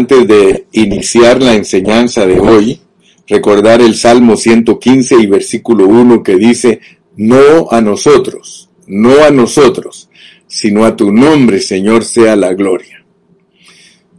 antes 0.00 0.26
de 0.26 0.66
iniciar 0.72 1.42
la 1.42 1.54
enseñanza 1.54 2.26
de 2.26 2.40
hoy, 2.40 2.80
recordar 3.28 3.82
el 3.82 3.94
Salmo 3.94 4.34
115 4.34 5.16
y 5.20 5.26
versículo 5.26 5.86
1 5.88 6.22
que 6.22 6.36
dice, 6.36 6.80
no 7.16 7.70
a 7.70 7.82
nosotros, 7.82 8.70
no 8.86 9.22
a 9.22 9.30
nosotros, 9.30 10.08
sino 10.46 10.86
a 10.86 10.96
tu 10.96 11.12
nombre, 11.12 11.60
Señor, 11.60 12.06
sea 12.06 12.34
la 12.34 12.54
gloria. 12.54 13.04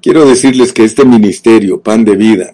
Quiero 0.04 0.24
decirles 0.26 0.72
que 0.72 0.84
este 0.84 1.04
ministerio, 1.04 1.82
Pan 1.82 2.06
de 2.06 2.16
Vida, 2.16 2.54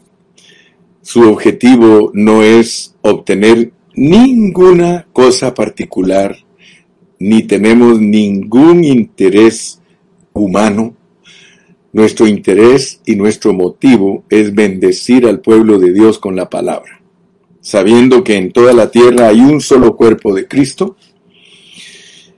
su 1.01 1.29
objetivo 1.29 2.11
no 2.13 2.43
es 2.43 2.95
obtener 3.01 3.73
ninguna 3.93 5.05
cosa 5.11 5.53
particular, 5.53 6.37
ni 7.19 7.43
tenemos 7.43 7.99
ningún 7.99 8.85
interés 8.85 9.81
humano. 10.31 10.96
Nuestro 11.97 12.27
interés 12.27 13.01
y 13.07 13.15
nuestro 13.15 13.53
motivo 13.53 14.23
es 14.29 14.53
bendecir 14.53 15.25
al 15.25 15.39
pueblo 15.39 15.79
de 15.79 15.93
Dios 15.93 16.19
con 16.19 16.35
la 16.35 16.47
palabra, 16.47 17.01
sabiendo 17.59 18.23
que 18.23 18.35
en 18.35 18.51
toda 18.51 18.71
la 18.73 18.91
tierra 18.91 19.29
hay 19.29 19.39
un 19.39 19.61
solo 19.61 19.95
cuerpo 19.95 20.31
de 20.35 20.47
Cristo, 20.47 20.95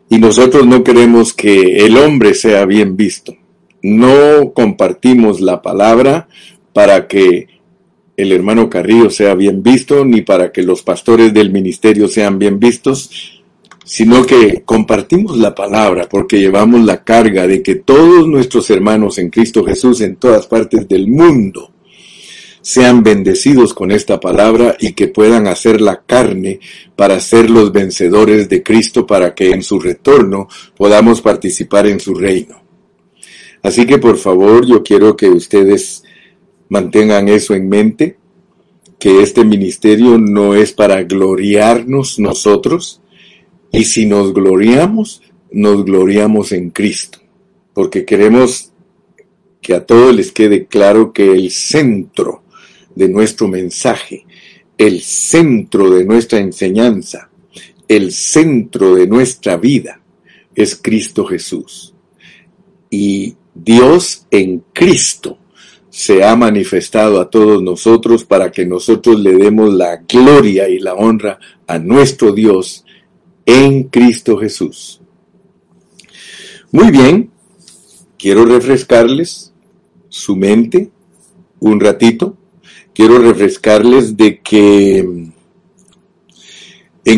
y 0.07 0.17
nosotros 0.17 0.65
no 0.65 0.81
queremos 0.81 1.33
que 1.33 1.85
el 1.85 1.97
hombre 1.97 2.35
sea 2.35 2.65
bien 2.65 2.95
visto. 2.95 3.35
No 3.83 4.53
compartimos 4.53 5.41
la 5.41 5.61
palabra 5.61 6.29
para 6.71 7.09
que 7.09 7.47
el 8.15 8.31
hermano 8.31 8.69
Carrillo 8.69 9.09
sea 9.09 9.35
bien 9.35 9.61
visto, 9.61 10.05
ni 10.05 10.21
para 10.21 10.53
que 10.53 10.63
los 10.63 10.83
pastores 10.83 11.33
del 11.33 11.51
ministerio 11.51 12.07
sean 12.07 12.39
bien 12.39 12.61
vistos, 12.61 13.38
sino 13.89 14.23
que 14.25 14.61
compartimos 14.63 15.37
la 15.37 15.55
palabra 15.55 16.07
porque 16.07 16.37
llevamos 16.37 16.85
la 16.85 17.03
carga 17.03 17.47
de 17.47 17.63
que 17.63 17.75
todos 17.75 18.27
nuestros 18.27 18.69
hermanos 18.69 19.17
en 19.17 19.29
Cristo 19.29 19.63
Jesús 19.63 20.01
en 20.01 20.17
todas 20.17 20.45
partes 20.45 20.87
del 20.87 21.07
mundo 21.07 21.71
sean 22.61 23.01
bendecidos 23.01 23.73
con 23.73 23.91
esta 23.91 24.19
palabra 24.19 24.75
y 24.79 24.93
que 24.93 25.07
puedan 25.07 25.47
hacer 25.47 25.81
la 25.81 26.03
carne 26.03 26.59
para 26.95 27.19
ser 27.19 27.49
los 27.49 27.71
vencedores 27.71 28.47
de 28.47 28.61
Cristo 28.61 29.07
para 29.07 29.33
que 29.33 29.51
en 29.51 29.63
su 29.63 29.79
retorno 29.79 30.47
podamos 30.77 31.21
participar 31.21 31.87
en 31.87 31.99
su 31.99 32.13
reino. 32.13 32.61
Así 33.63 33.87
que 33.87 33.97
por 33.97 34.17
favor 34.17 34.67
yo 34.67 34.83
quiero 34.83 35.17
que 35.17 35.29
ustedes 35.29 36.03
Mantengan 36.69 37.27
eso 37.29 37.55
en 37.55 37.67
mente, 37.67 38.17
que 38.99 39.23
este 39.23 39.43
ministerio 39.43 40.19
no 40.19 40.53
es 40.53 40.71
para 40.71 41.01
gloriarnos 41.01 42.19
nosotros, 42.19 43.01
y 43.71 43.83
si 43.85 44.05
nos 44.05 44.33
gloriamos, 44.33 45.21
nos 45.51 45.85
gloriamos 45.85 46.51
en 46.51 46.69
Cristo, 46.69 47.19
porque 47.73 48.05
queremos 48.05 48.71
que 49.61 49.73
a 49.73 49.85
todos 49.85 50.15
les 50.15 50.31
quede 50.31 50.65
claro 50.65 51.11
que 51.13 51.31
el 51.31 51.51
centro 51.51 52.43
de 52.95 53.09
nuestro 53.09 53.47
mensaje, 53.47 54.25
el 54.77 55.01
centro 55.01 55.89
de 55.89 56.05
nuestra 56.05 56.39
enseñanza, 56.39 57.29
el 57.87 58.11
centro 58.11 58.95
de 58.95 59.07
nuestra 59.07 59.57
vida 59.57 60.01
es 60.55 60.79
Cristo 60.81 61.25
Jesús. 61.25 61.93
Y 62.89 63.35
Dios 63.53 64.25
en 64.31 64.63
Cristo 64.73 65.37
se 65.89 66.23
ha 66.23 66.35
manifestado 66.35 67.19
a 67.19 67.29
todos 67.29 67.61
nosotros 67.61 68.23
para 68.23 68.51
que 68.51 68.65
nosotros 68.65 69.19
le 69.19 69.33
demos 69.33 69.73
la 69.73 69.97
gloria 69.97 70.69
y 70.69 70.79
la 70.79 70.93
honra 70.93 71.39
a 71.67 71.79
nuestro 71.79 72.31
Dios 72.31 72.85
en 73.49 73.83
Cristo 73.85 74.37
Jesús. 74.37 75.01
Muy 76.71 76.91
bien, 76.91 77.31
quiero 78.17 78.45
refrescarles 78.45 79.51
su 80.07 80.35
mente 80.35 80.91
un 81.59 81.79
ratito. 81.79 82.37
Quiero 82.93 83.17
refrescarles 83.17 84.15
de 84.15 84.39
que 84.39 84.99
en 84.99 85.31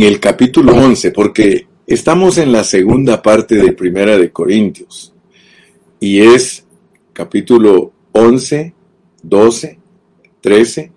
el 0.04 0.20
capítulo 0.20 0.74
11, 0.74 1.12
porque 1.12 1.68
estamos 1.86 2.38
en 2.38 2.52
la 2.52 2.64
segunda 2.64 3.22
parte 3.22 3.56
de 3.56 3.74
Primera 3.74 4.18
de 4.18 4.32
Corintios, 4.32 5.14
y 6.00 6.20
es 6.20 6.66
capítulo 7.14 7.92
11, 8.14 8.74
12, 9.24 9.80
13, 10.40 10.92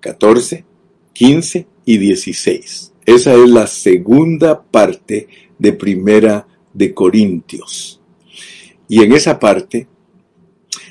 14, 0.00 0.64
15 1.12 1.66
y 1.84 1.98
16. 1.98 2.92
Esa 3.14 3.34
es 3.34 3.48
la 3.48 3.66
segunda 3.66 4.62
parte 4.62 5.28
de 5.58 5.72
Primera 5.72 6.46
de 6.72 6.94
Corintios. 6.94 8.00
Y 8.88 9.02
en 9.02 9.12
esa 9.12 9.38
parte 9.38 9.88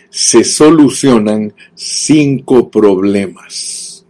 se 0.10 0.44
solucionan 0.44 1.54
cinco 1.76 2.70
problemas. 2.70 4.06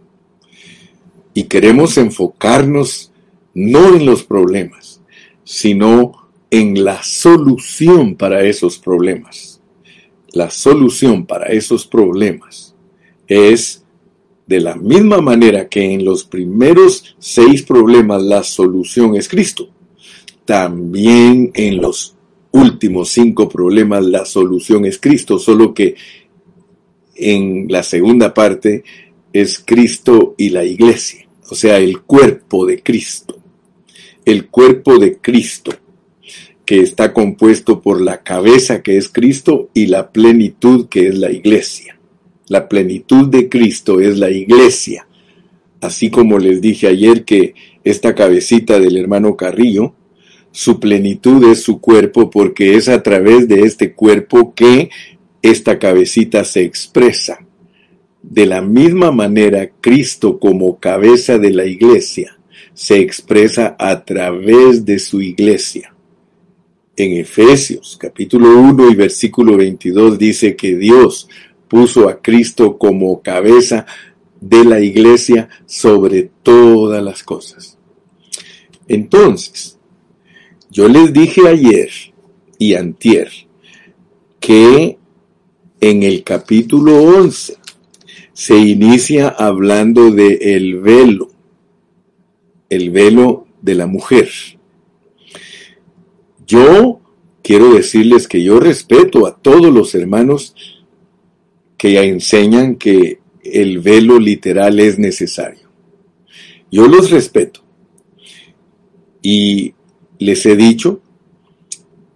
Y 1.34 1.44
queremos 1.44 1.96
enfocarnos 1.98 3.12
no 3.54 3.94
en 3.94 4.06
los 4.06 4.24
problemas, 4.24 5.00
sino 5.44 6.30
en 6.50 6.84
la 6.84 7.02
solución 7.02 8.16
para 8.16 8.42
esos 8.42 8.78
problemas 8.78 9.60
la 10.32 10.50
solución 10.50 11.26
para 11.26 11.46
esos 11.46 11.86
problemas 11.86 12.74
es 13.26 13.79
de 14.50 14.58
la 14.58 14.74
misma 14.74 15.20
manera 15.20 15.68
que 15.68 15.94
en 15.94 16.04
los 16.04 16.24
primeros 16.24 17.14
seis 17.20 17.62
problemas 17.62 18.20
la 18.20 18.42
solución 18.42 19.14
es 19.14 19.28
Cristo, 19.28 19.68
también 20.44 21.52
en 21.54 21.80
los 21.80 22.16
últimos 22.50 23.10
cinco 23.10 23.48
problemas 23.48 24.04
la 24.04 24.24
solución 24.24 24.86
es 24.86 24.98
Cristo, 24.98 25.38
solo 25.38 25.72
que 25.72 25.94
en 27.14 27.66
la 27.68 27.84
segunda 27.84 28.34
parte 28.34 28.82
es 29.32 29.62
Cristo 29.64 30.34
y 30.36 30.48
la 30.48 30.64
iglesia, 30.64 31.28
o 31.48 31.54
sea, 31.54 31.78
el 31.78 32.00
cuerpo 32.00 32.66
de 32.66 32.82
Cristo. 32.82 33.38
El 34.24 34.48
cuerpo 34.48 34.98
de 34.98 35.18
Cristo 35.18 35.72
que 36.64 36.80
está 36.80 37.12
compuesto 37.12 37.80
por 37.80 38.00
la 38.00 38.22
cabeza 38.24 38.82
que 38.82 38.96
es 38.96 39.08
Cristo 39.08 39.70
y 39.74 39.86
la 39.86 40.10
plenitud 40.10 40.88
que 40.88 41.06
es 41.06 41.14
la 41.16 41.30
iglesia. 41.30 41.99
La 42.50 42.68
plenitud 42.68 43.28
de 43.28 43.48
Cristo 43.48 44.00
es 44.00 44.18
la 44.18 44.28
iglesia. 44.28 45.06
Así 45.80 46.10
como 46.10 46.36
les 46.36 46.60
dije 46.60 46.88
ayer 46.88 47.24
que 47.24 47.54
esta 47.84 48.16
cabecita 48.16 48.80
del 48.80 48.96
hermano 48.96 49.36
Carrillo, 49.36 49.94
su 50.50 50.80
plenitud 50.80 51.44
es 51.44 51.62
su 51.62 51.80
cuerpo 51.80 52.28
porque 52.28 52.74
es 52.74 52.88
a 52.88 53.04
través 53.04 53.46
de 53.46 53.60
este 53.60 53.92
cuerpo 53.92 54.52
que 54.52 54.90
esta 55.42 55.78
cabecita 55.78 56.42
se 56.42 56.62
expresa. 56.62 57.38
De 58.20 58.46
la 58.46 58.62
misma 58.62 59.12
manera, 59.12 59.70
Cristo 59.80 60.40
como 60.40 60.80
cabeza 60.80 61.38
de 61.38 61.52
la 61.52 61.66
iglesia 61.66 62.36
se 62.74 62.98
expresa 62.98 63.76
a 63.78 64.04
través 64.04 64.84
de 64.84 64.98
su 64.98 65.22
iglesia 65.22 65.94
en 67.02 67.16
Efesios 67.16 67.96
capítulo 67.98 68.58
1 68.60 68.90
y 68.90 68.94
versículo 68.94 69.56
22 69.56 70.18
dice 70.18 70.54
que 70.54 70.76
Dios 70.76 71.28
puso 71.70 72.08
a 72.08 72.20
Cristo 72.20 72.76
como 72.76 73.22
cabeza 73.22 73.86
de 74.40 74.64
la 74.64 74.80
iglesia 74.80 75.48
sobre 75.66 76.30
todas 76.42 77.00
las 77.00 77.22
cosas. 77.22 77.78
Entonces, 78.88 79.78
yo 80.68 80.88
les 80.88 81.12
dije 81.12 81.46
ayer 81.46 81.88
y 82.58 82.74
antier 82.74 83.30
que 84.40 84.98
en 85.80 86.02
el 86.02 86.24
capítulo 86.24 87.00
11 87.02 87.56
se 88.32 88.58
inicia 88.58 89.28
hablando 89.28 90.10
de 90.10 90.56
el 90.56 90.80
velo, 90.80 91.28
el 92.68 92.90
velo 92.90 93.46
de 93.62 93.74
la 93.76 93.86
mujer. 93.86 94.28
Yo 96.48 97.00
quiero 97.42 97.72
decirles 97.74 98.26
que 98.26 98.42
yo 98.42 98.58
respeto 98.58 99.24
a 99.24 99.36
todos 99.36 99.72
los 99.72 99.94
hermanos 99.94 100.79
que 101.80 101.98
enseñan 101.98 102.76
que 102.76 103.20
el 103.42 103.78
velo 103.78 104.18
literal 104.18 104.80
es 104.80 104.98
necesario. 104.98 105.70
Yo 106.70 106.86
los 106.86 107.10
respeto. 107.10 107.62
Y 109.22 109.72
les 110.18 110.44
he 110.44 110.56
dicho 110.56 111.00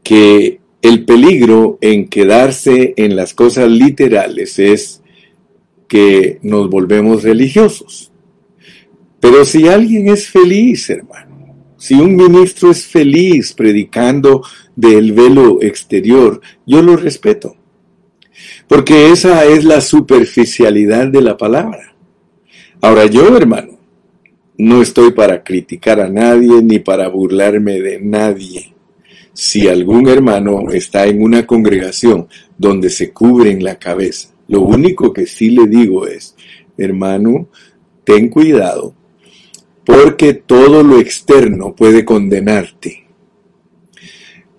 que 0.02 0.60
el 0.82 1.06
peligro 1.06 1.78
en 1.80 2.08
quedarse 2.08 2.92
en 2.98 3.16
las 3.16 3.32
cosas 3.32 3.70
literales 3.70 4.58
es 4.58 5.02
que 5.88 6.40
nos 6.42 6.68
volvemos 6.68 7.22
religiosos. 7.22 8.12
Pero 9.18 9.46
si 9.46 9.66
alguien 9.66 10.08
es 10.08 10.28
feliz, 10.28 10.90
hermano, 10.90 11.72
si 11.78 11.94
un 11.94 12.14
ministro 12.16 12.70
es 12.70 12.84
feliz 12.84 13.54
predicando 13.54 14.42
del 14.76 15.14
velo 15.14 15.62
exterior, 15.62 16.42
yo 16.66 16.82
lo 16.82 16.98
respeto. 16.98 17.56
Porque 18.68 19.10
esa 19.10 19.44
es 19.44 19.64
la 19.64 19.80
superficialidad 19.80 21.08
de 21.08 21.20
la 21.20 21.36
palabra. 21.36 21.94
Ahora 22.80 23.06
yo, 23.06 23.36
hermano, 23.36 23.78
no 24.56 24.82
estoy 24.82 25.12
para 25.12 25.42
criticar 25.42 26.00
a 26.00 26.08
nadie 26.08 26.62
ni 26.62 26.78
para 26.78 27.08
burlarme 27.08 27.80
de 27.80 28.00
nadie. 28.00 28.74
Si 29.32 29.66
algún 29.66 30.08
hermano 30.08 30.70
está 30.70 31.06
en 31.06 31.22
una 31.22 31.46
congregación 31.46 32.28
donde 32.56 32.88
se 32.88 33.10
cubren 33.12 33.64
la 33.64 33.80
cabeza 33.80 34.28
Lo 34.46 34.60
único 34.60 35.12
que 35.12 35.26
sí 35.26 35.50
le 35.50 35.66
digo 35.66 36.06
es, 36.06 36.36
hermano, 36.76 37.48
ten 38.04 38.28
cuidado, 38.28 38.94
porque 39.84 40.34
todo 40.34 40.82
lo 40.82 41.00
externo 41.00 41.74
puede 41.74 42.04
condenarte. 42.04 43.03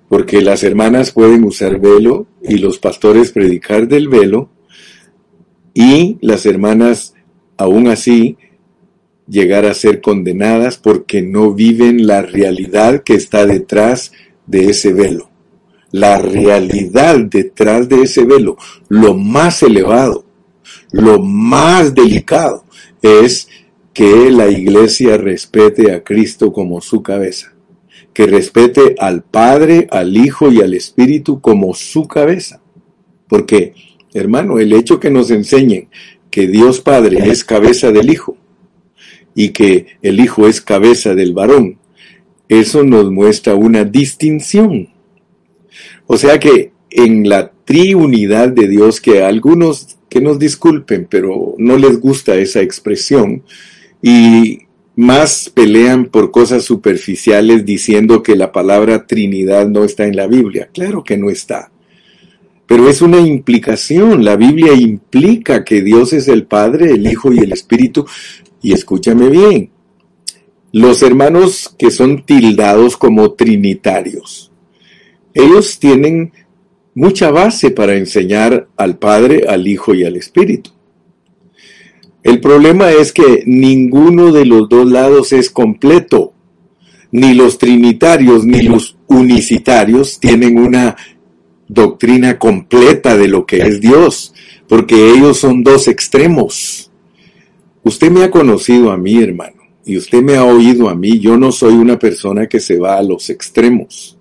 Porque 0.07 0.42
las 0.42 0.63
hermanas 0.63 1.12
pueden 1.12 1.44
usar 1.44 1.80
velo 1.80 2.28
y 2.42 2.57
los 2.57 2.78
pastores 2.78 3.31
predicar 3.31 3.88
del 3.88 4.07
velo 4.07 4.50
y 5.74 6.18
las 6.22 6.46
hermanas 6.46 7.13
aún 7.57 7.88
así 7.88 8.38
llegar 9.28 9.66
a 9.66 9.74
ser 9.74 10.02
condenadas 10.02 10.78
porque 10.78 11.22
no 11.22 11.54
viven 11.54 12.06
la 12.07 12.22
realidad 12.22 13.04
que 13.04 13.16
está 13.16 13.46
detrás 13.46 14.12
de 14.46 14.69
ese 14.69 14.94
velo. 14.94 15.30
La 15.92 16.18
realidad 16.18 17.18
detrás 17.19 17.88
de 17.88 18.04
ese 18.04 18.25
velo, 18.25 18.58
lo 18.90 19.13
más 19.13 19.63
elevado, 19.63 20.25
lo 20.92 21.19
más 21.19 21.94
delicado, 21.94 22.66
es 23.01 23.48
que 23.94 24.30
la 24.30 24.48
iglesia 24.48 25.18
respete 25.18 25.94
a 25.94 26.04
Cristo 26.04 26.51
como 26.51 26.81
su 26.81 27.01
cabeza, 27.01 27.54
que 28.15 28.27
respete 28.27 28.95
al 28.97 29.23
Padre, 29.23 29.88
al 29.91 30.15
Hijo 30.15 30.50
y 30.50 30.62
al 30.62 30.73
Espíritu 30.73 31.41
como 31.41 31.73
su 31.73 32.07
cabeza. 32.07 32.62
Porque, 33.27 33.73
hermano, 34.13 34.57
el 34.57 34.71
hecho 34.71 35.01
que 35.01 35.12
nos 35.12 35.31
enseñen 35.31 35.89
que 36.31 36.47
Dios 36.47 36.79
Padre 36.79 37.29
es 37.29 37.44
cabeza 37.44 37.91
del 37.91 38.09
Hijo 38.09 38.38
y 39.35 39.50
que 39.50 39.97
el 40.01 40.21
Hijo 40.21 40.47
es 40.47 40.62
cabeza 40.62 41.13
del 41.13 41.33
varón, 41.33 41.77
eso 42.47 42.85
nos 42.85 43.12
muestra 43.12 43.53
una 43.56 43.83
distinción. 43.83 44.94
O 46.07 46.15
sea 46.15 46.39
que 46.39 46.71
en 46.91 47.27
la 47.27 47.51
triunidad 47.65 48.47
de 48.47 48.69
Dios, 48.69 49.01
que 49.01 49.23
algunos 49.23 49.97
que 50.07 50.21
nos 50.21 50.39
disculpen, 50.39 51.06
pero 51.09 51.56
no 51.57 51.77
les 51.77 52.00
gusta 52.00 52.35
esa 52.35 52.62
expresión, 52.62 53.44
y 54.01 54.64
más 54.95 55.50
pelean 55.50 56.06
por 56.06 56.31
cosas 56.31 56.63
superficiales 56.63 57.65
diciendo 57.65 58.24
que 58.24 58.36
la 58.36 58.51
palabra 58.51 59.06
Trinidad 59.06 59.68
no 59.68 59.83
está 59.83 60.06
en 60.06 60.15
la 60.15 60.27
Biblia. 60.27 60.69
Claro 60.74 61.03
que 61.03 61.18
no 61.18 61.30
está. 61.30 61.71
Pero 62.65 62.89
es 62.89 63.01
una 63.01 63.19
implicación. 63.19 64.24
La 64.24 64.36
Biblia 64.36 64.74
implica 64.74 65.63
que 65.63 65.81
Dios 65.81 66.13
es 66.13 66.27
el 66.27 66.45
Padre, 66.45 66.92
el 66.92 67.06
Hijo 67.06 67.33
y 67.33 67.39
el 67.39 67.51
Espíritu. 67.51 68.06
Y 68.62 68.74
escúchame 68.74 69.30
bien, 69.30 69.69
los 70.71 71.03
hermanos 71.03 71.74
que 71.77 71.91
son 71.91 72.25
tildados 72.25 72.98
como 72.98 73.33
trinitarios, 73.33 74.51
ellos 75.33 75.80
tienen 75.80 76.33
mucha 76.94 77.30
base 77.30 77.71
para 77.71 77.95
enseñar 77.95 78.68
al 78.75 78.98
Padre, 78.98 79.44
al 79.48 79.68
Hijo 79.68 79.94
y 79.94 80.06
al 80.06 80.15
Espíritu. 80.15 80.71
El 82.25 82.39
problema 82.39 82.92
es 82.92 83.13
que 83.13 83.44
ninguno 83.45 84.31
de 84.31 84.45
los 84.45 84.68
dos 84.68 84.89
lados 84.89 85.31
es 85.31 85.51
completo. 85.51 86.33
Ni 87.12 87.36
los 87.36 87.60
trinitarios 87.60 88.44
ni 88.44 88.63
los 88.63 88.98
unicitarios 89.06 90.19
tienen 90.19 90.57
una 90.57 90.95
doctrina 91.68 92.39
completa 92.39 93.16
de 93.16 93.27
lo 93.27 93.45
que 93.45 93.57
es 93.57 93.80
Dios, 93.80 94.33
porque 94.68 95.12
ellos 95.12 95.38
son 95.38 95.63
dos 95.63 95.88
extremos. 95.88 96.89
Usted 97.83 98.10
me 98.10 98.24
ha 98.24 98.31
conocido 98.31 98.89
a 98.89 98.98
mí, 98.98 99.22
hermano, 99.22 99.62
y 99.86 99.95
usted 99.95 100.24
me 100.24 100.36
ha 100.36 100.45
oído 100.45 100.89
a 100.89 100.95
mí. 100.95 101.19
Yo 101.19 101.38
no 101.38 101.51
soy 101.51 101.75
una 101.75 102.00
persona 102.00 102.48
que 102.48 102.60
se 102.60 102.80
va 102.80 102.98
a 102.98 103.04
los 103.04 103.30
extremos. 103.30 104.18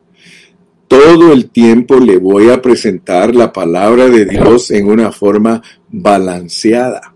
Todo 0.88 1.32
el 1.32 1.48
tiempo 1.48 1.98
le 1.98 2.18
voy 2.18 2.50
a 2.50 2.60
presentar 2.60 3.34
la 3.34 3.50
palabra 3.50 4.10
de 4.10 4.26
Dios 4.26 4.70
en 4.70 4.88
una 4.88 5.10
forma 5.10 5.62
balanceada 5.88 7.13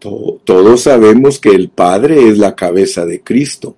todos 0.00 0.80
sabemos 0.80 1.38
que 1.38 1.50
el 1.50 1.68
Padre 1.68 2.28
es 2.28 2.38
la 2.38 2.56
cabeza 2.56 3.04
de 3.04 3.20
Cristo, 3.20 3.76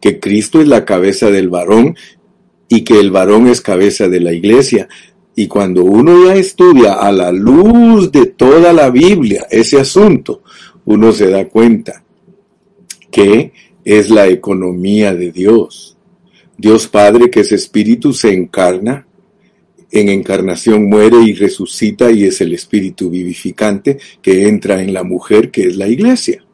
que 0.00 0.20
Cristo 0.20 0.60
es 0.60 0.68
la 0.68 0.84
cabeza 0.84 1.30
del 1.30 1.48
varón 1.48 1.96
y 2.68 2.82
que 2.82 3.00
el 3.00 3.10
varón 3.10 3.48
es 3.48 3.60
cabeza 3.60 4.08
de 4.08 4.20
la 4.20 4.32
iglesia. 4.32 4.88
Y 5.34 5.48
cuando 5.48 5.84
uno 5.84 6.26
ya 6.26 6.34
estudia 6.34 6.94
a 6.94 7.10
la 7.10 7.32
luz 7.32 8.12
de 8.12 8.26
toda 8.26 8.72
la 8.72 8.90
Biblia 8.90 9.46
ese 9.50 9.80
asunto, 9.80 10.42
uno 10.84 11.12
se 11.12 11.30
da 11.30 11.46
cuenta 11.48 12.04
que 13.10 13.52
es 13.84 14.10
la 14.10 14.28
economía 14.28 15.14
de 15.14 15.32
Dios. 15.32 15.96
Dios 16.56 16.86
Padre, 16.86 17.30
que 17.30 17.40
es 17.40 17.52
espíritu, 17.52 18.12
se 18.12 18.32
encarna 18.32 19.06
en 19.90 20.08
encarnación 20.08 20.88
muere 20.88 21.18
y 21.22 21.34
resucita 21.34 22.10
y 22.10 22.24
es 22.24 22.40
el 22.40 22.52
espíritu 22.52 23.10
vivificante 23.10 23.98
que 24.20 24.48
entra 24.48 24.82
en 24.82 24.92
la 24.92 25.04
mujer 25.04 25.50
que 25.50 25.66
es 25.68 25.76
la 25.76 25.88
iglesia. 25.88 26.44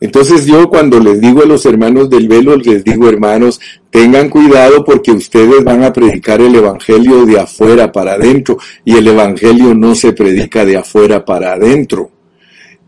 Entonces 0.00 0.44
yo 0.44 0.68
cuando 0.68 1.00
les 1.00 1.20
digo 1.20 1.42
a 1.42 1.46
los 1.46 1.64
hermanos 1.64 2.10
del 2.10 2.28
velo, 2.28 2.56
les 2.56 2.84
digo 2.84 3.08
hermanos, 3.08 3.60
tengan 3.90 4.28
cuidado 4.28 4.84
porque 4.84 5.12
ustedes 5.12 5.64
van 5.64 5.82
a 5.82 5.92
predicar 5.92 6.42
el 6.42 6.54
Evangelio 6.54 7.24
de 7.24 7.40
afuera 7.40 7.90
para 7.90 8.12
adentro 8.12 8.58
y 8.84 8.96
el 8.96 9.08
Evangelio 9.08 9.74
no 9.74 9.94
se 9.94 10.12
predica 10.12 10.64
de 10.66 10.76
afuera 10.76 11.24
para 11.24 11.54
adentro. 11.54 12.10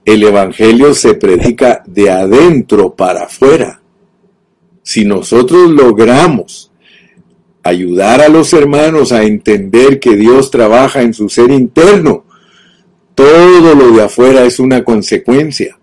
El 0.04 0.24
Evangelio 0.24 0.94
se 0.94 1.14
predica 1.14 1.82
de 1.86 2.10
adentro 2.10 2.94
para 2.94 3.24
afuera. 3.24 3.80
Si 4.82 5.04
nosotros 5.04 5.70
logramos 5.70 6.70
ayudar 7.68 8.20
a 8.20 8.28
los 8.28 8.52
hermanos 8.52 9.12
a 9.12 9.24
entender 9.24 10.00
que 10.00 10.16
Dios 10.16 10.50
trabaja 10.50 11.02
en 11.02 11.14
su 11.14 11.28
ser 11.28 11.50
interno. 11.50 12.24
Todo 13.14 13.74
lo 13.74 13.92
de 13.92 14.02
afuera 14.02 14.44
es 14.44 14.58
una 14.58 14.84
consecuencia. 14.84 15.78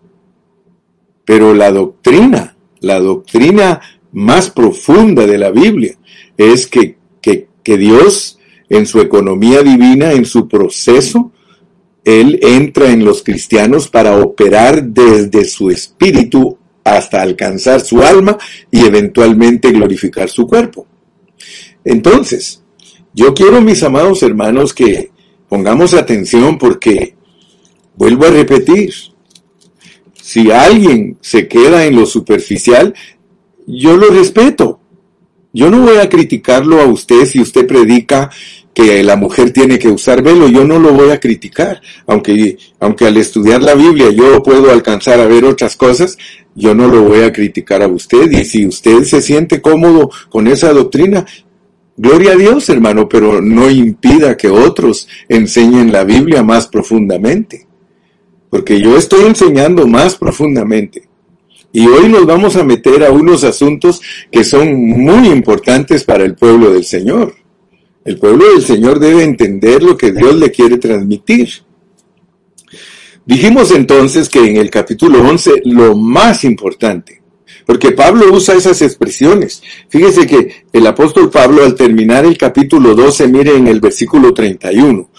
Pero 1.25 1.53
la 1.53 1.71
doctrina, 1.71 2.55
la 2.79 2.99
doctrina 2.99 3.81
más 4.11 4.49
profunda 4.49 5.25
de 5.25 5.37
la 5.37 5.51
Biblia 5.51 5.97
es 6.37 6.67
que, 6.67 6.97
que, 7.21 7.47
que 7.63 7.77
Dios 7.77 8.39
en 8.69 8.85
su 8.85 8.99
economía 8.99 9.61
divina, 9.61 10.11
en 10.11 10.25
su 10.25 10.47
proceso, 10.47 11.31
Él 12.03 12.39
entra 12.41 12.89
en 12.89 13.05
los 13.05 13.23
cristianos 13.23 13.87
para 13.87 14.17
operar 14.17 14.83
desde 14.83 15.45
su 15.45 15.69
espíritu 15.69 16.57
hasta 16.83 17.21
alcanzar 17.21 17.81
su 17.81 18.01
alma 18.01 18.37
y 18.69 18.81
eventualmente 18.81 19.71
glorificar 19.71 20.29
su 20.29 20.47
cuerpo. 20.47 20.87
Entonces, 21.85 22.63
yo 23.13 23.33
quiero, 23.33 23.61
mis 23.61 23.83
amados 23.83 24.23
hermanos, 24.23 24.73
que 24.73 25.11
pongamos 25.47 25.93
atención 25.93 26.57
porque, 26.57 27.15
vuelvo 27.95 28.25
a 28.25 28.31
repetir, 28.31 28.93
si 30.21 30.51
alguien 30.51 31.17
se 31.21 31.47
queda 31.47 31.85
en 31.85 31.95
lo 31.95 32.05
superficial, 32.05 32.93
yo 33.67 33.97
lo 33.97 34.07
respeto. 34.09 34.79
Yo 35.51 35.69
no 35.69 35.81
voy 35.81 35.97
a 35.97 36.09
criticarlo 36.09 36.81
a 36.81 36.87
usted 36.87 37.25
si 37.25 37.39
usted 37.39 37.67
predica 37.67 38.31
que 38.73 39.03
la 39.03 39.15
mujer 39.15 39.51
tiene 39.51 39.77
que 39.77 39.89
usar 39.89 40.23
velo, 40.23 40.47
yo 40.47 40.65
no 40.65 40.79
lo 40.79 40.93
voy 40.93 41.11
a 41.11 41.19
criticar, 41.19 41.79
aunque, 42.07 42.57
aunque 42.79 43.05
al 43.05 43.17
estudiar 43.17 43.61
la 43.61 43.75
Biblia 43.75 44.09
yo 44.09 44.41
puedo 44.41 44.71
alcanzar 44.71 45.19
a 45.19 45.27
ver 45.27 45.45
otras 45.45 45.75
cosas, 45.75 46.17
yo 46.55 46.73
no 46.73 46.87
lo 46.87 47.03
voy 47.03 47.21
a 47.21 47.31
criticar 47.31 47.83
a 47.83 47.87
usted. 47.87 48.31
Y 48.31 48.45
si 48.45 48.65
usted 48.65 49.03
se 49.03 49.21
siente 49.21 49.61
cómodo 49.61 50.09
con 50.29 50.47
esa 50.47 50.73
doctrina, 50.73 51.25
Gloria 51.95 52.31
a 52.31 52.35
Dios, 52.35 52.67
hermano, 52.69 53.07
pero 53.07 53.39
no 53.39 53.69
impida 53.69 54.35
que 54.35 54.49
otros 54.49 55.07
enseñen 55.29 55.91
la 55.91 56.03
Biblia 56.03 56.41
más 56.41 56.67
profundamente. 56.67 57.67
Porque 58.49 58.81
yo 58.81 58.97
estoy 58.97 59.25
enseñando 59.25 59.87
más 59.87 60.15
profundamente. 60.15 61.07
Y 61.71 61.87
hoy 61.87 62.09
nos 62.09 62.25
vamos 62.25 62.55
a 62.55 62.63
meter 62.63 63.03
a 63.03 63.11
unos 63.11 63.43
asuntos 63.43 64.01
que 64.31 64.43
son 64.43 64.75
muy 64.75 65.27
importantes 65.27 66.03
para 66.03 66.23
el 66.23 66.35
pueblo 66.35 66.71
del 66.71 66.83
Señor. 66.83 67.35
El 68.05 68.17
pueblo 68.17 68.51
del 68.53 68.63
Señor 68.63 68.99
debe 68.99 69.23
entender 69.23 69.81
lo 69.81 69.97
que 69.97 70.11
Dios 70.11 70.35
le 70.35 70.51
quiere 70.51 70.77
transmitir. 70.77 71.49
Dijimos 73.25 73.71
entonces 73.71 74.29
que 74.29 74.39
en 74.39 74.57
el 74.57 74.69
capítulo 74.69 75.21
11 75.21 75.61
lo 75.65 75.95
más 75.95 76.43
importante 76.43 77.22
porque 77.65 77.91
Pablo 77.91 78.31
usa 78.31 78.55
esas 78.55 78.81
expresiones. 78.81 79.61
Fíjese 79.89 80.27
que 80.27 80.65
el 80.71 80.87
apóstol 80.87 81.29
Pablo 81.29 81.63
al 81.63 81.75
terminar 81.75 82.25
el 82.25 82.37
capítulo 82.37 82.95
12, 82.95 83.27
mire 83.27 83.55
en 83.55 83.67
el 83.67 83.79
versículo 83.79 84.33
31, 84.33 85.09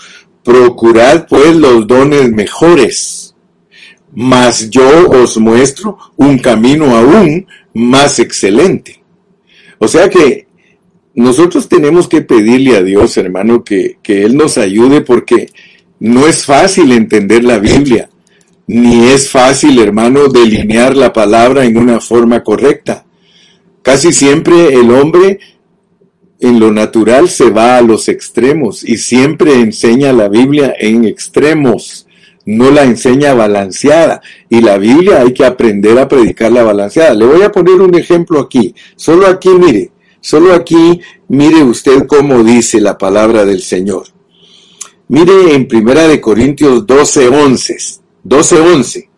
procurad 0.43 1.27
pues 1.29 1.57
los 1.57 1.87
dones 1.87 2.31
mejores, 2.31 3.35
mas 4.15 4.71
yo 4.71 5.11
os 5.11 5.39
muestro 5.39 5.99
un 6.17 6.39
camino 6.39 6.97
aún 6.97 7.47
más 7.73 8.19
excelente. 8.19 9.03
O 9.79 9.89
sea 9.89 10.09
que 10.09 10.47
nosotros 11.15 11.69
tenemos 11.69 12.09
que 12.09 12.23
pedirle 12.23 12.77
a 12.77 12.83
Dios, 12.83 13.17
hermano, 13.17 13.65
que, 13.65 13.99
que 14.03 14.25
Él 14.25 14.37
nos 14.37 14.59
ayude 14.59 15.01
porque 15.01 15.49
no 16.01 16.27
es 16.27 16.45
fácil 16.45 16.93
entender 16.93 17.45
la 17.45 17.59
Biblia 17.59 18.09
ni 18.67 19.09
es 19.09 19.31
fácil, 19.31 19.79
hermano, 19.79 20.29
delinear 20.29 20.97
la 20.97 21.13
palabra 21.13 21.65
en 21.65 21.77
una 21.77 22.01
forma 22.01 22.43
correcta. 22.43 23.05
Casi 23.83 24.13
siempre 24.13 24.69
el 24.69 24.91
hombre 24.91 25.39
en 26.41 26.59
lo 26.59 26.73
natural 26.73 27.29
se 27.29 27.51
va 27.51 27.77
a 27.77 27.83
los 27.83 28.09
extremos 28.09 28.83
y 28.83 28.97
siempre 28.97 29.55
enseña 29.55 30.13
la 30.13 30.29
Biblia 30.29 30.75
en 30.79 31.05
extremos, 31.05 32.07
no 32.47 32.71
la 32.71 32.85
enseña 32.85 33.35
balanceada. 33.35 34.23
Y 34.49 34.61
la 34.61 34.79
Biblia 34.79 35.21
hay 35.21 35.35
que 35.35 35.45
aprender 35.45 35.99
a 35.99 36.09
predicarla 36.09 36.63
balanceada. 36.63 37.15
Le 37.15 37.27
voy 37.27 37.43
a 37.43 37.53
poner 37.53 37.81
un 37.81 37.95
ejemplo 37.95 38.41
aquí. 38.41 38.75
Solo 38.97 39.27
aquí, 39.27 39.51
mire, 39.51 39.91
solo 40.21 40.55
aquí, 40.55 41.01
mire 41.29 41.63
usted 41.63 42.07
cómo 42.07 42.43
dice 42.43 42.81
la 42.81 42.97
palabra 42.97 43.45
del 43.45 43.63
Señor. 43.63 44.05
Mire 45.09 45.55
en 45.55 45.69
Primera 45.69 46.09
de 46.09 46.21
Corintios 46.21 46.87
12, 46.87 47.29
11, 47.29 47.77
12, 48.25 48.61
11. 48.61 49.11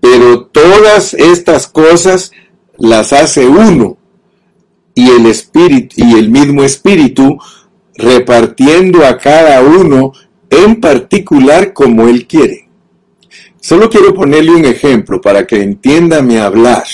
Pero 0.00 0.46
todas 0.46 1.14
estas 1.14 1.66
cosas 1.66 2.32
las 2.78 3.12
hace 3.12 3.46
uno 3.46 3.98
y 4.94 5.10
el 5.10 5.26
espíritu 5.26 5.96
y 5.98 6.18
el 6.18 6.30
mismo 6.30 6.64
espíritu 6.64 7.38
repartiendo 7.94 9.04
a 9.04 9.18
cada 9.18 9.62
uno 9.62 10.12
en 10.48 10.80
particular 10.80 11.72
como 11.72 12.08
él 12.08 12.26
quiere. 12.26 12.68
Solo 13.60 13.90
quiero 13.90 14.14
ponerle 14.14 14.52
un 14.52 14.64
ejemplo 14.64 15.20
para 15.20 15.46
que 15.46 15.62
entienda 15.62 16.22
mi 16.22 16.36
hablar. 16.36 16.84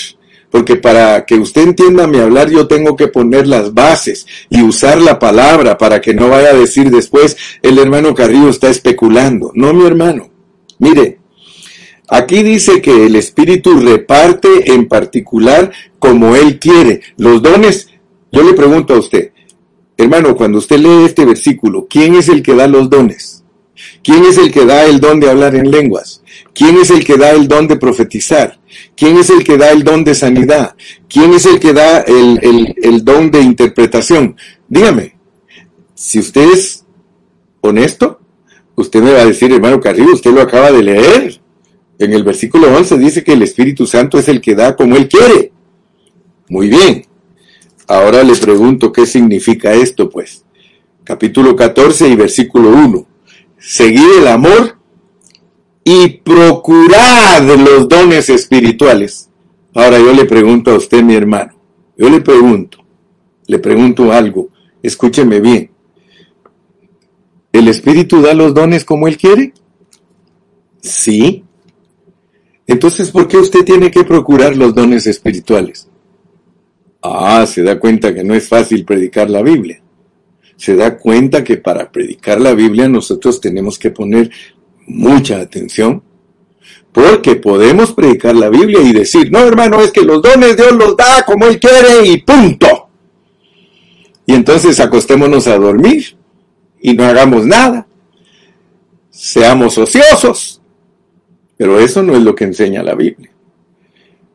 Porque 0.49 0.77
para 0.77 1.25
que 1.25 1.35
usted 1.35 1.61
entienda 1.61 2.07
mi 2.07 2.19
hablar 2.19 2.49
yo 2.49 2.67
tengo 2.67 2.95
que 2.95 3.09
poner 3.09 3.47
las 3.47 3.73
bases 3.73 4.25
y 4.49 4.61
usar 4.61 5.01
la 5.01 5.19
palabra 5.19 5.77
para 5.77 5.99
que 5.99 6.13
no 6.13 6.29
vaya 6.29 6.49
a 6.49 6.53
decir 6.53 6.89
después 6.89 7.35
el 7.61 7.77
hermano 7.77 8.15
Carrillo 8.15 8.49
está 8.49 8.69
especulando. 8.69 9.51
No, 9.55 9.73
mi 9.73 9.85
hermano. 9.85 10.29
Mire, 10.79 11.19
aquí 12.07 12.43
dice 12.43 12.81
que 12.81 13.05
el 13.05 13.15
Espíritu 13.15 13.79
reparte 13.79 14.73
en 14.73 14.87
particular 14.87 15.71
como 15.99 16.35
Él 16.35 16.59
quiere. 16.59 17.01
Los 17.17 17.41
dones, 17.41 17.89
yo 18.31 18.43
le 18.43 18.53
pregunto 18.53 18.93
a 18.93 18.99
usted, 18.99 19.31
hermano, 19.97 20.35
cuando 20.35 20.59
usted 20.59 20.77
lee 20.77 21.05
este 21.05 21.25
versículo, 21.25 21.87
¿quién 21.89 22.15
es 22.15 22.29
el 22.29 22.43
que 22.43 22.55
da 22.55 22.67
los 22.67 22.89
dones? 22.89 23.37
¿Quién 24.03 24.25
es 24.25 24.37
el 24.37 24.51
que 24.51 24.65
da 24.65 24.85
el 24.85 24.99
don 24.99 25.19
de 25.19 25.29
hablar 25.29 25.55
en 25.55 25.69
lenguas? 25.69 26.23
¿Quién 26.53 26.77
es 26.77 26.89
el 26.89 27.03
que 27.03 27.17
da 27.17 27.31
el 27.31 27.47
don 27.47 27.67
de 27.67 27.77
profetizar? 27.77 28.59
¿Quién 28.95 29.17
es 29.17 29.29
el 29.29 29.43
que 29.43 29.57
da 29.57 29.71
el 29.71 29.83
don 29.83 30.03
de 30.03 30.15
sanidad? 30.15 30.75
¿Quién 31.07 31.33
es 31.33 31.45
el 31.45 31.59
que 31.59 31.73
da 31.73 31.99
el, 31.99 33.03
don 33.03 33.31
de 33.31 33.41
interpretación? 33.41 34.35
Dígame, 34.67 35.17
si 35.93 36.19
usted 36.19 36.51
es 36.51 36.85
honesto, 37.61 38.19
usted 38.77 39.01
me 39.01 39.11
va 39.11 39.21
a 39.21 39.25
decir, 39.25 39.51
hermano 39.51 39.81
Carrillo, 39.81 40.13
usted 40.13 40.31
lo 40.31 40.41
acaba 40.41 40.71
de 40.71 40.83
leer. 40.83 41.41
En 41.99 42.13
el 42.13 42.23
versículo 42.23 42.67
11 42.75 42.97
dice 42.99 43.23
que 43.23 43.33
el 43.33 43.41
Espíritu 43.41 43.85
Santo 43.87 44.19
es 44.19 44.27
el 44.29 44.39
que 44.39 44.55
da 44.55 44.75
como 44.75 44.95
Él 44.95 45.09
quiere. 45.09 45.51
Muy 46.47 46.69
bien. 46.69 47.05
Ahora 47.87 48.23
le 48.23 48.35
pregunto 48.35 48.91
qué 48.91 49.05
significa 49.05 49.73
esto, 49.73 50.09
pues. 50.09 50.45
Capítulo 51.03 51.55
14 51.55 52.07
y 52.07 52.15
versículo 52.15 52.69
1. 52.69 53.07
Seguir 53.57 54.07
el 54.19 54.27
amor 54.27 54.77
y 55.83 56.09
procurad 56.09 57.41
los 57.57 57.89
dones 57.89 58.29
espirituales. 58.29 59.29
Ahora 59.73 59.97
yo 59.99 60.13
le 60.13 60.25
pregunto 60.25 60.71
a 60.71 60.75
usted, 60.75 61.01
mi 61.01 61.15
hermano, 61.15 61.53
yo 61.97 62.09
le 62.09 62.21
pregunto, 62.21 62.79
le 63.47 63.57
pregunto 63.59 64.11
algo, 64.11 64.49
escúcheme 64.83 65.39
bien. 65.39 65.71
¿El 67.57 67.69
Espíritu 67.69 68.21
da 68.21 68.35
los 68.35 68.53
dones 68.53 68.85
como 68.85 69.07
Él 69.07 69.17
quiere? 69.17 69.51
Sí. 70.79 71.43
Entonces, 72.67 73.09
¿por 73.09 73.27
qué 73.27 73.37
usted 73.37 73.65
tiene 73.65 73.89
que 73.89 74.03
procurar 74.03 74.55
los 74.55 74.75
dones 74.75 75.07
espirituales? 75.07 75.87
Ah, 77.01 77.47
se 77.47 77.63
da 77.63 77.79
cuenta 77.79 78.13
que 78.13 78.23
no 78.23 78.35
es 78.35 78.47
fácil 78.47 78.85
predicar 78.85 79.31
la 79.31 79.41
Biblia. 79.41 79.81
Se 80.55 80.75
da 80.75 80.99
cuenta 80.99 81.43
que 81.43 81.57
para 81.57 81.91
predicar 81.91 82.39
la 82.39 82.53
Biblia 82.53 82.87
nosotros 82.87 83.41
tenemos 83.41 83.79
que 83.79 83.89
poner 83.89 84.29
mucha 84.85 85.39
atención, 85.39 86.03
porque 86.91 87.37
podemos 87.37 87.91
predicar 87.91 88.35
la 88.35 88.49
Biblia 88.49 88.83
y 88.83 88.93
decir, 88.93 89.31
no 89.31 89.39
hermano, 89.39 89.81
es 89.81 89.91
que 89.91 90.03
los 90.03 90.21
dones 90.21 90.55
Dios 90.55 90.73
los 90.73 90.95
da 90.95 91.23
como 91.25 91.47
Él 91.47 91.59
quiere 91.59 92.05
y 92.05 92.21
punto. 92.21 92.89
Y 94.27 94.33
entonces 94.35 94.79
acostémonos 94.79 95.47
a 95.47 95.57
dormir 95.57 96.16
y 96.87 96.93
no 96.93 97.03
hagamos 97.03 97.45
nada. 97.45 97.85
Seamos 99.09 99.77
ociosos. 99.77 100.61
Pero 101.57 101.81
eso 101.81 102.01
no 102.01 102.15
es 102.15 102.21
lo 102.21 102.33
que 102.33 102.45
enseña 102.45 102.81
la 102.81 102.95
Biblia. 102.95 103.29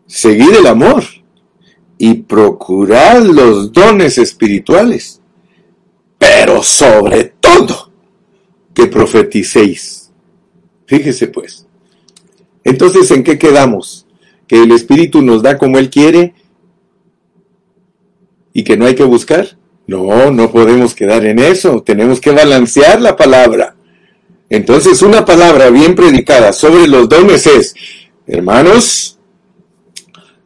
Seguid 0.07 0.57
el 0.57 0.67
amor 0.67 1.03
y 1.97 2.13
procurad 2.13 3.23
los 3.23 3.73
dones 3.73 4.19
espirituales, 4.19 5.23
pero 6.19 6.63
sobre 6.63 7.33
todo 7.41 7.91
que 8.75 8.87
profeticéis 8.87 10.13
Fíjese 10.85 11.29
pues. 11.29 11.67
Entonces, 12.65 13.11
¿en 13.13 13.25
qué 13.25 13.39
quedamos? 13.39 14.07
¿Que 14.47 14.63
el 14.63 14.73
Espíritu 14.73 15.23
nos 15.23 15.43
da 15.43 15.57
como 15.57 15.79
Él 15.79 15.89
quiere 15.89 16.35
y 18.53 18.63
que 18.63 18.77
no 18.77 18.85
hay 18.85 18.95
que 18.95 19.05
buscar? 19.05 19.57
No, 19.87 20.31
no 20.31 20.51
podemos 20.51 20.95
quedar 20.95 21.25
en 21.27 21.39
eso. 21.39 21.83
Tenemos 21.83 22.21
que 22.21 22.31
balancear 22.31 23.01
la 23.01 23.17
palabra. 23.17 23.75
Entonces, 24.49 25.03
una 25.03 25.25
palabra 25.25 25.71
bien 25.71 25.95
predicada 25.95 26.53
sobre 26.53 26.87
los 26.87 27.09
dones 27.09 27.47
es, 27.47 27.75
hermanos, 28.27 29.19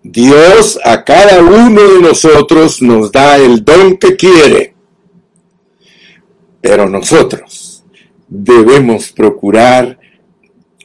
Dios 0.03 0.79
a 0.85 1.03
cada 1.03 1.43
uno 1.43 1.83
de 1.83 2.01
nosotros 2.01 2.81
nos 2.81 3.11
da 3.11 3.37
el 3.37 3.65
don 3.65 3.97
que 3.97 4.15
quiere. 4.15 4.75
Pero 6.61 6.89
nosotros 6.89 7.85
debemos 8.29 9.13
procurar 9.13 9.99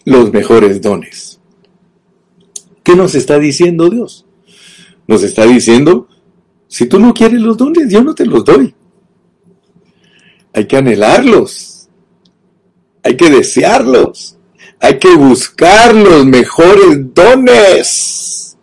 los 0.06 0.32
mejores 0.34 0.82
dones. 0.82 1.40
¿Qué 2.84 2.96
nos 2.96 3.14
está 3.14 3.38
diciendo 3.38 3.90
Dios? 3.90 4.26
Nos 5.08 5.22
está 5.24 5.46
diciendo, 5.46 6.08
si 6.72 6.86
tú 6.86 7.00
no 7.00 7.14
quieres 7.14 7.42
los 7.42 7.58
dones, 7.58 7.92
yo 7.92 8.02
no 8.02 8.16
te 8.16 8.26
los 8.26 8.46
doy. 8.46 8.74
Hay 10.54 10.66
que 10.68 10.78
anhelarlos, 10.78 11.90
hay 13.04 13.18
que 13.18 13.30
desearlos, 13.30 14.38
hay 14.80 14.98
que 14.98 15.14
buscar 15.16 15.94
los 15.94 16.26
mejores 16.26 17.14
dones. 17.14 18.58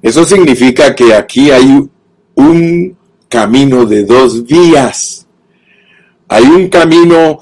Eso 0.00 0.24
significa 0.24 0.94
que 0.94 1.12
aquí 1.12 1.50
hay 1.50 1.86
un 2.34 2.96
camino 3.28 3.84
de 3.84 4.04
dos 4.04 4.46
vías. 4.46 5.26
Hay 6.28 6.44
un 6.44 6.70
camino 6.70 7.40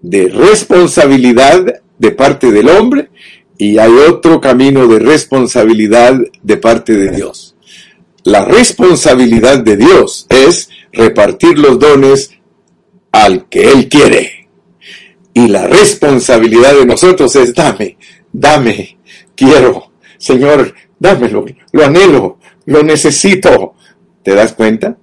de 0.00 0.30
responsabilidad 0.30 1.82
de 1.98 2.10
parte 2.12 2.50
del 2.50 2.70
hombre 2.70 3.10
y 3.58 3.76
hay 3.76 3.92
otro 3.92 4.40
camino 4.40 4.86
de 4.86 5.00
responsabilidad 5.00 6.18
de 6.42 6.56
parte 6.56 6.94
de 6.94 7.10
Dios. 7.10 7.53
La 8.24 8.44
responsabilidad 8.44 9.58
de 9.58 9.76
Dios 9.76 10.26
es 10.30 10.70
repartir 10.92 11.58
los 11.58 11.78
dones 11.78 12.30
al 13.12 13.48
que 13.48 13.70
Él 13.70 13.88
quiere. 13.88 14.48
Y 15.34 15.48
la 15.48 15.66
responsabilidad 15.66 16.74
de 16.74 16.86
nosotros 16.86 17.36
es 17.36 17.54
dame, 17.54 17.98
dame, 18.32 18.98
quiero, 19.36 19.92
Señor, 20.16 20.74
dámelo, 20.98 21.44
lo 21.72 21.84
anhelo, 21.84 22.38
lo 22.64 22.82
necesito. 22.82 23.74
¿Te 24.22 24.34
das 24.34 24.54
cuenta? 24.54 24.96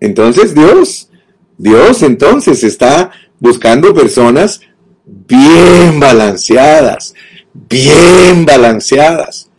Entonces 0.00 0.54
Dios, 0.54 1.10
Dios 1.58 2.02
entonces 2.02 2.64
está 2.64 3.10
buscando 3.40 3.92
personas 3.92 4.60
bien 5.04 6.00
balanceadas, 6.00 7.14
bien 7.52 8.46
balanceadas. 8.46 9.50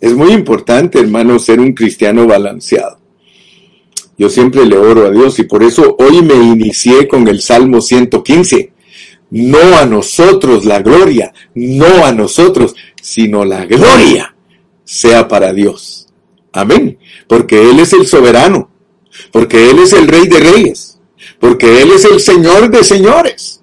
Es 0.00 0.14
muy 0.14 0.32
importante, 0.32 1.00
hermano, 1.00 1.38
ser 1.38 1.60
un 1.60 1.72
cristiano 1.72 2.26
balanceado. 2.26 2.98
Yo 4.18 4.30
siempre 4.30 4.64
le 4.64 4.76
oro 4.76 5.06
a 5.06 5.10
Dios 5.10 5.38
y 5.38 5.44
por 5.44 5.62
eso 5.62 5.96
hoy 5.98 6.22
me 6.22 6.34
inicié 6.34 7.06
con 7.06 7.28
el 7.28 7.40
Salmo 7.42 7.80
115. 7.80 8.72
No 9.30 9.76
a 9.76 9.84
nosotros 9.84 10.64
la 10.64 10.80
gloria, 10.80 11.32
no 11.54 12.04
a 12.04 12.12
nosotros, 12.12 12.74
sino 13.00 13.44
la 13.44 13.66
gloria 13.66 14.34
sea 14.84 15.28
para 15.28 15.52
Dios. 15.52 16.08
Amén. 16.52 16.98
Porque 17.26 17.70
Él 17.70 17.80
es 17.80 17.92
el 17.92 18.06
soberano, 18.06 18.70
porque 19.32 19.70
Él 19.70 19.80
es 19.80 19.92
el 19.92 20.08
rey 20.08 20.26
de 20.26 20.40
reyes, 20.40 20.98
porque 21.38 21.82
Él 21.82 21.90
es 21.90 22.04
el 22.06 22.20
Señor 22.20 22.70
de 22.70 22.82
señores. 22.82 23.62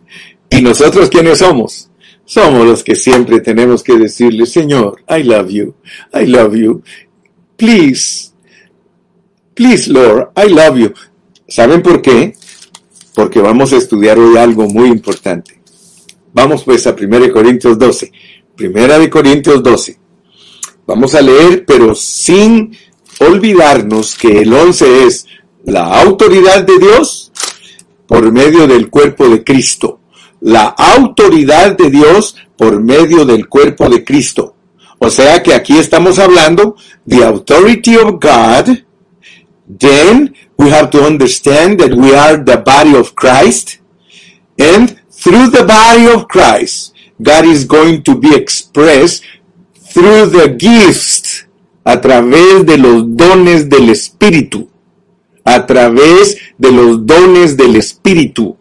¿Y 0.50 0.62
nosotros 0.62 1.10
quiénes 1.10 1.40
somos? 1.40 1.90
Somos 2.25 2.65
los 2.65 2.84
que 2.84 2.96
siempre 2.96 3.42
tenemos 3.42 3.84
que 3.84 3.98
decirle, 3.98 4.46
Señor, 4.46 5.03
I 5.10 5.24
love 5.24 5.50
you, 5.50 5.75
I 6.13 6.25
love 6.25 6.56
you, 6.56 6.82
please, 7.58 8.32
please 9.53 9.92
Lord, 9.92 10.30
I 10.38 10.50
love 10.50 10.77
you. 10.77 10.94
¿Saben 11.48 11.82
por 11.82 12.01
qué? 12.01 12.36
Porque 13.13 13.39
vamos 13.42 13.74
a 13.74 13.77
estudiar 13.77 14.18
hoy 14.18 14.38
algo 14.38 14.68
muy 14.68 14.88
importante. 14.88 15.62
Vamos 16.34 16.63
pues 16.63 16.88
a 16.88 16.96
1 17.00 17.32
Corintios 17.32 17.77
12. 17.77 18.12
Primera 18.56 18.98
de 18.98 19.10
Corintios 19.10 19.62
12. 19.62 20.00
Vamos 20.88 21.13
a 21.15 21.22
leer, 21.22 21.63
pero 21.65 21.94
sin 21.94 22.75
olvidarnos 23.20 24.15
que 24.15 24.39
el 24.39 24.53
11 24.53 25.06
es 25.06 25.25
la 25.65 26.01
autoridad 26.01 26.63
de 26.63 26.80
Dios 26.80 27.32
por 28.08 28.32
medio 28.32 28.68
del 28.68 28.89
cuerpo 28.89 29.30
de 29.30 29.44
Cristo. 29.44 30.00
La 30.45 30.65
autoridad 30.77 31.77
de 31.77 31.89
Dios 31.89 32.35
por 32.57 32.81
medio 32.83 33.23
del 33.23 33.47
cuerpo 33.47 33.88
de 33.88 34.03
Cristo. 34.03 34.57
O 35.00 35.09
sea 35.09 35.41
que 35.41 35.53
aquí 35.53 35.77
estamos 35.77 36.19
hablando 36.19 36.75
the 37.07 37.23
authority 37.23 37.95
of 37.95 38.19
God. 38.19 38.83
Then 39.79 40.35
we 40.57 40.69
have 40.69 40.89
to 40.89 41.05
understand 41.05 41.79
that 41.79 41.93
we 41.93 42.13
are 42.13 42.43
the 42.43 42.57
body 42.57 42.93
of 42.93 43.15
Christ. 43.15 43.79
And 44.59 45.00
through 45.09 45.50
the 45.51 45.63
body 45.63 46.07
of 46.13 46.27
Christ, 46.27 46.93
God 47.21 47.45
is 47.45 47.65
going 47.65 48.03
to 48.03 48.19
be 48.19 48.35
expressed 48.35 49.23
through 49.93 50.25
the 50.25 50.57
gifts, 50.57 51.47
a 51.85 52.01
través 52.01 52.65
de 52.65 52.77
los 52.77 53.15
dones 53.15 53.69
del 53.69 53.89
Espíritu, 53.89 54.69
a 55.45 55.65
través 55.65 56.38
de 56.57 56.69
los 56.69 57.05
dones 57.05 57.55
del 57.55 57.77
Espíritu. 57.77 58.57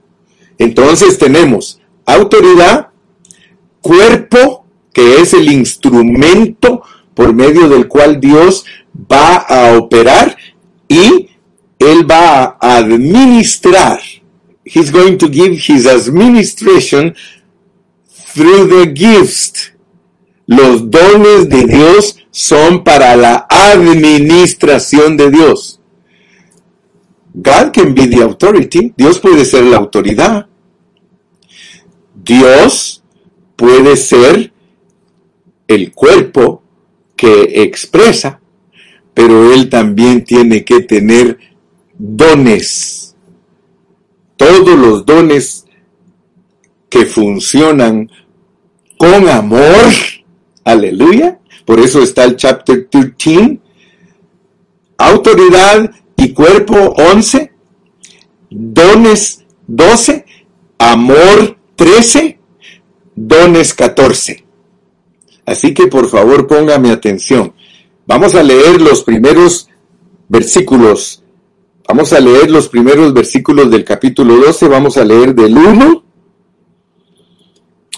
Entonces 0.58 1.18
tenemos 1.18 1.80
autoridad, 2.06 2.88
cuerpo, 3.80 4.66
que 4.92 5.20
es 5.20 5.32
el 5.34 5.50
instrumento 5.50 6.82
por 7.14 7.34
medio 7.34 7.68
del 7.68 7.88
cual 7.88 8.20
Dios 8.20 8.64
va 9.10 9.36
a 9.36 9.76
operar 9.78 10.36
y 10.88 11.30
Él 11.78 12.10
va 12.10 12.56
a 12.60 12.76
administrar. 12.76 14.00
He's 14.64 14.92
going 14.92 15.18
to 15.18 15.28
give 15.28 15.54
his 15.54 15.86
administration 15.86 17.14
through 18.34 18.68
the 18.68 18.92
gifts. 18.94 19.72
Los 20.46 20.90
dones 20.90 21.48
de 21.48 21.64
Dios 21.64 22.16
son 22.30 22.84
para 22.84 23.16
la 23.16 23.46
administración 23.48 25.16
de 25.16 25.30
Dios. 25.30 25.80
God 27.34 27.72
can 27.72 27.94
be 27.94 28.06
the 28.06 28.22
authority. 28.22 28.92
Dios 28.96 29.18
puede 29.18 29.44
ser 29.44 29.64
la 29.64 29.78
autoridad. 29.78 30.46
Dios 32.14 33.02
puede 33.56 33.96
ser 33.96 34.52
el 35.66 35.92
cuerpo 35.92 36.62
que 37.16 37.62
expresa, 37.62 38.40
pero 39.14 39.52
Él 39.52 39.68
también 39.68 40.24
tiene 40.24 40.64
que 40.64 40.80
tener 40.80 41.38
dones. 41.96 43.16
Todos 44.36 44.76
los 44.78 45.06
dones 45.06 45.64
que 46.88 47.06
funcionan 47.06 48.10
con 48.98 49.28
amor. 49.28 49.90
Aleluya. 50.64 51.38
Por 51.64 51.80
eso 51.80 52.02
está 52.02 52.24
el 52.24 52.36
chapter 52.36 52.88
13. 52.90 53.58
Autoridad 54.98 55.90
y 56.22 56.32
cuerpo 56.32 56.94
11. 56.96 57.52
Dones 58.50 59.44
12. 59.66 60.24
Amor 60.78 61.58
13. 61.74 62.38
Dones 63.14 63.74
14. 63.74 64.44
Así 65.44 65.74
que 65.74 65.88
por 65.88 66.08
favor 66.08 66.46
póngame 66.46 66.90
atención. 66.90 67.52
Vamos 68.06 68.34
a 68.34 68.42
leer 68.42 68.80
los 68.80 69.02
primeros 69.02 69.68
versículos. 70.28 71.24
Vamos 71.88 72.12
a 72.12 72.20
leer 72.20 72.50
los 72.50 72.68
primeros 72.68 73.12
versículos 73.12 73.70
del 73.70 73.84
capítulo 73.84 74.36
12. 74.36 74.68
Vamos 74.68 74.96
a 74.96 75.04
leer 75.04 75.34
del 75.34 75.56
1 75.58 76.04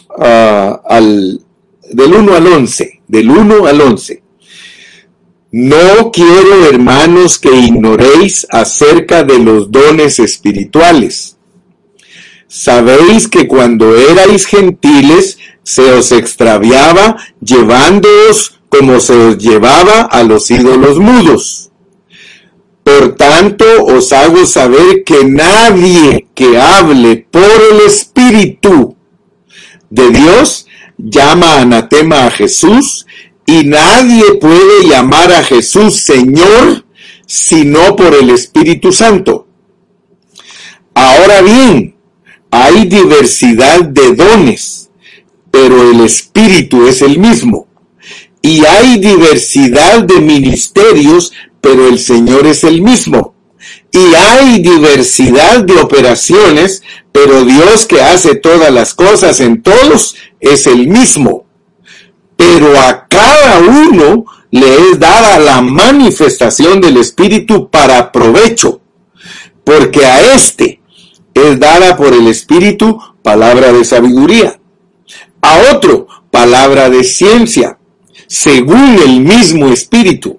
uh, 0.08 0.22
al 0.84 1.40
del 1.92 2.14
1 2.14 2.34
al 2.34 2.46
11. 2.46 3.02
Del 3.06 3.30
1 3.30 3.66
al 3.66 3.80
11. 3.80 4.23
No 5.56 6.10
quiero, 6.10 6.66
hermanos, 6.66 7.38
que 7.38 7.54
ignoréis 7.54 8.44
acerca 8.50 9.22
de 9.22 9.38
los 9.38 9.70
dones 9.70 10.18
espirituales. 10.18 11.36
Sabéis 12.48 13.28
que 13.28 13.46
cuando 13.46 13.96
erais 13.96 14.46
gentiles 14.46 15.38
se 15.62 15.92
os 15.92 16.10
extraviaba 16.10 17.18
llevándoos 17.40 18.58
como 18.68 18.98
se 18.98 19.12
os 19.12 19.38
llevaba 19.38 20.00
a 20.00 20.24
los 20.24 20.50
ídolos 20.50 20.98
mudos. 20.98 21.70
Por 22.82 23.14
tanto, 23.14 23.64
os 23.84 24.12
hago 24.12 24.46
saber 24.46 25.04
que 25.04 25.22
nadie 25.22 26.26
que 26.34 26.58
hable 26.58 27.28
por 27.30 27.44
el 27.44 27.86
Espíritu 27.86 28.96
de 29.88 30.10
Dios 30.10 30.66
llama 30.98 31.60
anatema 31.60 32.26
a 32.26 32.30
Jesús 32.32 33.03
y 33.46 33.64
nadie 33.64 34.34
puede 34.34 34.88
llamar 34.88 35.32
a 35.32 35.44
Jesús 35.44 35.96
Señor 35.96 36.84
sino 37.26 37.96
por 37.96 38.14
el 38.14 38.30
Espíritu 38.30 38.92
Santo. 38.92 39.48
Ahora 40.94 41.42
bien, 41.42 41.96
hay 42.50 42.84
diversidad 42.86 43.82
de 43.82 44.14
dones, 44.14 44.90
pero 45.50 45.90
el 45.90 46.00
Espíritu 46.00 46.86
es 46.86 47.02
el 47.02 47.18
mismo. 47.18 47.66
Y 48.42 48.64
hay 48.64 48.98
diversidad 48.98 50.04
de 50.04 50.20
ministerios, 50.20 51.32
pero 51.60 51.88
el 51.88 51.98
Señor 51.98 52.46
es 52.46 52.62
el 52.62 52.82
mismo. 52.82 53.34
Y 53.90 54.14
hay 54.14 54.60
diversidad 54.60 55.64
de 55.64 55.80
operaciones, 55.80 56.82
pero 57.10 57.44
Dios 57.44 57.86
que 57.86 58.02
hace 58.02 58.34
todas 58.34 58.70
las 58.70 58.92
cosas 58.92 59.40
en 59.40 59.62
todos 59.62 60.14
es 60.40 60.66
el 60.66 60.88
mismo 60.88 61.43
pero 62.36 62.78
a 62.78 63.06
cada 63.06 63.58
uno 63.60 64.24
le 64.50 64.74
es 64.90 64.98
dada 64.98 65.38
la 65.38 65.60
manifestación 65.60 66.80
del 66.80 66.96
Espíritu 66.98 67.68
para 67.68 68.12
provecho, 68.12 68.80
porque 69.64 70.04
a 70.04 70.34
éste 70.34 70.80
es 71.34 71.58
dada 71.58 71.96
por 71.96 72.12
el 72.12 72.28
Espíritu 72.28 72.98
palabra 73.22 73.72
de 73.72 73.84
sabiduría, 73.84 74.60
a 75.40 75.58
otro 75.72 76.06
palabra 76.30 76.90
de 76.90 77.04
ciencia, 77.04 77.78
según 78.26 78.98
el 79.04 79.20
mismo 79.20 79.68
Espíritu, 79.68 80.36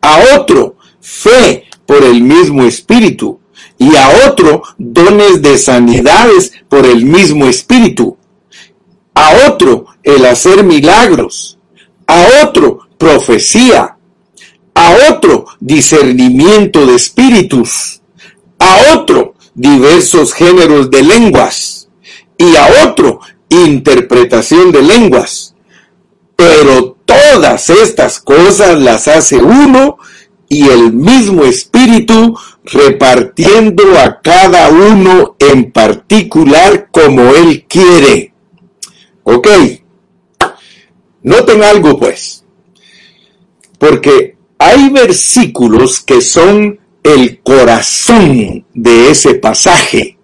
a 0.00 0.18
otro 0.36 0.76
fe 1.00 1.64
por 1.86 2.02
el 2.02 2.20
mismo 2.22 2.64
Espíritu, 2.64 3.40
y 3.78 3.94
a 3.96 4.28
otro 4.28 4.62
dones 4.78 5.42
de 5.42 5.58
sanidades 5.58 6.52
por 6.68 6.86
el 6.86 7.04
mismo 7.04 7.46
Espíritu, 7.46 8.16
a 9.16 9.48
otro 9.48 9.86
el 10.02 10.26
hacer 10.26 10.62
milagros, 10.62 11.58
a 12.06 12.44
otro 12.44 12.80
profecía, 12.98 13.96
a 14.74 14.96
otro 15.10 15.46
discernimiento 15.58 16.86
de 16.86 16.96
espíritus, 16.96 18.02
a 18.58 18.94
otro 18.94 19.34
diversos 19.54 20.34
géneros 20.34 20.90
de 20.90 21.02
lenguas 21.02 21.88
y 22.36 22.56
a 22.56 22.84
otro 22.84 23.20
interpretación 23.48 24.70
de 24.70 24.82
lenguas. 24.82 25.54
Pero 26.36 26.98
todas 27.06 27.70
estas 27.70 28.20
cosas 28.20 28.78
las 28.78 29.08
hace 29.08 29.38
uno 29.38 29.96
y 30.50 30.68
el 30.68 30.92
mismo 30.92 31.44
espíritu 31.44 32.38
repartiendo 32.64 33.98
a 33.98 34.20
cada 34.20 34.68
uno 34.68 35.36
en 35.38 35.72
particular 35.72 36.90
como 36.92 37.34
él 37.34 37.64
quiere. 37.66 38.35
Ok, 39.28 39.48
Noten 41.24 41.64
algo 41.64 41.98
pues, 41.98 42.44
porque 43.80 44.36
hay 44.56 44.90
versículos 44.90 45.98
que 46.00 46.20
son 46.20 46.78
el 47.02 47.40
corazón 47.42 48.64
de 48.72 49.10
ese 49.10 49.34
pasaje. 49.34 50.16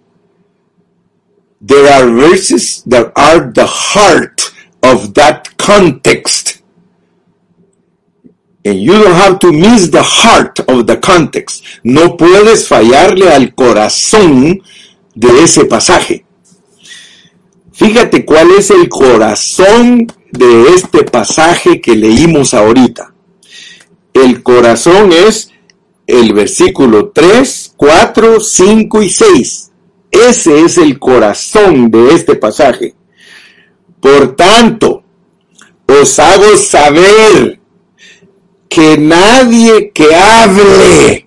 There 1.66 1.88
are 1.88 2.12
verses 2.12 2.84
that 2.88 3.10
are 3.16 3.50
the 3.52 3.66
heart 3.66 4.40
of 4.82 5.12
that 5.14 5.48
context. 5.56 6.62
And 8.64 8.78
you 8.78 8.92
don't 8.92 9.16
have 9.16 9.40
to 9.40 9.52
miss 9.52 9.90
the 9.90 10.04
heart 10.04 10.60
of 10.68 10.86
the 10.86 11.00
context. 11.00 11.64
No 11.82 12.16
puedes 12.16 12.68
fallarle 12.68 13.32
al 13.32 13.52
corazón 13.56 14.62
de 15.16 15.42
ese 15.42 15.64
pasaje. 15.64 16.24
Fíjate 17.72 18.24
cuál 18.24 18.50
es 18.52 18.70
el 18.70 18.88
corazón 18.88 20.06
de 20.30 20.68
este 20.74 21.04
pasaje 21.04 21.80
que 21.80 21.96
leímos 21.96 22.54
ahorita. 22.54 23.14
El 24.12 24.42
corazón 24.42 25.12
es 25.12 25.50
el 26.06 26.32
versículo 26.34 27.10
3, 27.10 27.74
4, 27.76 28.40
5 28.40 29.02
y 29.02 29.08
6. 29.08 29.70
Ese 30.10 30.60
es 30.60 30.76
el 30.76 30.98
corazón 30.98 31.90
de 31.90 32.14
este 32.14 32.36
pasaje. 32.36 32.94
Por 34.00 34.36
tanto, 34.36 35.02
os 35.86 36.18
hago 36.18 36.56
saber 36.56 37.60
que 38.68 38.98
nadie 38.98 39.90
que 39.92 40.14
hable. 40.14 41.26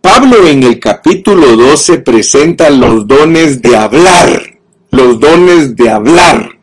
Pablo 0.00 0.46
en 0.46 0.62
el 0.62 0.80
capítulo 0.80 1.56
12 1.56 1.98
presenta 1.98 2.70
los 2.70 3.06
dones 3.06 3.60
de 3.60 3.76
hablar, 3.76 4.58
los 4.90 5.20
dones 5.20 5.76
de 5.76 5.90
hablar 5.90 6.60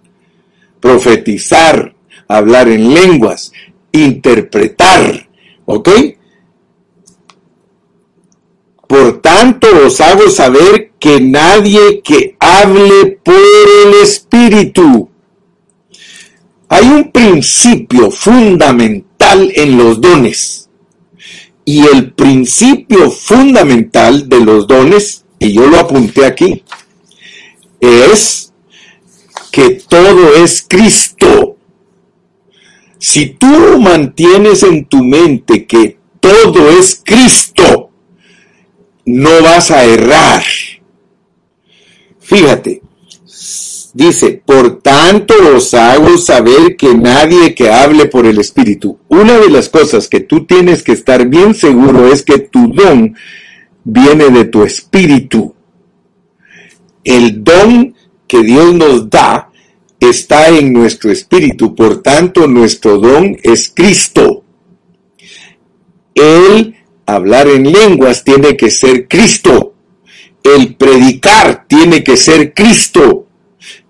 profetizar, 0.80 1.96
hablar 2.28 2.68
en 2.70 2.94
lenguas, 2.94 3.52
interpretar, 3.92 5.28
¿ok? 5.66 5.90
Por 8.88 9.22
tanto 9.22 9.68
os 9.86 10.00
hago 10.00 10.30
saber 10.30 10.94
que 10.98 11.20
nadie 11.20 12.02
que 12.02 12.38
hable 12.40 13.20
por 13.24 13.36
el 13.36 13.96
Espíritu. 14.02 15.10
Hay 16.70 16.86
un 16.86 17.12
principio 17.12 18.10
fundamental 18.10 19.52
en 19.56 19.78
los 19.78 20.00
dones. 20.00 20.67
Y 21.68 21.86
el 21.86 22.14
principio 22.14 23.12
fundamental 23.12 24.30
de 24.30 24.40
los 24.40 24.68
dones, 24.68 25.26
y 25.38 25.52
yo 25.52 25.68
lo 25.68 25.78
apunté 25.78 26.26
aquí, 26.26 26.64
es 27.82 28.54
que 29.52 29.82
todo 29.86 30.34
es 30.38 30.66
Cristo. 30.66 31.58
Si 33.00 33.32
tú 33.32 33.82
mantienes 33.82 34.64
en 34.64 34.86
tu 34.86 35.04
mente 35.04 35.66
que 35.66 36.00
todo 36.22 36.70
es 36.70 37.02
Cristo, 37.04 37.92
no 39.06 39.42
vas 39.44 39.70
a 39.70 39.84
errar. 39.84 40.44
Fíjate, 42.22 42.82
dice, 43.98 44.44
por 44.46 44.80
tanto 44.82 45.34
os 45.56 45.74
hago 45.74 46.18
saber 46.18 46.76
que 46.78 46.94
nadie 46.94 47.56
que 47.56 47.72
hable 47.72 48.06
por 48.06 48.28
el 48.28 48.38
Espíritu. 48.38 49.00
Una 49.08 49.40
de 49.40 49.50
las 49.50 49.70
cosas 49.70 50.08
que 50.08 50.20
tú 50.20 50.46
tienes 50.46 50.84
que 50.84 50.92
estar 50.92 51.28
bien 51.28 51.56
seguro 51.56 52.08
es 52.08 52.22
que 52.22 52.38
tu 52.38 52.72
don 52.74 53.16
viene 53.84 54.30
de 54.30 54.46
tu 54.46 54.64
espíritu. 54.64 55.56
El 57.04 57.44
don 57.44 57.96
que 58.28 58.44
Dios 58.44 58.76
nos 58.76 59.10
da 59.10 59.50
está 60.00 60.50
en 60.50 60.74
nuestro 60.74 61.12
espíritu, 61.12 61.74
por 61.74 62.04
tanto 62.04 62.48
nuestro 62.48 63.00
don 63.00 63.36
es 63.42 63.72
Cristo. 63.74 64.44
El 66.14 66.76
hablar 67.08 67.48
en 67.48 67.72
lenguas 67.72 68.24
tiene 68.24 68.56
que 68.56 68.70
ser 68.70 69.08
Cristo. 69.08 69.74
El 70.44 70.76
predicar 70.76 71.66
tiene 71.68 72.04
que 72.04 72.16
ser 72.16 72.54
Cristo. 72.54 73.27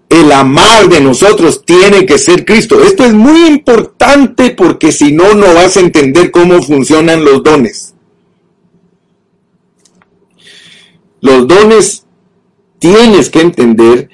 El 0.10 0.32
amar 0.32 0.88
de 0.88 1.02
nosotros 1.02 1.63
tiene 1.65 2.06
que 2.06 2.17
ser 2.17 2.46
Cristo. 2.46 2.82
Esto 2.82 3.04
es 3.04 3.13
muy 3.13 3.46
importante 3.46 4.52
porque 4.52 4.91
si 4.91 5.12
no, 5.12 5.34
no 5.34 5.54
vas 5.54 5.76
a 5.78 5.82
entender 5.82 6.32
cómo 6.32 6.62
funcionan 6.62 7.26
los 7.26 7.43
dones. 7.43 7.93
Los 11.20 11.48
dones 11.48 12.06
tienes 12.80 13.30
que 13.30 13.41
entender 13.41 14.10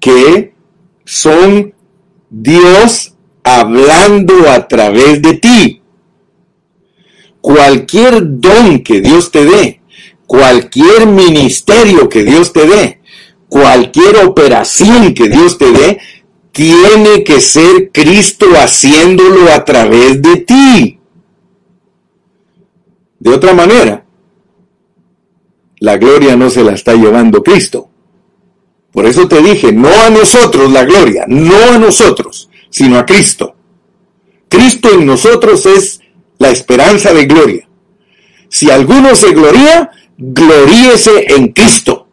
que 0.00 0.52
son 1.04 1.74
Dios 2.28 3.14
hablando 3.42 4.50
a 4.50 4.68
través 4.68 5.22
de 5.22 5.34
ti 5.34 5.80
cualquier 7.40 8.40
don 8.40 8.82
que 8.82 9.00
Dios 9.00 9.30
te 9.30 9.44
dé, 9.44 9.80
cualquier 10.26 11.06
ministerio 11.06 12.08
que 12.08 12.22
Dios 12.22 12.52
te 12.52 12.66
dé, 12.66 12.99
cualquier 13.50 14.24
operación 14.24 15.12
que 15.12 15.28
Dios 15.28 15.58
te 15.58 15.70
dé, 15.70 15.98
tiene 16.52 17.22
que 17.24 17.40
ser 17.40 17.90
Cristo 17.92 18.46
haciéndolo 18.54 19.52
a 19.52 19.64
través 19.64 20.22
de 20.22 20.36
ti. 20.38 20.98
De 23.18 23.30
otra 23.30 23.52
manera, 23.52 24.06
la 25.80 25.98
gloria 25.98 26.36
no 26.36 26.48
se 26.48 26.64
la 26.64 26.72
está 26.72 26.94
llevando 26.94 27.42
Cristo. 27.42 27.90
Por 28.92 29.06
eso 29.06 29.28
te 29.28 29.42
dije, 29.42 29.72
no 29.72 29.88
a 29.88 30.10
nosotros 30.10 30.72
la 30.72 30.84
gloria, 30.84 31.24
no 31.28 31.56
a 31.72 31.78
nosotros, 31.78 32.48
sino 32.70 32.98
a 32.98 33.04
Cristo. 33.04 33.54
Cristo 34.48 34.90
en 34.92 35.06
nosotros 35.06 35.66
es 35.66 36.00
la 36.38 36.50
esperanza 36.50 37.12
de 37.12 37.26
gloria. 37.26 37.68
Si 38.48 38.70
alguno 38.70 39.14
se 39.14 39.32
gloría, 39.32 39.90
gloríese 40.18 41.34
en 41.34 41.48
Cristo. 41.52 42.08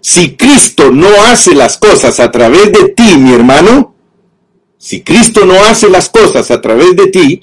Si 0.00 0.36
Cristo 0.36 0.90
no 0.90 1.08
hace 1.24 1.54
las 1.54 1.76
cosas 1.76 2.20
a 2.20 2.30
través 2.30 2.72
de 2.72 2.88
ti, 2.88 3.16
mi 3.18 3.32
hermano, 3.32 3.94
si 4.78 5.02
Cristo 5.02 5.44
no 5.44 5.54
hace 5.64 5.90
las 5.90 6.08
cosas 6.08 6.50
a 6.50 6.60
través 6.60 6.96
de 6.96 7.08
ti, 7.08 7.42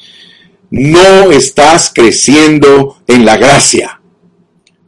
no 0.71 1.31
estás 1.31 1.91
creciendo 1.93 2.97
en 3.07 3.25
la 3.25 3.37
gracia. 3.37 4.01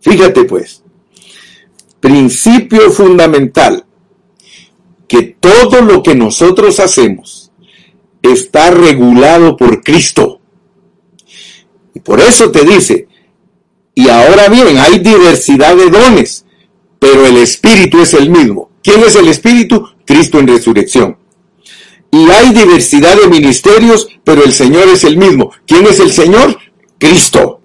Fíjate 0.01 0.45
pues, 0.45 0.84
principio 1.99 2.91
fundamental, 2.91 3.86
que 5.08 5.23
todo 5.23 5.82
lo 5.82 6.01
que 6.03 6.15
nosotros 6.15 6.79
hacemos 6.79 7.51
está 8.21 8.71
regulado 8.71 9.58
por 9.58 9.84
Cristo. 9.84 10.39
Y 11.93 11.99
por 11.99 12.19
eso 12.19 12.51
te 12.51 12.63
dice, 12.63 13.08
y 13.95 14.10
ahora 14.10 14.47
bien, 14.49 14.77
hay 14.77 14.99
diversidad 14.99 15.75
de 15.75 15.89
dones, 15.89 16.45
pero 16.99 17.25
el 17.25 17.38
Espíritu 17.38 18.01
es 18.01 18.13
el 18.13 18.29
mismo. 18.29 18.69
¿Quién 18.83 19.01
es 19.01 19.15
el 19.15 19.27
Espíritu? 19.27 19.89
Cristo 20.05 20.39
en 20.39 20.47
resurrección. 20.47 21.17
Y 22.12 22.29
hay 22.29 22.53
diversidad 22.53 23.15
de 23.17 23.27
ministerios, 23.27 24.07
pero 24.23 24.43
el 24.43 24.53
Señor 24.53 24.88
es 24.89 25.03
el 25.03 25.17
mismo. 25.17 25.51
¿Quién 25.65 25.85
es 25.85 25.99
el 25.99 26.12
Señor? 26.12 26.57
Cristo. 26.97 27.62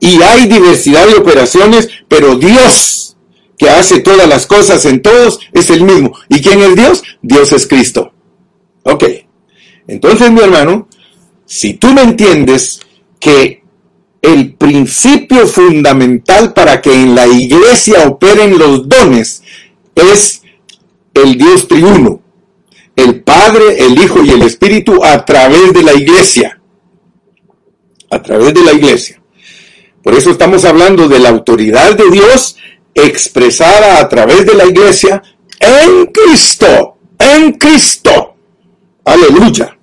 Y 0.00 0.20
hay 0.22 0.46
diversidad 0.46 1.06
de 1.06 1.14
operaciones, 1.14 1.88
pero 2.08 2.36
Dios, 2.36 3.16
que 3.56 3.68
hace 3.68 4.00
todas 4.00 4.28
las 4.28 4.46
cosas 4.46 4.84
en 4.86 5.02
todos, 5.02 5.40
es 5.52 5.70
el 5.70 5.84
mismo. 5.84 6.12
¿Y 6.28 6.40
quién 6.40 6.60
es 6.60 6.74
Dios? 6.74 7.02
Dios 7.22 7.52
es 7.52 7.66
Cristo. 7.66 8.12
Ok. 8.82 9.04
Entonces, 9.86 10.30
mi 10.30 10.40
hermano, 10.40 10.88
si 11.46 11.74
tú 11.74 11.92
me 11.92 12.02
entiendes, 12.02 12.80
que 13.20 13.59
el 14.22 14.54
principio 14.54 15.46
fundamental 15.46 16.52
para 16.52 16.80
que 16.80 16.92
en 16.92 17.14
la 17.14 17.26
iglesia 17.26 18.06
operen 18.06 18.58
los 18.58 18.88
dones 18.88 19.42
es 19.94 20.42
el 21.14 21.36
Dios 21.36 21.68
triuno, 21.68 22.20
el 22.96 23.22
Padre, 23.22 23.84
el 23.84 23.98
Hijo 23.98 24.22
y 24.22 24.30
el 24.30 24.42
Espíritu 24.42 25.02
a 25.04 25.24
través 25.24 25.72
de 25.72 25.82
la 25.82 25.94
iglesia. 25.94 26.60
A 28.10 28.22
través 28.22 28.52
de 28.54 28.62
la 28.62 28.72
iglesia. 28.72 29.22
Por 30.02 30.14
eso 30.14 30.30
estamos 30.30 30.64
hablando 30.64 31.08
de 31.08 31.18
la 31.18 31.28
autoridad 31.28 31.94
de 31.94 32.10
Dios 32.10 32.56
expresada 32.94 34.00
a 34.00 34.08
través 34.08 34.46
de 34.46 34.54
la 34.54 34.66
iglesia 34.66 35.22
en 35.58 36.06
Cristo, 36.06 36.96
en 37.18 37.52
Cristo. 37.52 38.34
Aleluya. 39.04 39.76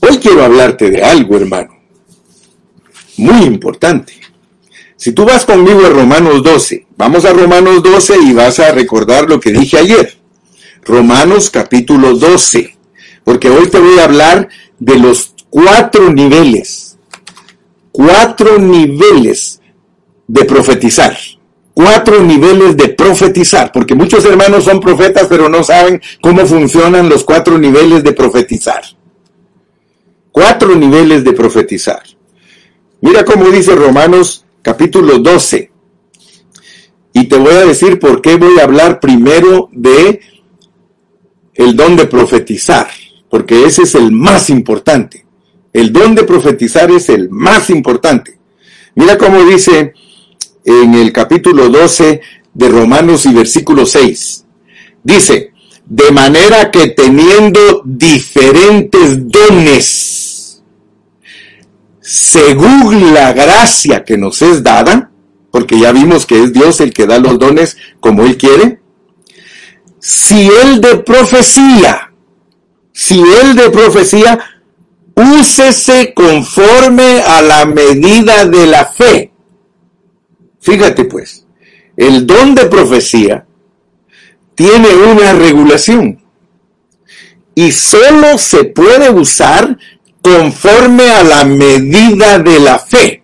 Hoy 0.00 0.18
quiero 0.18 0.44
hablarte 0.44 0.90
de 0.90 1.02
algo, 1.02 1.36
hermano, 1.36 1.75
muy 3.18 3.44
importante. 3.44 4.14
Si 4.96 5.12
tú 5.12 5.24
vas 5.24 5.44
conmigo 5.44 5.84
a 5.84 5.90
Romanos 5.90 6.42
12, 6.42 6.86
vamos 6.96 7.24
a 7.24 7.32
Romanos 7.32 7.82
12 7.82 8.18
y 8.22 8.32
vas 8.32 8.58
a 8.58 8.72
recordar 8.72 9.28
lo 9.28 9.38
que 9.40 9.52
dije 9.52 9.78
ayer. 9.78 10.16
Romanos 10.82 11.50
capítulo 11.50 12.14
12, 12.14 12.76
porque 13.24 13.50
hoy 13.50 13.68
te 13.68 13.78
voy 13.78 13.98
a 13.98 14.04
hablar 14.04 14.48
de 14.78 14.98
los 14.98 15.34
cuatro 15.50 16.12
niveles, 16.12 16.98
cuatro 17.92 18.58
niveles 18.58 19.60
de 20.28 20.44
profetizar, 20.44 21.16
cuatro 21.74 22.22
niveles 22.22 22.76
de 22.76 22.88
profetizar, 22.90 23.72
porque 23.72 23.94
muchos 23.94 24.24
hermanos 24.24 24.64
son 24.64 24.80
profetas 24.80 25.26
pero 25.28 25.48
no 25.48 25.62
saben 25.62 26.00
cómo 26.22 26.46
funcionan 26.46 27.08
los 27.08 27.24
cuatro 27.24 27.58
niveles 27.58 28.02
de 28.04 28.12
profetizar 28.12 28.82
cuatro 30.36 30.76
niveles 30.76 31.24
de 31.24 31.32
profetizar. 31.32 32.02
Mira 33.06 33.24
cómo 33.24 33.50
dice 33.50 33.72
Romanos 33.76 34.44
capítulo 34.62 35.20
12. 35.20 35.70
Y 37.12 37.26
te 37.26 37.36
voy 37.36 37.54
a 37.54 37.64
decir 37.64 38.00
por 38.00 38.20
qué 38.20 38.34
voy 38.34 38.58
a 38.58 38.64
hablar 38.64 38.98
primero 38.98 39.68
de 39.70 40.18
el 41.54 41.76
don 41.76 41.94
de 41.94 42.06
profetizar, 42.06 42.88
porque 43.30 43.64
ese 43.64 43.82
es 43.82 43.94
el 43.94 44.10
más 44.10 44.50
importante. 44.50 45.24
El 45.72 45.92
don 45.92 46.16
de 46.16 46.24
profetizar 46.24 46.90
es 46.90 47.08
el 47.08 47.30
más 47.30 47.70
importante. 47.70 48.40
Mira 48.96 49.16
cómo 49.16 49.44
dice 49.44 49.94
en 50.64 50.94
el 50.94 51.12
capítulo 51.12 51.68
12 51.68 52.20
de 52.54 52.68
Romanos 52.68 53.24
y 53.24 53.32
versículo 53.32 53.86
6. 53.86 54.46
Dice, 55.04 55.52
de 55.84 56.10
manera 56.10 56.72
que 56.72 56.88
teniendo 56.88 57.82
diferentes 57.84 59.28
dones, 59.28 60.25
según 62.06 63.12
la 63.12 63.32
gracia 63.32 64.04
que 64.04 64.16
nos 64.16 64.40
es 64.40 64.62
dada, 64.62 65.10
porque 65.50 65.76
ya 65.76 65.90
vimos 65.90 66.24
que 66.24 66.40
es 66.40 66.52
Dios 66.52 66.80
el 66.80 66.94
que 66.94 67.04
da 67.04 67.18
los 67.18 67.36
dones 67.36 67.76
como 67.98 68.22
Él 68.24 68.36
quiere, 68.36 68.80
si 69.98 70.48
Él 70.48 70.80
de 70.80 70.98
profecía, 70.98 72.12
si 72.92 73.20
Él 73.20 73.56
de 73.56 73.70
profecía, 73.70 74.38
úsese 75.16 76.14
conforme 76.14 77.22
a 77.22 77.42
la 77.42 77.66
medida 77.66 78.44
de 78.44 78.68
la 78.68 78.84
fe. 78.84 79.32
Fíjate 80.60 81.06
pues, 81.06 81.44
el 81.96 82.24
don 82.24 82.54
de 82.54 82.66
profecía 82.66 83.44
tiene 84.54 84.94
una 84.94 85.32
regulación 85.32 86.22
y 87.56 87.72
solo 87.72 88.38
se 88.38 88.62
puede 88.62 89.10
usar 89.10 89.76
conforme 90.26 91.08
a 91.12 91.22
la 91.22 91.44
medida 91.44 92.40
de 92.40 92.58
la 92.58 92.80
fe. 92.80 93.22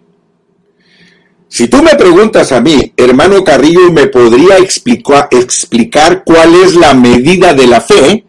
Si 1.49 1.67
tú 1.67 1.83
me 1.83 1.97
preguntas 1.97 2.53
a 2.53 2.61
mí, 2.61 2.93
hermano 2.97 3.43
Carrillo, 3.43 3.91
¿me 3.91 4.07
podría 4.07 4.59
explicar, 4.59 5.27
explicar 5.33 6.23
cuál 6.25 6.55
es 6.55 6.77
la 6.77 6.95
medida 6.95 7.55
de 7.55 7.67
la 7.67 7.81
fe? 7.81 8.25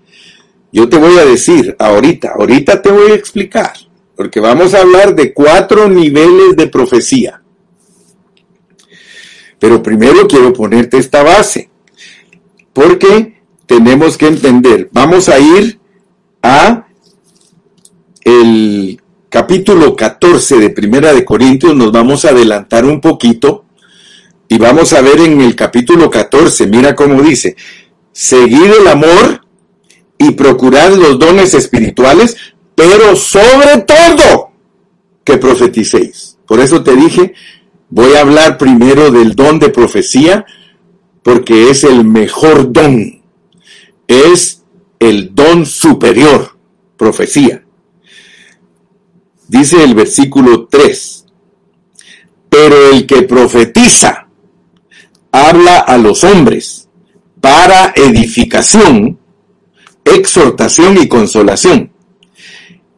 Yo 0.72 0.90
te 0.90 0.98
voy 0.98 1.20
a 1.20 1.26
decir 1.26 1.76
ahorita, 1.78 2.32
ahorita 2.36 2.82
te 2.82 2.92
voy 2.92 3.12
a 3.12 3.14
explicar, 3.14 3.74
porque 4.16 4.40
vamos 4.40 4.74
a 4.74 4.82
hablar 4.82 5.14
de 5.14 5.34
cuatro 5.34 5.88
niveles 5.88 6.56
de 6.56 6.66
profecía. 6.66 7.44
Pero 9.60 9.84
primero 9.84 10.28
quiero 10.28 10.52
ponerte 10.52 10.98
esta 10.98 11.22
base, 11.22 11.70
porque 12.74 13.40
tenemos 13.68 14.18
que 14.18 14.26
entender, 14.26 14.90
vamos 14.92 15.30
a 15.30 15.38
ir 15.38 15.80
a 16.42 16.88
el 18.24 19.02
capítulo 19.30 19.96
14 19.96 20.58
de 20.58 20.70
Primera 20.70 21.14
de 21.14 21.26
Corintios, 21.26 21.76
nos 21.76 21.92
vamos 21.92 22.26
a 22.26 22.30
adelantar 22.30 22.86
un 22.86 23.02
poquito 23.02 23.66
y 24.48 24.58
vamos 24.58 24.94
a 24.94 25.02
ver 25.02 25.20
en 25.20 25.42
el 25.42 25.56
capítulo 25.56 26.10
14, 26.10 26.68
mira 26.68 26.96
cómo 26.96 27.22
dice, 27.22 27.56
seguid 28.12 28.72
el 28.80 28.88
amor 28.88 29.42
y 30.18 30.32
procurad 30.32 30.94
los 30.96 31.18
dones 31.18 31.54
espirituales, 31.54 32.38
pero 32.76 33.16
sobre 33.16 33.82
todo 33.82 34.52
que 35.24 35.38
profeticéis. 35.38 36.38
Por 36.46 36.60
eso 36.60 36.84
te 36.84 36.96
dije, 36.96 37.34
voy 37.90 38.14
a 38.14 38.22
hablar 38.22 38.58
primero 38.58 39.12
del 39.12 39.34
don 39.34 39.60
de 39.60 39.70
profecía, 39.70 40.46
porque 41.24 41.70
es 41.70 41.84
el 41.84 42.06
mejor 42.06 42.72
don, 42.72 43.24
es 44.08 44.64
el 45.00 45.34
don 45.34 45.66
superior, 45.66 46.58
profecía. 46.98 47.63
Dice 49.54 49.84
el 49.84 49.94
versículo 49.94 50.66
3, 50.66 51.26
pero 52.50 52.90
el 52.90 53.06
que 53.06 53.22
profetiza 53.22 54.28
habla 55.32 55.78
a 55.78 55.96
los 56.00 56.24
hombres 56.24 56.90
para 57.40 57.94
edificación, 57.96 59.20
exhortación 60.04 60.98
y 60.98 61.08
consolación. 61.08 61.92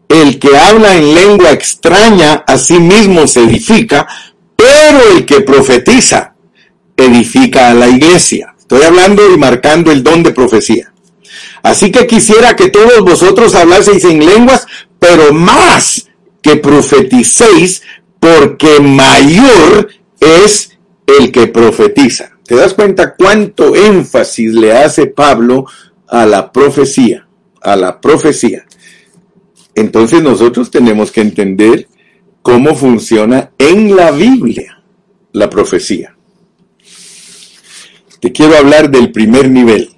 El 0.08 0.40
que 0.40 0.56
habla 0.56 0.96
en 0.96 1.14
lengua 1.14 1.52
extraña 1.52 2.46
a 2.48 2.58
sí 2.58 2.80
mismo 2.80 3.28
se 3.28 3.44
edifica, 3.44 4.08
pero 4.56 5.12
el 5.14 5.26
que 5.26 5.42
profetiza 5.42 6.36
edifica 6.96 7.70
a 7.70 7.74
la 7.74 7.90
iglesia. 7.90 8.56
Estoy 8.58 8.84
hablando 8.84 9.30
y 9.30 9.38
marcando 9.38 9.92
el 9.92 10.04
don 10.04 10.24
de 10.24 10.32
profecía. 10.32 10.94
Así 11.64 11.92
que 11.92 12.08
quisiera 12.08 12.56
que 12.56 12.70
todos 12.70 13.02
vosotros 13.02 13.54
hablaseis 13.56 14.06
en 14.06 14.26
lenguas, 14.26 14.66
pero 15.00 15.34
más 15.34 16.05
que 16.46 16.58
profeticéis, 16.58 17.82
porque 18.20 18.80
mayor 18.80 19.90
es 20.20 20.78
el 21.08 21.32
que 21.32 21.48
profetiza. 21.48 22.38
¿Te 22.46 22.54
das 22.54 22.76
cuenta 22.76 23.16
cuánto 23.16 23.76
énfasis 23.76 24.54
le 24.54 24.72
hace 24.72 25.08
Pablo 25.08 25.66
a 26.08 26.24
la 26.28 26.52
profecía? 26.52 27.28
A 27.64 27.76
la 27.76 28.00
profecía. 28.00 28.64
Entonces 29.74 30.22
nosotros 30.22 30.70
tenemos 30.70 31.12
que 31.12 31.22
entender 31.22 31.88
cómo 32.44 32.76
funciona 32.76 33.50
en 33.58 33.96
la 33.96 34.12
Biblia 34.12 34.84
la 35.32 35.50
profecía. 35.50 36.16
Te 38.20 38.32
quiero 38.32 38.56
hablar 38.56 38.92
del 38.92 39.12
primer 39.12 39.50
nivel. 39.50 39.90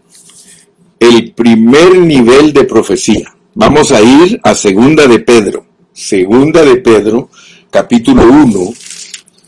El 0.98 1.34
primer 1.34 1.98
nivel 1.98 2.54
de 2.54 2.64
profecía. 2.64 3.36
Vamos 3.54 3.92
a 3.92 4.02
ir 4.02 4.40
a 4.44 4.56
segunda 4.56 5.08
de 5.08 5.20
Pedro. 5.20 5.67
Segunda 5.98 6.64
de 6.64 6.76
Pedro, 6.76 7.32
capítulo 7.72 8.22
1. 8.22 8.74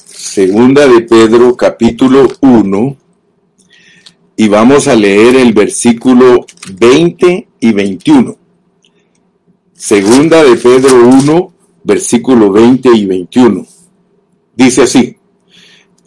Segunda 0.07 0.87
de 0.87 1.01
Pedro, 1.01 1.55
capítulo 1.55 2.27
1. 2.41 2.97
Y 4.35 4.47
vamos 4.47 4.87
a 4.87 4.95
leer 4.95 5.35
el 5.35 5.53
versículo 5.53 6.47
20 6.73 7.49
y 7.59 7.71
21. 7.71 8.35
Segunda 9.73 10.43
de 10.43 10.55
Pedro 10.55 11.07
1, 11.07 11.53
versículo 11.83 12.51
20 12.51 12.97
y 12.97 13.05
21. 13.05 13.67
Dice 14.55 14.81
así, 14.81 15.17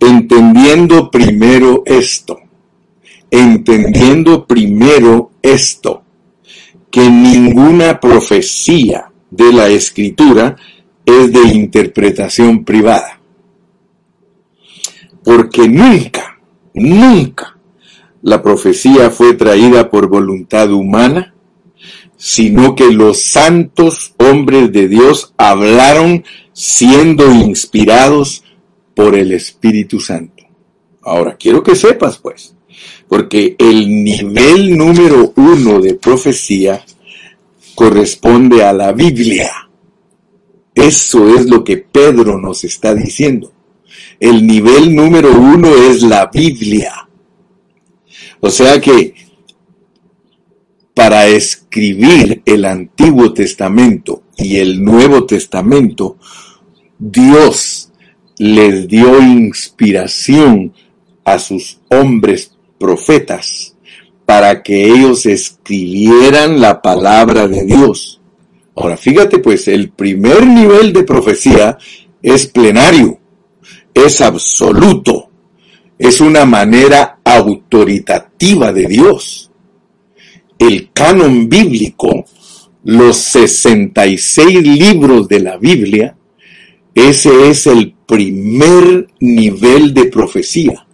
entendiendo 0.01 1.09
primero 1.09 1.85
esto, 1.87 2.41
entendiendo 3.31 4.45
primero 4.45 5.31
esto, 5.41 6.03
que 6.91 7.09
ninguna 7.09 8.01
profecía 8.01 9.12
de 9.33 9.51
la 9.51 9.69
escritura 9.69 10.57
es 11.05 11.33
de 11.33 11.41
interpretación 11.55 12.65
privada. 12.65 13.19
Porque 15.25 15.69
nunca, 15.69 16.39
nunca 16.75 17.59
la 18.21 18.43
profecía 18.43 19.11
fue 19.11 19.35
traída 19.35 19.91
por 19.91 20.09
voluntad 20.09 20.71
humana, 20.71 21.35
sino 22.17 22.77
que 22.77 22.93
los 22.93 23.23
santos 23.23 24.15
hombres 24.19 24.71
de 24.71 24.87
Dios 24.87 25.33
hablaron 25.39 26.25
siendo 26.53 27.33
inspirados 27.33 28.45
por 28.95 29.17
el 29.17 29.33
Espíritu 29.33 29.99
Santo. 29.99 30.45
Ahora, 31.03 31.37
quiero 31.37 31.63
que 31.63 31.75
sepas, 31.75 32.19
pues, 32.19 32.55
porque 33.09 33.57
el 33.59 34.05
nivel 34.05 34.77
número 34.77 35.33
uno 35.37 35.81
de 35.81 35.95
profecía 35.95 36.85
corresponde 37.75 38.65
a 38.65 38.73
la 38.73 38.93
Biblia. 38.93 39.51
Eso 40.75 41.37
es 41.37 41.47
lo 41.47 41.63
que 41.63 41.79
Pedro 41.79 42.39
nos 42.39 42.65
está 42.65 42.95
diciendo. 42.95 43.53
El 44.19 44.47
nivel 44.47 44.95
número 44.95 45.33
uno 45.33 45.69
es 45.75 46.03
la 46.03 46.31
Biblia. 46.33 47.09
O 48.41 48.51
sea 48.51 48.81
que 48.81 49.15
para 50.95 51.27
escribir 51.27 52.43
el 52.45 52.65
Antiguo 52.65 53.33
Testamento 53.33 54.23
y 54.37 54.57
el 54.57 54.83
Nuevo 54.83 55.25
Testamento, 55.25 56.17
Dios 56.99 57.91
les 58.39 58.89
dio 58.89 59.21
inspiración 59.21 60.73
a 61.25 61.39
sus 61.39 61.81
hombres 61.89 62.53
profetas 62.79 63.72
para 64.27 64.63
que 64.63 64.87
ellos 64.87 65.27
escribieran 65.27 66.61
la 66.61 66.81
palabra 66.81 67.49
de 67.49 67.65
Dios. 67.65 68.21
Ahora, 68.75 68.97
fíjate 68.97 69.39
pues, 69.39 69.69
el 69.69 69.91
primer 69.91 70.47
nivel 70.47 70.93
de 70.93 71.03
profecía 71.03 71.77
es 72.23 72.47
plenario, 72.47 73.19
es 73.93 74.21
absoluto, 74.21 75.29
es 75.99 76.21
una 76.21 76.45
manera 76.45 77.19
autoritativa 77.25 78.73
de 78.73 78.87
Dios. 78.87 79.51
El 80.59 80.91
canon 80.93 81.49
bíblico, 81.49 82.25
los 82.85 83.17
66 83.17 84.63
libros 84.63 85.29
de 85.29 85.41
la 85.41 85.57
Biblia, 85.57 86.17
ese 86.95 87.51
es 87.51 87.67
el 87.67 87.95
primer 88.07 89.09
nivel 89.21 89.95
de 89.95 90.05
profecía. 90.07 90.87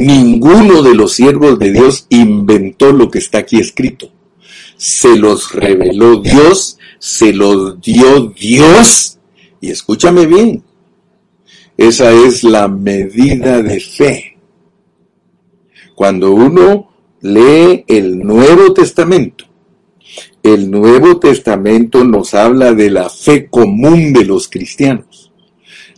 Ninguno 0.00 0.82
de 0.82 0.94
los 0.94 1.12
siervos 1.12 1.58
de 1.58 1.72
Dios 1.72 2.06
inventó 2.08 2.90
lo 2.90 3.10
que 3.10 3.18
está 3.18 3.40
aquí 3.40 3.60
escrito. 3.60 4.10
Se 4.78 5.14
los 5.14 5.52
reveló 5.52 6.22
Dios, 6.22 6.78
se 6.98 7.34
los 7.34 7.82
dio 7.82 8.28
Dios. 8.28 9.18
Y 9.60 9.68
escúchame 9.68 10.24
bien, 10.24 10.64
esa 11.76 12.12
es 12.12 12.44
la 12.44 12.66
medida 12.66 13.60
de 13.60 13.78
fe. 13.78 14.38
Cuando 15.94 16.32
uno 16.32 16.94
lee 17.20 17.84
el 17.86 18.20
Nuevo 18.20 18.72
Testamento, 18.72 19.44
el 20.42 20.70
Nuevo 20.70 21.20
Testamento 21.20 22.04
nos 22.04 22.32
habla 22.32 22.72
de 22.72 22.88
la 22.88 23.10
fe 23.10 23.50
común 23.50 24.14
de 24.14 24.24
los 24.24 24.48
cristianos. 24.48 25.30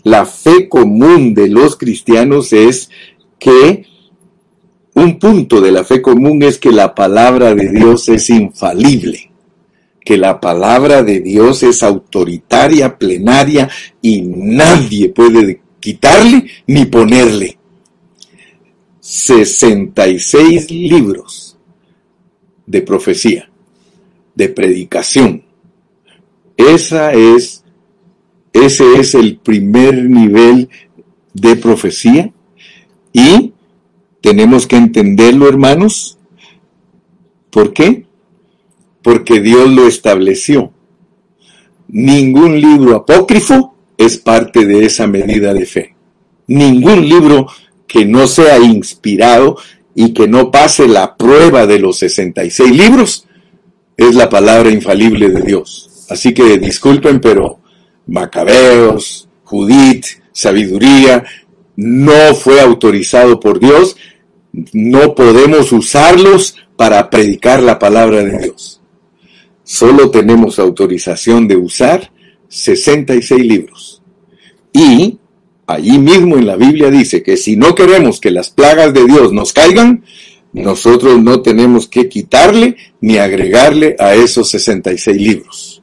La 0.02 0.26
fe 0.26 0.68
común 0.68 1.34
de 1.34 1.46
los 1.46 1.76
cristianos 1.76 2.52
es 2.52 2.90
que 3.38 3.91
un 4.94 5.18
punto 5.18 5.60
de 5.60 5.72
la 5.72 5.84
fe 5.84 6.02
común 6.02 6.42
es 6.42 6.58
que 6.58 6.70
la 6.70 6.94
palabra 6.94 7.54
de 7.54 7.68
Dios 7.70 8.08
es 8.08 8.28
infalible, 8.28 9.30
que 10.04 10.18
la 10.18 10.40
palabra 10.40 11.02
de 11.02 11.20
Dios 11.20 11.62
es 11.62 11.82
autoritaria, 11.82 12.98
plenaria 12.98 13.70
y 14.02 14.22
nadie 14.22 15.08
puede 15.08 15.60
quitarle 15.80 16.46
ni 16.66 16.84
ponerle. 16.86 17.58
66 19.00 20.70
libros 20.70 21.58
de 22.66 22.82
profecía, 22.82 23.50
de 24.34 24.48
predicación. 24.48 25.44
Esa 26.56 27.12
es, 27.12 27.64
ese 28.52 29.00
es 29.00 29.14
el 29.14 29.38
primer 29.38 30.04
nivel 30.04 30.68
de 31.32 31.56
profecía 31.56 32.32
y 33.12 33.51
tenemos 34.22 34.66
que 34.66 34.76
entenderlo, 34.76 35.48
hermanos. 35.48 36.16
¿Por 37.50 37.74
qué? 37.74 38.06
Porque 39.02 39.40
Dios 39.40 39.68
lo 39.68 39.86
estableció. 39.86 40.72
Ningún 41.88 42.58
libro 42.60 42.96
apócrifo 42.96 43.74
es 43.98 44.16
parte 44.16 44.64
de 44.64 44.86
esa 44.86 45.06
medida 45.06 45.52
de 45.52 45.66
fe. 45.66 45.94
Ningún 46.46 47.06
libro 47.06 47.48
que 47.86 48.06
no 48.06 48.26
sea 48.26 48.58
inspirado 48.58 49.58
y 49.94 50.14
que 50.14 50.28
no 50.28 50.50
pase 50.50 50.88
la 50.88 51.16
prueba 51.16 51.66
de 51.66 51.78
los 51.78 51.98
66 51.98 52.74
libros 52.74 53.26
es 53.96 54.14
la 54.14 54.30
palabra 54.30 54.70
infalible 54.70 55.28
de 55.28 55.42
Dios. 55.42 56.06
Así 56.08 56.32
que 56.32 56.58
disculpen, 56.58 57.20
pero 57.20 57.58
Macabeos, 58.06 59.28
Judith, 59.44 60.06
Sabiduría, 60.32 61.24
no 61.76 62.34
fue 62.34 62.60
autorizado 62.60 63.40
por 63.40 63.58
Dios, 63.58 63.96
no 64.52 65.14
podemos 65.14 65.72
usarlos 65.72 66.56
para 66.76 67.08
predicar 67.10 67.62
la 67.62 67.78
palabra 67.78 68.22
de 68.22 68.38
Dios. 68.38 68.80
Solo 69.64 70.10
tenemos 70.10 70.58
autorización 70.58 71.48
de 71.48 71.56
usar 71.56 72.10
66 72.48 73.44
libros. 73.44 74.02
Y 74.72 75.18
allí 75.66 75.98
mismo 75.98 76.36
en 76.36 76.46
la 76.46 76.56
Biblia 76.56 76.90
dice 76.90 77.22
que 77.22 77.36
si 77.36 77.56
no 77.56 77.74
queremos 77.74 78.20
que 78.20 78.30
las 78.30 78.50
plagas 78.50 78.92
de 78.92 79.04
Dios 79.04 79.32
nos 79.32 79.52
caigan, 79.52 80.04
nosotros 80.52 81.22
no 81.22 81.40
tenemos 81.40 81.88
que 81.88 82.08
quitarle 82.08 82.76
ni 83.00 83.16
agregarle 83.16 83.96
a 83.98 84.14
esos 84.14 84.50
66 84.50 85.16
libros. 85.16 85.82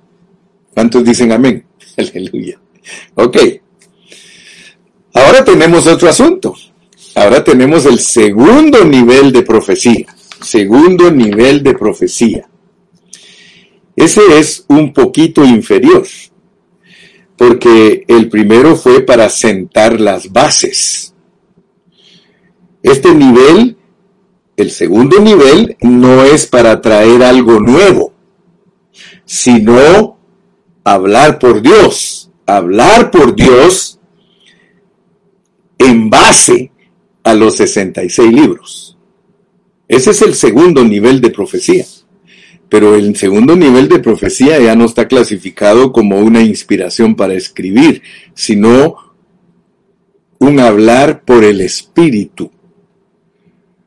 ¿Cuántos 0.73 1.03
dicen 1.03 1.31
amén? 1.31 1.65
Aleluya. 1.97 2.59
Ok. 3.15 3.37
Ahora 5.13 5.43
tenemos 5.43 5.87
otro 5.87 6.07
asunto. 6.07 6.55
Ahora 7.19 7.43
tenemos 7.43 7.85
el 7.85 7.99
segundo 7.99 8.85
nivel 8.85 9.33
de 9.33 9.41
profecía. 9.41 10.15
Segundo 10.39 11.11
nivel 11.11 11.61
de 11.61 11.73
profecía. 11.73 12.49
Ese 13.93 14.39
es 14.39 14.63
un 14.69 14.93
poquito 14.93 15.43
inferior, 15.43 16.07
porque 17.35 18.05
el 18.07 18.29
primero 18.29 18.77
fue 18.77 19.01
para 19.01 19.29
sentar 19.29 19.99
las 19.99 20.31
bases. 20.31 21.13
Este 22.81 23.13
nivel, 23.13 23.75
el 24.55 24.71
segundo 24.71 25.19
nivel, 25.19 25.75
no 25.81 26.23
es 26.23 26.47
para 26.47 26.79
traer 26.79 27.21
algo 27.21 27.59
nuevo, 27.59 28.13
sino 29.25 30.17
hablar 30.85 31.37
por 31.37 31.61
Dios. 31.61 32.31
Hablar 32.45 33.11
por 33.11 33.35
Dios 33.35 33.99
en 35.77 36.09
base 36.09 36.71
a 37.23 37.33
los 37.33 37.57
66 37.57 38.31
libros. 38.31 38.97
Ese 39.87 40.11
es 40.11 40.21
el 40.21 40.35
segundo 40.35 40.83
nivel 40.83 41.21
de 41.21 41.31
profecía. 41.31 41.85
Pero 42.69 42.95
el 42.95 43.15
segundo 43.15 43.55
nivel 43.55 43.89
de 43.89 43.99
profecía 43.99 44.59
ya 44.59 44.75
no 44.75 44.85
está 44.85 45.07
clasificado 45.07 45.91
como 45.91 46.19
una 46.19 46.41
inspiración 46.41 47.15
para 47.15 47.33
escribir, 47.33 48.03
sino 48.35 48.95
un 50.39 50.59
hablar 50.59 51.23
por 51.25 51.43
el 51.43 51.61
Espíritu. 51.61 52.51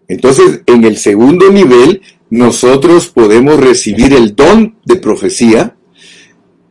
Entonces, 0.08 0.62
en 0.66 0.84
el 0.84 0.98
segundo 0.98 1.50
nivel, 1.50 2.02
nosotros 2.30 3.08
podemos 3.08 3.58
recibir 3.58 4.12
el 4.12 4.34
don 4.34 4.76
de 4.84 4.96
profecía 4.96 5.76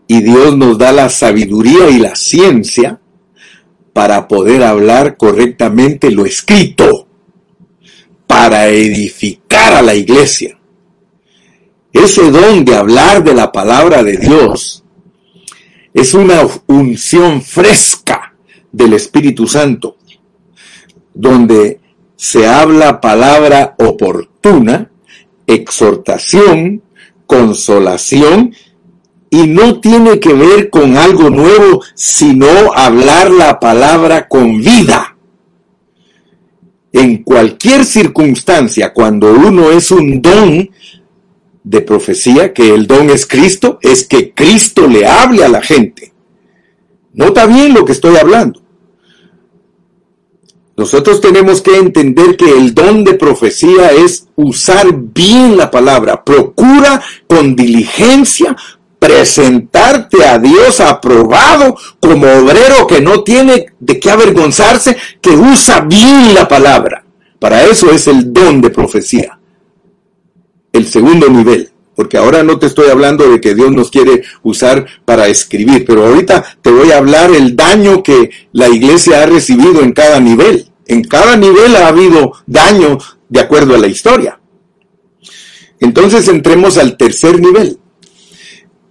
y 0.08 0.22
Dios 0.22 0.58
nos 0.58 0.78
da 0.78 0.92
la 0.92 1.10
sabiduría 1.10 1.90
y 1.90 1.98
la 1.98 2.16
ciencia 2.16 3.01
para 3.94 4.28
poder 4.28 4.64
hablar 4.64 5.18
correctamente 5.18 6.12
lo 6.12 6.26
escrito, 6.26 7.08
para 8.28 8.68
edificar 8.70 9.74
a 9.74 9.82
la 9.82 9.96
iglesia. 9.96 10.58
Ese 11.92 12.32
don 12.32 12.64
de 12.64 12.76
hablar 12.76 13.24
de 13.24 13.34
la 13.34 13.52
palabra 13.52 14.02
de 14.02 14.18
Dios 14.18 14.84
es 15.94 16.14
una 16.14 16.42
unción 16.68 17.42
fresca 17.42 18.34
del 18.72 18.94
Espíritu 18.94 19.46
Santo, 19.46 19.98
donde 21.14 21.82
se 22.16 22.48
habla 22.48 23.02
palabra 23.02 23.76
oportuna, 23.78 24.90
exhortación, 25.46 26.82
consolación 27.26 28.54
y 29.34 29.48
no 29.48 29.80
tiene 29.80 30.20
que 30.20 30.34
ver 30.34 30.70
con 30.70 30.98
algo 30.98 31.30
nuevo, 31.30 31.82
sino 31.96 32.74
hablar 32.76 33.32
la 33.32 33.62
palabra 33.62 34.28
con 34.28 34.60
vida. 34.60 35.16
En 36.92 37.24
cualquier 37.24 37.86
circunstancia, 37.86 38.94
cuando 38.94 39.32
uno 39.32 39.72
es 39.72 39.90
un 39.90 40.22
don 40.22 40.70
de 41.64 41.82
profecía, 41.82 42.54
que 42.54 42.76
el 42.76 42.86
don 42.86 43.10
es 43.10 43.26
Cristo, 43.26 43.80
es 43.82 44.06
que 44.06 44.34
Cristo 44.34 44.86
le 44.86 45.08
hable 45.08 45.46
a 45.46 45.48
la 45.48 45.62
gente. 45.62 46.12
Nota 47.14 47.46
bien 47.46 47.74
lo 47.74 47.86
que 47.86 47.94
estoy 47.94 48.18
hablando. 48.18 48.62
Nosotros 50.76 51.22
tenemos 51.22 51.62
que 51.62 51.78
entender 51.78 52.36
que 52.36 52.50
el 52.50 52.74
don 52.74 53.06
de 53.06 53.14
profecía 53.14 53.92
es 53.92 54.28
usar 54.36 54.88
bien 54.94 55.56
la 55.56 55.72
palabra. 55.72 56.26
Procura 56.26 57.02
con 57.28 57.56
diligencia 57.56 58.58
presentarte 59.02 60.24
a 60.24 60.38
Dios 60.38 60.80
aprobado 60.80 61.76
como 62.00 62.28
obrero 62.28 62.86
que 62.86 63.02
no 63.02 63.24
tiene 63.24 63.66
de 63.80 64.00
qué 64.00 64.12
avergonzarse, 64.12 64.96
que 65.20 65.32
usa 65.32 65.82
bien 65.82 66.36
la 66.36 66.48
palabra. 66.48 67.04
Para 67.40 67.64
eso 67.64 67.90
es 67.90 68.06
el 68.08 68.32
don 68.32 68.62
de 68.62 68.70
profecía. 68.70 69.40
El 70.72 70.86
segundo 70.86 71.28
nivel. 71.30 71.72
Porque 71.96 72.20
ahora 72.20 72.44
no 72.44 72.60
te 72.60 72.68
estoy 72.68 72.90
hablando 72.90 73.28
de 73.28 73.42
que 73.42 73.56
Dios 73.56 73.72
nos 73.72 73.90
quiere 73.90 74.22
usar 74.44 74.86
para 75.04 75.28
escribir, 75.28 75.84
pero 75.84 76.06
ahorita 76.06 76.60
te 76.62 76.70
voy 76.70 76.92
a 76.92 77.00
hablar 77.00 77.32
el 77.32 77.56
daño 77.56 78.04
que 78.04 78.30
la 78.52 78.70
iglesia 78.70 79.24
ha 79.24 79.26
recibido 79.26 79.82
en 79.82 79.94
cada 79.94 80.20
nivel. 80.20 80.70
En 80.86 81.04
cada 81.04 81.36
nivel 81.36 81.76
ha 81.76 81.88
habido 81.88 82.34
daño 82.46 83.00
de 83.30 83.40
acuerdo 83.40 83.74
a 83.74 83.80
la 83.80 83.88
historia. 83.88 84.40
Entonces 85.80 86.28
entremos 86.28 86.78
al 86.78 86.98
tercer 86.98 87.40
nivel. 87.40 87.81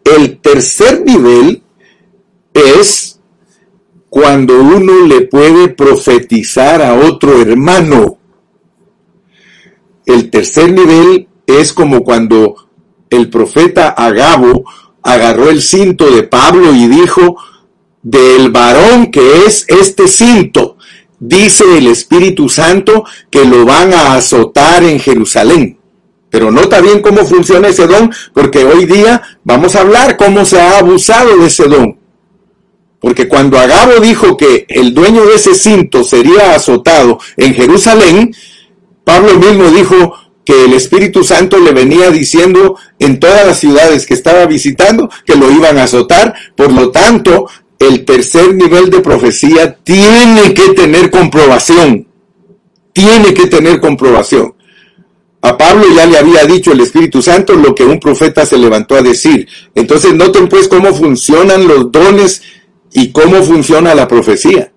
El 0.04 0.40
tercer 0.40 1.02
nivel 1.04 1.62
es 2.54 3.20
cuando 4.08 4.60
uno 4.60 5.06
le 5.06 5.22
puede 5.22 5.68
profetizar 5.68 6.82
a 6.82 6.94
otro 6.94 7.40
hermano. 7.40 8.18
El 10.04 10.30
tercer 10.30 10.72
nivel 10.72 11.28
es 11.46 11.72
como 11.72 12.02
cuando 12.02 12.68
el 13.08 13.30
profeta 13.30 13.88
Agabo 13.88 14.64
agarró 15.02 15.48
el 15.48 15.62
cinto 15.62 16.10
de 16.10 16.24
Pablo 16.24 16.74
y 16.74 16.88
dijo, 16.88 17.36
del 18.02 18.50
varón 18.50 19.10
que 19.10 19.44
es 19.46 19.64
este 19.68 20.08
cinto, 20.08 20.76
dice 21.18 21.78
el 21.78 21.86
Espíritu 21.86 22.48
Santo 22.48 23.04
que 23.30 23.44
lo 23.44 23.64
van 23.64 23.92
a 23.92 24.14
azotar 24.14 24.82
en 24.82 24.98
Jerusalén. 24.98 25.79
Pero 26.30 26.50
nota 26.50 26.80
bien 26.80 27.02
cómo 27.02 27.26
funciona 27.26 27.68
ese 27.68 27.86
don, 27.86 28.12
porque 28.32 28.64
hoy 28.64 28.86
día 28.86 29.20
vamos 29.44 29.74
a 29.74 29.80
hablar 29.80 30.16
cómo 30.16 30.44
se 30.44 30.60
ha 30.60 30.78
abusado 30.78 31.36
de 31.36 31.46
ese 31.46 31.64
don. 31.64 31.98
Porque 33.00 33.28
cuando 33.28 33.58
Agabo 33.58 33.98
dijo 34.00 34.36
que 34.36 34.66
el 34.68 34.94
dueño 34.94 35.24
de 35.24 35.34
ese 35.34 35.54
cinto 35.54 36.04
sería 36.04 36.54
azotado 36.54 37.18
en 37.36 37.54
Jerusalén, 37.54 38.34
Pablo 39.04 39.38
mismo 39.38 39.70
dijo 39.70 40.14
que 40.44 40.64
el 40.64 40.74
Espíritu 40.74 41.24
Santo 41.24 41.58
le 41.58 41.72
venía 41.72 42.10
diciendo 42.10 42.76
en 42.98 43.18
todas 43.18 43.46
las 43.46 43.58
ciudades 43.58 44.06
que 44.06 44.14
estaba 44.14 44.46
visitando 44.46 45.10
que 45.24 45.36
lo 45.36 45.50
iban 45.50 45.78
a 45.78 45.84
azotar. 45.84 46.34
Por 46.54 46.72
lo 46.72 46.90
tanto, 46.90 47.46
el 47.78 48.04
tercer 48.04 48.54
nivel 48.54 48.90
de 48.90 49.00
profecía 49.00 49.74
tiene 49.82 50.52
que 50.54 50.70
tener 50.74 51.10
comprobación. 51.10 52.06
Tiene 52.92 53.32
que 53.32 53.46
tener 53.46 53.80
comprobación. 53.80 54.54
A 55.42 55.56
Pablo 55.56 55.86
ya 55.94 56.06
le 56.06 56.18
había 56.18 56.44
dicho 56.44 56.72
el 56.72 56.80
Espíritu 56.80 57.22
Santo 57.22 57.54
lo 57.54 57.74
que 57.74 57.84
un 57.84 57.98
profeta 57.98 58.44
se 58.44 58.58
levantó 58.58 58.96
a 58.96 59.02
decir. 59.02 59.48
Entonces 59.74 60.14
noten 60.14 60.48
pues 60.48 60.68
cómo 60.68 60.94
funcionan 60.94 61.66
los 61.66 61.90
dones 61.90 62.42
y 62.92 63.10
cómo 63.10 63.42
funciona 63.42 63.94
la 63.94 64.06
profecía. 64.06 64.72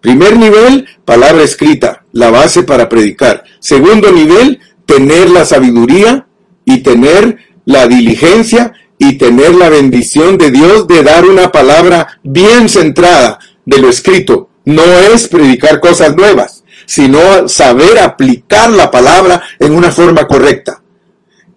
Primer 0.00 0.36
nivel, 0.36 0.86
palabra 1.04 1.44
escrita, 1.44 2.04
la 2.12 2.30
base 2.30 2.64
para 2.64 2.88
predicar. 2.88 3.44
Segundo 3.60 4.10
nivel, 4.10 4.60
tener 4.86 5.30
la 5.30 5.44
sabiduría 5.44 6.26
y 6.64 6.78
tener 6.78 7.38
la 7.64 7.86
diligencia 7.86 8.72
y 8.98 9.18
tener 9.18 9.54
la 9.54 9.68
bendición 9.68 10.36
de 10.36 10.50
Dios 10.50 10.88
de 10.88 11.04
dar 11.04 11.26
una 11.26 11.52
palabra 11.52 12.18
bien 12.24 12.68
centrada 12.68 13.38
de 13.64 13.78
lo 13.78 13.88
escrito. 13.88 14.50
No 14.64 14.82
es 14.82 15.28
predicar 15.28 15.80
cosas 15.80 16.16
nuevas 16.16 16.57
sino 16.88 17.46
saber 17.48 17.98
aplicar 17.98 18.70
la 18.70 18.90
palabra 18.90 19.42
en 19.58 19.72
una 19.72 19.92
forma 19.92 20.26
correcta. 20.26 20.82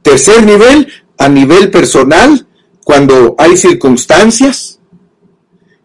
Tercer 0.01 0.43
nivel, 0.43 0.91
a 1.17 1.29
nivel 1.29 1.71
personal, 1.71 2.45
cuando 2.83 3.35
hay 3.37 3.55
circunstancias. 3.55 4.79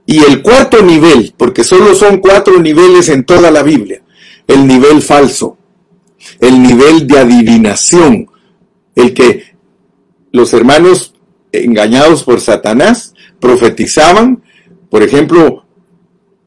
Y 0.04 0.18
el 0.18 0.42
cuarto 0.42 0.82
nivel, 0.82 1.32
porque 1.36 1.62
solo 1.62 1.94
son 1.94 2.18
cuatro 2.18 2.58
niveles 2.58 3.08
en 3.08 3.22
toda 3.22 3.52
la 3.52 3.62
Biblia, 3.62 4.02
el 4.48 4.66
nivel 4.66 5.00
falso, 5.00 5.56
el 6.40 6.60
nivel 6.60 7.06
de 7.06 7.18
adivinación, 7.20 8.28
el 8.96 9.14
que 9.14 9.54
los 10.32 10.52
hermanos 10.54 11.14
engañados 11.52 12.24
por 12.24 12.40
Satanás 12.40 13.14
profetizaban, 13.38 14.42
por 14.90 15.04
ejemplo, 15.04 15.65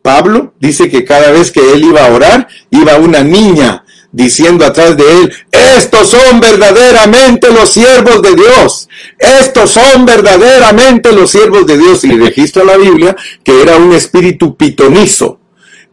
Pablo 0.09 0.55
dice 0.59 0.89
que 0.89 1.05
cada 1.05 1.29
vez 1.31 1.51
que 1.51 1.71
él 1.71 1.83
iba 1.83 2.03
a 2.03 2.11
orar, 2.11 2.47
iba 2.71 2.97
una 2.97 3.23
niña 3.23 3.85
diciendo 4.11 4.65
atrás 4.65 4.97
de 4.97 5.03
él, 5.03 5.31
estos 5.51 6.09
son 6.09 6.39
verdaderamente 6.39 7.53
los 7.53 7.69
siervos 7.69 8.19
de 8.23 8.33
Dios, 8.33 8.89
estos 9.19 9.69
son 9.69 10.07
verdaderamente 10.07 11.11
los 11.11 11.29
siervos 11.29 11.67
de 11.67 11.77
Dios. 11.77 12.03
Y 12.05 12.17
registra 12.17 12.63
la 12.63 12.77
Biblia 12.77 13.15
que 13.43 13.61
era 13.61 13.77
un 13.77 13.93
espíritu 13.93 14.57
pitonizo, 14.57 15.39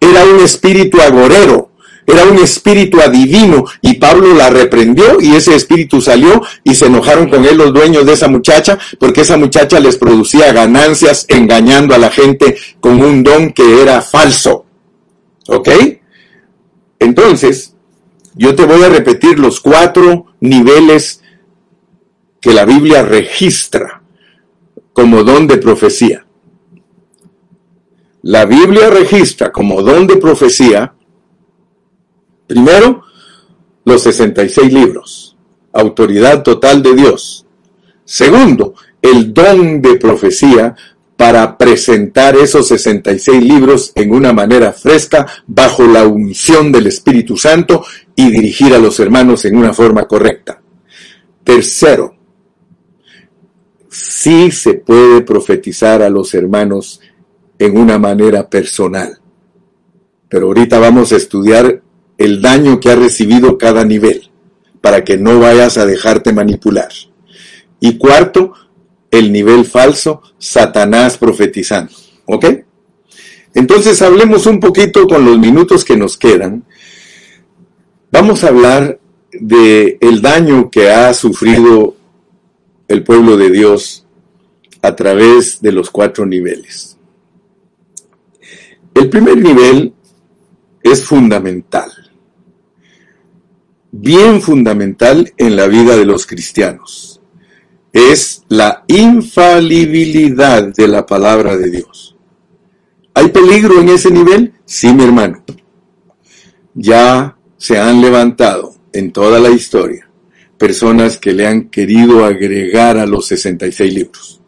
era 0.00 0.24
un 0.24 0.40
espíritu 0.40 0.98
agorero, 0.98 1.72
era 2.06 2.24
un 2.24 2.38
espíritu 2.38 3.00
adivino 3.00 3.64
y 3.82 3.94
Pablo 3.94 4.34
la 4.34 4.48
reprendió 4.48 5.20
y 5.20 5.34
ese 5.34 5.54
espíritu 5.56 6.00
salió 6.00 6.42
y 6.62 6.74
se 6.74 6.86
enojaron 6.86 7.28
con 7.28 7.44
él 7.44 7.56
los 7.56 7.72
dueños 7.72 8.06
de 8.06 8.12
esa 8.12 8.28
muchacha 8.28 8.78
porque 9.00 9.22
esa 9.22 9.36
muchacha 9.36 9.80
les 9.80 9.96
producía 9.96 10.52
ganancias 10.52 11.26
engañando 11.28 11.94
a 11.94 11.98
la 11.98 12.10
gente 12.10 12.56
con 12.80 13.02
un 13.02 13.24
don 13.24 13.52
que 13.52 13.82
era 13.82 14.00
falso. 14.02 14.66
¿Ok? 15.48 15.68
Entonces, 16.98 17.74
yo 18.34 18.54
te 18.54 18.64
voy 18.64 18.82
a 18.82 18.88
repetir 18.88 19.38
los 19.38 19.60
cuatro 19.60 20.26
niveles 20.40 21.22
que 22.40 22.52
la 22.52 22.64
Biblia 22.64 23.02
registra 23.02 24.02
como 24.92 25.24
don 25.24 25.46
de 25.46 25.58
profecía. 25.58 26.26
La 28.22 28.44
Biblia 28.44 28.90
registra 28.90 29.52
como 29.52 29.82
don 29.82 30.06
de 30.06 30.16
profecía 30.16 30.95
Primero, 32.46 33.02
los 33.84 34.02
66 34.02 34.72
libros, 34.72 35.36
autoridad 35.72 36.42
total 36.42 36.82
de 36.82 36.94
Dios. 36.94 37.46
Segundo, 38.04 38.74
el 39.02 39.32
don 39.34 39.80
de 39.82 39.96
profecía 39.96 40.74
para 41.16 41.56
presentar 41.56 42.36
esos 42.36 42.68
66 42.68 43.42
libros 43.42 43.92
en 43.94 44.12
una 44.12 44.32
manera 44.32 44.72
fresca, 44.72 45.26
bajo 45.46 45.86
la 45.86 46.06
unción 46.06 46.70
del 46.70 46.88
Espíritu 46.88 47.36
Santo 47.36 47.84
y 48.14 48.30
dirigir 48.30 48.74
a 48.74 48.78
los 48.78 49.00
hermanos 49.00 49.44
en 49.46 49.56
una 49.56 49.72
forma 49.72 50.06
correcta. 50.06 50.60
Tercero, 51.42 52.14
sí 53.88 54.50
se 54.50 54.74
puede 54.74 55.22
profetizar 55.22 56.02
a 56.02 56.10
los 56.10 56.34
hermanos 56.34 57.00
en 57.58 57.78
una 57.78 57.98
manera 57.98 58.48
personal. 58.48 59.18
Pero 60.28 60.48
ahorita 60.48 60.78
vamos 60.78 61.12
a 61.12 61.16
estudiar 61.16 61.82
el 62.18 62.40
daño 62.40 62.80
que 62.80 62.90
ha 62.90 62.96
recibido 62.96 63.58
cada 63.58 63.84
nivel, 63.84 64.30
para 64.80 65.04
que 65.04 65.18
no 65.18 65.40
vayas 65.40 65.78
a 65.78 65.86
dejarte 65.86 66.32
manipular. 66.32 66.88
Y 67.80 67.98
cuarto, 67.98 68.52
el 69.10 69.32
nivel 69.32 69.64
falso, 69.64 70.22
Satanás 70.38 71.18
profetizando. 71.18 71.92
¿Ok? 72.26 72.46
Entonces 73.54 74.02
hablemos 74.02 74.46
un 74.46 74.60
poquito 74.60 75.06
con 75.06 75.24
los 75.24 75.38
minutos 75.38 75.84
que 75.84 75.96
nos 75.96 76.16
quedan. 76.16 76.64
Vamos 78.10 78.44
a 78.44 78.48
hablar 78.48 79.00
de 79.32 79.98
el 80.00 80.20
daño 80.20 80.70
que 80.70 80.90
ha 80.90 81.12
sufrido 81.14 81.96
el 82.88 83.02
pueblo 83.02 83.36
de 83.36 83.50
Dios 83.50 84.06
a 84.82 84.94
través 84.94 85.60
de 85.60 85.72
los 85.72 85.90
cuatro 85.90 86.26
niveles. 86.26 86.98
El 88.94 89.08
primer 89.10 89.38
nivel 89.38 89.92
es 90.82 91.04
fundamental 91.04 91.90
bien 94.00 94.40
fundamental 94.40 95.32
en 95.36 95.56
la 95.56 95.66
vida 95.66 95.96
de 95.96 96.04
los 96.04 96.26
cristianos. 96.26 97.20
Es 97.92 98.44
la 98.48 98.84
infalibilidad 98.88 100.74
de 100.74 100.88
la 100.88 101.06
palabra 101.06 101.56
de 101.56 101.70
Dios. 101.70 102.16
¿Hay 103.14 103.28
peligro 103.28 103.80
en 103.80 103.88
ese 103.88 104.10
nivel? 104.10 104.52
Sí, 104.64 104.92
mi 104.92 105.04
hermano. 105.04 105.42
Ya 106.74 107.38
se 107.56 107.78
han 107.78 108.02
levantado 108.02 108.74
en 108.92 109.12
toda 109.12 109.40
la 109.40 109.50
historia 109.50 110.06
personas 110.58 111.18
que 111.18 111.32
le 111.32 111.46
han 111.46 111.68
querido 111.68 112.24
agregar 112.24 112.98
a 112.98 113.06
los 113.06 113.26
66 113.26 113.92
libros. 113.92 114.40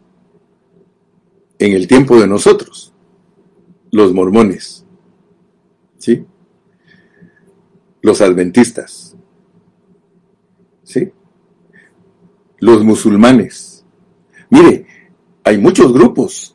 En 1.59 1.73
el 1.73 1.87
tiempo 1.87 2.19
de 2.21 2.27
nosotros, 2.27 2.93
los 3.91 4.13
mormones, 4.13 4.85
¿sí? 5.99 6.25
Los 8.01 8.21
adventistas, 8.21 9.17
¿sí? 10.89 11.13
Los 12.61 12.83
musulmanes. 12.83 13.85
Mire, 14.51 14.87
hay 15.45 15.59
muchos 15.59 15.93
grupos 15.93 16.55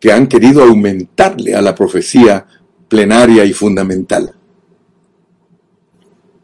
que 0.00 0.12
han 0.12 0.26
querido 0.26 0.64
aumentarle 0.64 1.54
a 1.54 1.62
la 1.62 1.74
profecía 1.74 2.44
plenaria 2.88 3.44
y 3.44 3.52
fundamental. 3.52 4.34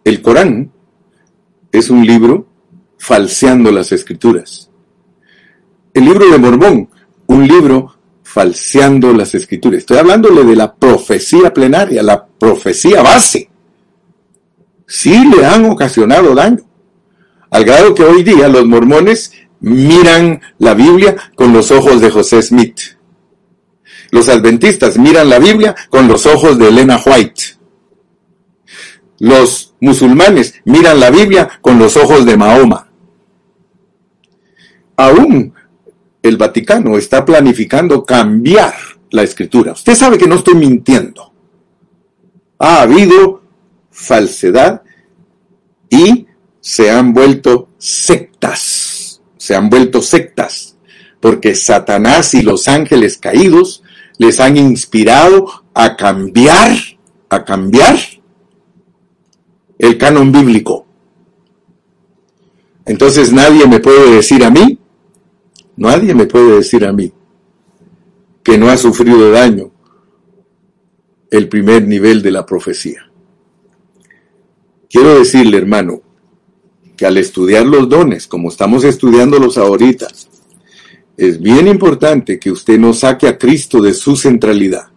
El 0.05 0.23
Corán 0.23 0.71
es 1.73 1.91
un 1.91 2.07
libro 2.07 2.47
falseando 2.97 3.73
las 3.73 3.91
escrituras. 3.91 4.71
El 5.93 6.05
libro 6.05 6.31
de 6.31 6.39
Mormón, 6.39 6.89
un 7.27 7.49
libro 7.49 7.97
falseando 8.23 9.13
las 9.13 9.35
escrituras. 9.35 9.81
Estoy 9.81 9.99
hablándole 9.99 10.45
de 10.45 10.55
la 10.55 10.73
profecía 10.73 11.53
plenaria, 11.53 12.03
la 12.03 12.25
profecía 12.25 13.03
base. 13.03 13.51
Sí 14.87 15.27
le 15.27 15.45
han 15.45 15.65
ocasionado 15.67 16.35
daño. 16.35 16.68
Al 17.51 17.65
grado 17.65 17.95
que 17.95 18.05
hoy 18.05 18.23
día 18.23 18.49
los 18.49 18.67
mormones 18.67 19.33
miran 19.61 20.41
la 20.59 20.75
Biblia 20.75 21.17
con 21.35 21.53
los 21.53 21.71
ojos 21.71 22.01
de 22.01 22.11
José 22.11 22.43
Smith. 22.43 22.81
Los 24.11 24.29
adventistas 24.29 24.99
miran 24.99 25.29
la 25.29 25.39
Biblia 25.39 25.75
con 25.91 26.09
los 26.09 26.27
ojos 26.27 26.59
de 26.59 26.69
Elena 26.69 27.01
White. 27.05 27.43
Los 29.19 29.75
musulmanes 29.81 30.55
miran 30.65 31.01
la 31.01 31.11
Biblia 31.11 31.49
con 31.61 31.79
los 31.79 31.97
ojos 31.97 32.25
de 32.25 32.37
Mahoma. 32.37 32.89
Aún 34.97 35.55
el 36.23 36.37
Vaticano 36.37 36.97
está 36.97 37.25
planificando 37.25 38.05
cambiar 38.05 38.75
la 39.11 39.23
escritura. 39.23 39.73
Usted 39.73 39.95
sabe 39.95 40.19
que 40.19 40.27
no 40.27 40.37
estoy 40.37 40.55
mintiendo. 40.55 41.33
Ha 42.59 42.83
habido 42.83 43.43
falsedad 43.91 44.83
y 45.91 46.28
se 46.69 46.91
han 46.91 47.15
vuelto 47.15 47.71
sectas, 47.79 49.23
se 49.39 49.55
han 49.55 49.71
vuelto 49.71 50.03
sectas, 50.03 50.77
porque 51.19 51.55
Satanás 51.55 52.35
y 52.35 52.43
los 52.43 52.69
ángeles 52.69 53.17
caídos 53.17 53.83
les 54.19 54.39
han 54.39 54.59
inspirado 54.59 55.47
a 55.73 55.97
cambiar, 55.97 56.77
a 57.31 57.43
cambiar 57.43 57.99
el 59.79 59.97
canon 59.97 60.31
bíblico. 60.31 60.87
Entonces 62.85 63.33
nadie 63.33 63.67
me 63.67 63.81
puede 63.81 64.17
decir 64.17 64.45
a 64.45 64.51
mí, 64.51 64.79
nadie 65.75 66.15
me 66.15 66.27
puede 66.27 66.57
decir 66.57 66.85
a 66.85 66.93
mí 66.93 67.11
que 68.43 68.59
no 68.59 68.69
ha 68.69 68.77
sufrido 68.77 69.31
daño 69.31 69.71
el 71.31 71.49
primer 71.49 71.89
nivel 71.89 72.21
de 72.21 72.31
la 72.31 72.45
profecía. 72.45 73.11
Quiero 74.91 75.19
decirle, 75.19 75.57
hermano, 75.57 76.03
que 76.99 77.07
al 77.07 77.17
estudiar 77.17 77.65
los 77.65 77.89
dones, 77.89 78.27
como 78.27 78.49
estamos 78.49 78.83
estudiándolos 78.83 79.57
ahorita, 79.57 80.09
es 81.17 81.41
bien 81.41 81.69
importante 81.69 82.41
que 82.41 82.51
usted 82.51 82.77
no 82.77 82.93
saque 82.93 83.29
a 83.29 83.39
Cristo 83.39 83.81
de 83.81 83.95
su 83.95 84.17
centralidad. 84.17 84.89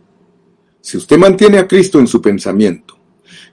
Si 0.82 0.97
usted 0.97 1.20
mantiene 1.20 1.60
a 1.60 1.68
Cristo 1.68 1.99
en 1.99 2.08
su 2.08 2.20
pensamiento, 2.20 2.97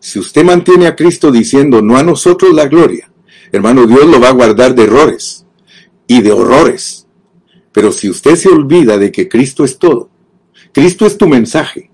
si 0.01 0.19
usted 0.19 0.45
mantiene 0.45 0.87
a 0.87 0.97
Cristo 0.97 1.31
diciendo 1.31 1.83
no 1.83 1.99
a 1.99 2.03
nosotros 2.03 2.55
la 2.55 2.67
gloria, 2.67 3.13
hermano, 3.53 3.87
Dios 3.87 4.07
lo 4.07 4.19
va 4.19 4.29
a 4.29 4.33
guardar 4.33 4.75
de 4.75 4.85
errores 4.85 5.45
y 6.07 6.23
de 6.23 6.33
horrores. 6.33 7.07
Pero 7.71 7.93
si 7.93 8.09
usted 8.09 8.35
se 8.37 8.49
olvida 8.49 8.97
de 8.97 9.13
que 9.13 9.29
Cristo 9.29 9.63
es 9.63 9.79
todo, 9.79 10.09
Cristo 10.73 11.05
es 11.05 11.19
tu 11.19 11.29
mensaje, 11.29 11.91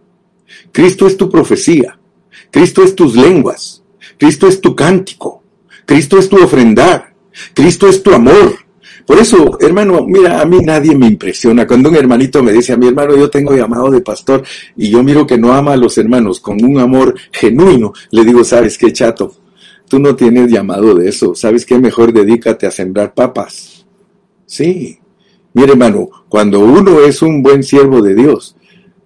Cristo 0.71 1.09
es 1.09 1.17
tu 1.17 1.29
profecía, 1.29 1.99
Cristo 2.53 2.85
es 2.85 2.95
tus 2.95 3.17
lenguas, 3.17 3.83
Cristo 4.19 4.47
es 4.47 4.61
tu 4.61 4.77
cántico, 4.77 5.44
Cristo 5.87 6.19
es 6.19 6.29
tu 6.29 6.37
ofrendar. 6.43 7.15
Cristo 7.55 7.89
es 7.89 8.03
tu 8.03 8.13
amor. 8.13 8.65
Por 9.07 9.19
eso, 9.19 9.59
hermano, 9.61 10.07
mira, 10.07 10.41
a 10.41 10.47
mí 10.47 10.59
nadie 10.61 10.97
me 10.97 11.07
impresiona. 11.07 11.67
Cuando 11.67 11.91
un 11.91 11.97
hermanito 11.97 12.43
me 12.43 12.53
dice 12.53 12.73
a 12.73 12.77
mi 12.77 12.89
hermano, 12.89 13.17
yo 13.17 13.29
tengo 13.29 13.55
llamado 13.55 13.91
de 13.91 14.01
pastor 14.01 14.43
y 14.77 14.89
yo 14.89 15.03
miro 15.03 15.27
que 15.27 15.37
no 15.37 15.53
ama 15.53 15.75
a 15.75 15.77
los 15.77 15.99
hermanos 15.99 16.41
con 16.41 16.65
un 16.65 16.79
amor 16.79 17.15
genuino, 17.31 17.93
le 18.11 18.25
digo, 18.25 18.43
¿sabes 18.45 18.79
qué, 18.79 18.93
chato? 18.93 19.35
Tú 19.89 19.99
no 19.99 20.17
tienes 20.17 20.51
llamado 20.51 20.95
de 20.95 21.09
eso. 21.09 21.35
¿Sabes 21.35 21.67
qué? 21.67 21.79
Mejor 21.79 22.13
dedícate 22.13 22.67
a 22.67 22.71
sembrar 22.71 23.13
papas. 23.13 23.85
Sí. 24.47 24.99
Mire, 25.53 25.73
hermano, 25.73 26.09
cuando 26.29 26.61
uno 26.61 27.01
es 27.01 27.21
un 27.21 27.43
buen 27.43 27.63
siervo 27.63 28.01
de 28.01 28.15
Dios, 28.15 28.57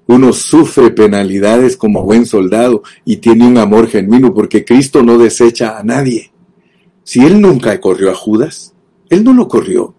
uno 0.07 0.33
sufre 0.33 0.91
penalidades 0.91 1.77
como 1.77 2.05
buen 2.05 2.25
soldado 2.25 2.83
y 3.05 3.17
tiene 3.17 3.47
un 3.47 3.59
amor 3.59 3.89
genuino 3.89 4.33
porque 4.33 4.65
Cristo 4.65 5.03
no 5.03 5.19
desecha 5.19 5.79
a 5.79 5.83
nadie. 5.83 6.31
Si 7.09 7.25
él 7.25 7.41
nunca 7.41 7.81
corrió 7.81 8.11
a 8.11 8.15
Judas, 8.15 8.75
él 9.09 9.25
no 9.25 9.33
lo 9.33 9.49
corrió. 9.49 9.95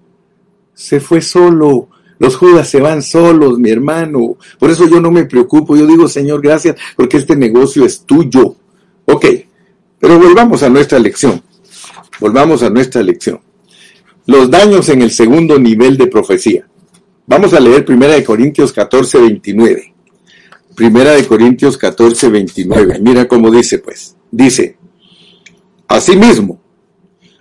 Se 0.76 1.00
fue 1.00 1.24
solo 1.24 1.90
Los 2.20 2.36
Judas 2.36 2.70
se 2.70 2.80
van 2.80 3.02
solos, 3.02 3.58
mi 3.58 3.72
hermano. 3.72 4.38
Por 4.60 4.70
eso 4.70 4.88
yo 4.88 5.02
no 5.02 5.10
me 5.10 5.26
preocupo. 5.26 5.76
Yo 5.76 5.88
digo, 5.88 6.08
Señor, 6.08 6.40
gracias, 6.40 6.76
porque 6.96 7.18
este 7.18 7.36
negocio 7.36 7.84
es 7.84 8.02
tuyo. 8.02 8.56
Ok, 9.06 9.26
pero 9.98 10.20
volvamos 10.20 10.62
a 10.62 10.70
nuestra 10.70 11.00
lección. 11.00 11.42
Volvamos 12.20 12.62
a 12.62 12.70
nuestra 12.70 13.02
lección. 13.02 13.40
Los 14.28 14.52
daños 14.52 14.88
en 14.90 15.02
el 15.02 15.10
segundo 15.10 15.58
nivel 15.58 15.98
de 15.98 16.06
profecía. 16.06 16.68
Vamos 17.26 17.56
a 17.56 17.60
leer 17.60 17.86
1 17.90 18.06
Corintios 18.24 18.72
14, 18.72 19.20
29. 19.20 19.96
Primera 20.76 21.14
de 21.14 21.26
Corintios 21.26 21.76
14, 21.76 22.30
29. 22.30 23.00
Mira 23.02 23.28
cómo 23.28 23.50
dice, 23.50 23.80
pues. 23.80 24.16
Dice, 24.30 24.78
asimismo, 25.88 26.69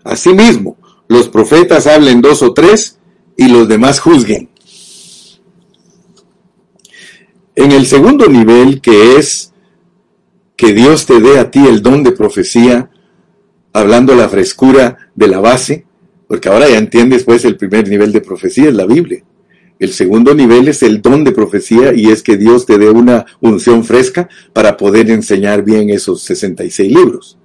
asimismo, 0.04 0.76
los 1.08 1.28
profetas 1.28 1.86
hablen 1.86 2.20
dos 2.20 2.42
o 2.42 2.52
tres 2.52 2.98
y 3.36 3.48
los 3.48 3.68
demás 3.68 4.00
juzguen. 4.00 4.50
En 7.54 7.72
el 7.72 7.86
segundo 7.86 8.28
nivel, 8.28 8.80
que 8.80 9.16
es 9.16 9.52
que 10.56 10.72
Dios 10.74 11.06
te 11.06 11.20
dé 11.20 11.38
a 11.38 11.50
ti 11.50 11.66
el 11.66 11.82
don 11.82 12.02
de 12.02 12.12
profecía, 12.12 12.90
hablando 13.72 14.14
la 14.14 14.28
frescura 14.28 15.10
de 15.14 15.28
la 15.28 15.40
base, 15.40 15.86
porque 16.26 16.48
ahora 16.48 16.68
ya 16.68 16.78
entiendes 16.78 17.24
pues 17.24 17.44
el 17.44 17.56
primer 17.56 17.88
nivel 17.88 18.12
de 18.12 18.20
profecía 18.20 18.68
es 18.68 18.74
la 18.74 18.86
Biblia. 18.86 19.24
El 19.78 19.92
segundo 19.92 20.34
nivel 20.34 20.68
es 20.68 20.82
el 20.82 21.00
don 21.00 21.22
de 21.22 21.32
profecía 21.32 21.94
y 21.94 22.10
es 22.10 22.22
que 22.22 22.36
Dios 22.36 22.66
te 22.66 22.78
dé 22.78 22.90
una 22.90 23.24
unción 23.40 23.84
fresca 23.84 24.28
para 24.52 24.76
poder 24.76 25.10
enseñar 25.10 25.62
bien 25.62 25.90
esos 25.90 26.22
66 26.22 26.92
libros. 26.92 27.38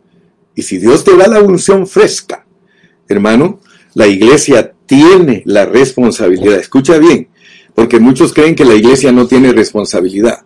Y 0.56 0.64
si 0.64 0.80
Dios 0.80 1.04
te 1.04 1.16
da 1.16 1.28
la 1.28 1.42
unción 1.42 1.86
fresca, 1.86 2.43
hermano, 3.08 3.60
la 3.94 4.08
iglesia 4.08 4.74
tiene 4.86 5.44
la 5.46 5.66
responsabilidad. 5.66 6.60
Escucha 6.60 6.98
bien, 6.98 7.30
porque 7.76 8.00
muchos 8.00 8.34
creen 8.34 8.56
que 8.56 8.66
la 8.66 8.76
iglesia 8.76 9.12
no 9.12 9.28
tiene 9.28 9.52
responsabilidad. 9.52 10.44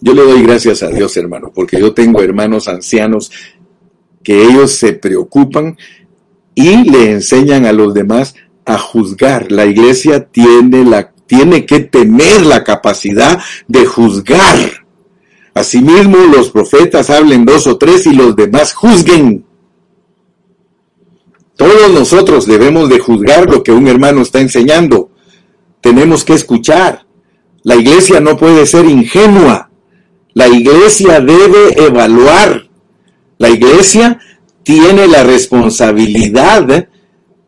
Yo 0.00 0.14
le 0.14 0.22
doy 0.22 0.42
gracias 0.42 0.82
a 0.82 0.88
Dios, 0.88 1.16
hermano, 1.16 1.50
porque 1.54 1.80
yo 1.80 1.92
tengo 1.92 2.22
hermanos 2.22 2.68
ancianos 2.68 3.30
que 4.22 4.44
ellos 4.44 4.72
se 4.72 4.92
preocupan 4.92 5.76
y 6.54 6.90
le 6.90 7.12
enseñan 7.12 7.66
a 7.66 7.72
los 7.72 7.94
demás 7.94 8.34
a 8.64 8.78
juzgar. 8.78 9.50
La 9.50 9.66
iglesia 9.66 10.26
tiene, 10.26 10.84
la, 10.84 11.12
tiene 11.26 11.66
que 11.66 11.80
tener 11.80 12.44
la 12.46 12.62
capacidad 12.62 13.40
de 13.66 13.86
juzgar. 13.86 14.84
Asimismo, 15.54 16.18
los 16.32 16.50
profetas 16.50 17.10
hablen 17.10 17.44
dos 17.44 17.66
o 17.66 17.78
tres 17.78 18.06
y 18.06 18.12
los 18.12 18.36
demás 18.36 18.74
juzguen. 18.74 19.44
Todos 21.58 21.90
nosotros 21.90 22.46
debemos 22.46 22.88
de 22.88 23.00
juzgar 23.00 23.50
lo 23.50 23.64
que 23.64 23.72
un 23.72 23.88
hermano 23.88 24.22
está 24.22 24.40
enseñando. 24.40 25.10
Tenemos 25.80 26.22
que 26.24 26.34
escuchar. 26.34 27.04
La 27.64 27.74
iglesia 27.74 28.20
no 28.20 28.36
puede 28.36 28.64
ser 28.64 28.84
ingenua. 28.84 29.68
La 30.34 30.46
iglesia 30.46 31.20
debe 31.20 31.84
evaluar. 31.84 32.68
La 33.38 33.48
iglesia 33.48 34.20
tiene 34.62 35.08
la 35.08 35.24
responsabilidad 35.24 36.88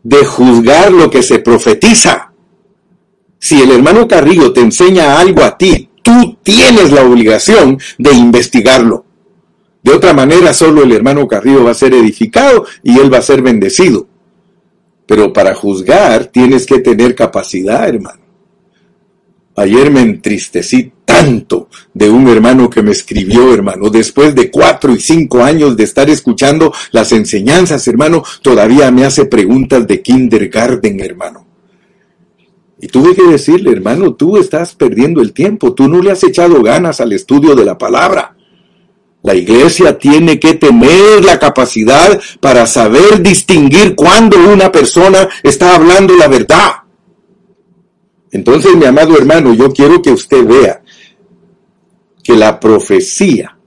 de 0.02 0.24
juzgar 0.24 0.90
lo 0.90 1.08
que 1.08 1.22
se 1.22 1.38
profetiza. 1.38 2.32
Si 3.38 3.62
el 3.62 3.70
hermano 3.70 4.08
Carrillo 4.08 4.52
te 4.52 4.60
enseña 4.60 5.20
algo 5.20 5.44
a 5.44 5.56
ti, 5.56 5.88
tú 6.02 6.36
tienes 6.42 6.90
la 6.90 7.04
obligación 7.04 7.78
de 7.96 8.12
investigarlo. 8.12 9.04
De 9.82 9.92
otra 9.92 10.12
manera, 10.12 10.52
solo 10.52 10.82
el 10.82 10.92
hermano 10.92 11.26
Carrillo 11.26 11.64
va 11.64 11.70
a 11.70 11.74
ser 11.74 11.94
edificado 11.94 12.66
y 12.82 12.98
él 12.98 13.12
va 13.12 13.18
a 13.18 13.22
ser 13.22 13.42
bendecido. 13.42 14.06
Pero 15.06 15.32
para 15.32 15.54
juzgar 15.54 16.26
tienes 16.26 16.66
que 16.66 16.80
tener 16.80 17.14
capacidad, 17.14 17.88
hermano. 17.88 18.20
Ayer 19.56 19.90
me 19.90 20.00
entristecí 20.00 20.92
tanto 21.04 21.68
de 21.92 22.08
un 22.08 22.28
hermano 22.28 22.70
que 22.70 22.82
me 22.82 22.92
escribió, 22.92 23.52
hermano. 23.52 23.90
Después 23.90 24.34
de 24.34 24.50
cuatro 24.50 24.92
y 24.94 25.00
cinco 25.00 25.42
años 25.42 25.76
de 25.76 25.84
estar 25.84 26.08
escuchando 26.08 26.72
las 26.92 27.12
enseñanzas, 27.12 27.86
hermano, 27.88 28.22
todavía 28.42 28.90
me 28.90 29.04
hace 29.04 29.24
preguntas 29.24 29.86
de 29.86 30.00
kindergarten, 30.00 31.00
hermano. 31.00 31.46
Y 32.80 32.86
tuve 32.86 33.14
que 33.14 33.24
decirle, 33.24 33.72
hermano, 33.72 34.14
tú 34.14 34.38
estás 34.38 34.74
perdiendo 34.74 35.20
el 35.20 35.32
tiempo, 35.32 35.74
tú 35.74 35.88
no 35.88 36.00
le 36.00 36.12
has 36.12 36.24
echado 36.24 36.62
ganas 36.62 37.00
al 37.00 37.12
estudio 37.12 37.54
de 37.54 37.64
la 37.64 37.76
palabra. 37.76 38.36
La 39.22 39.34
iglesia 39.34 39.98
tiene 39.98 40.40
que 40.40 40.54
tener 40.54 41.24
la 41.24 41.38
capacidad 41.38 42.20
para 42.40 42.66
saber 42.66 43.22
distinguir 43.22 43.94
cuando 43.94 44.38
una 44.50 44.72
persona 44.72 45.28
está 45.42 45.74
hablando 45.74 46.16
la 46.16 46.28
verdad. 46.28 46.72
Entonces, 48.32 48.74
mi 48.76 48.86
amado 48.86 49.16
hermano, 49.16 49.52
yo 49.52 49.72
quiero 49.72 50.00
que 50.00 50.12
usted 50.12 50.46
vea 50.46 50.82
que 52.22 52.36
la 52.36 52.60
profecía 52.60 53.58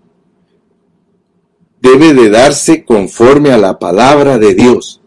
debe 1.81 2.13
de 2.13 2.29
darse 2.29 2.85
conforme 2.85 3.51
a 3.51 3.57
la 3.57 3.77
palabra 3.77 4.39
de 4.39 4.55
Dios. 4.55 5.01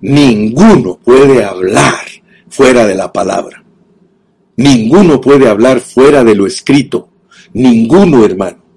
Ninguno 0.00 1.00
puede 1.02 1.42
hablar 1.42 2.06
fuera 2.48 2.86
de 2.86 2.94
la 2.94 3.12
palabra. 3.12 3.64
Ninguno 4.56 5.20
puede 5.20 5.48
hablar 5.48 5.80
fuera 5.80 6.22
de 6.22 6.34
lo 6.34 6.46
escrito. 6.46 7.08
Ninguno, 7.54 8.24
hermano. 8.24 8.67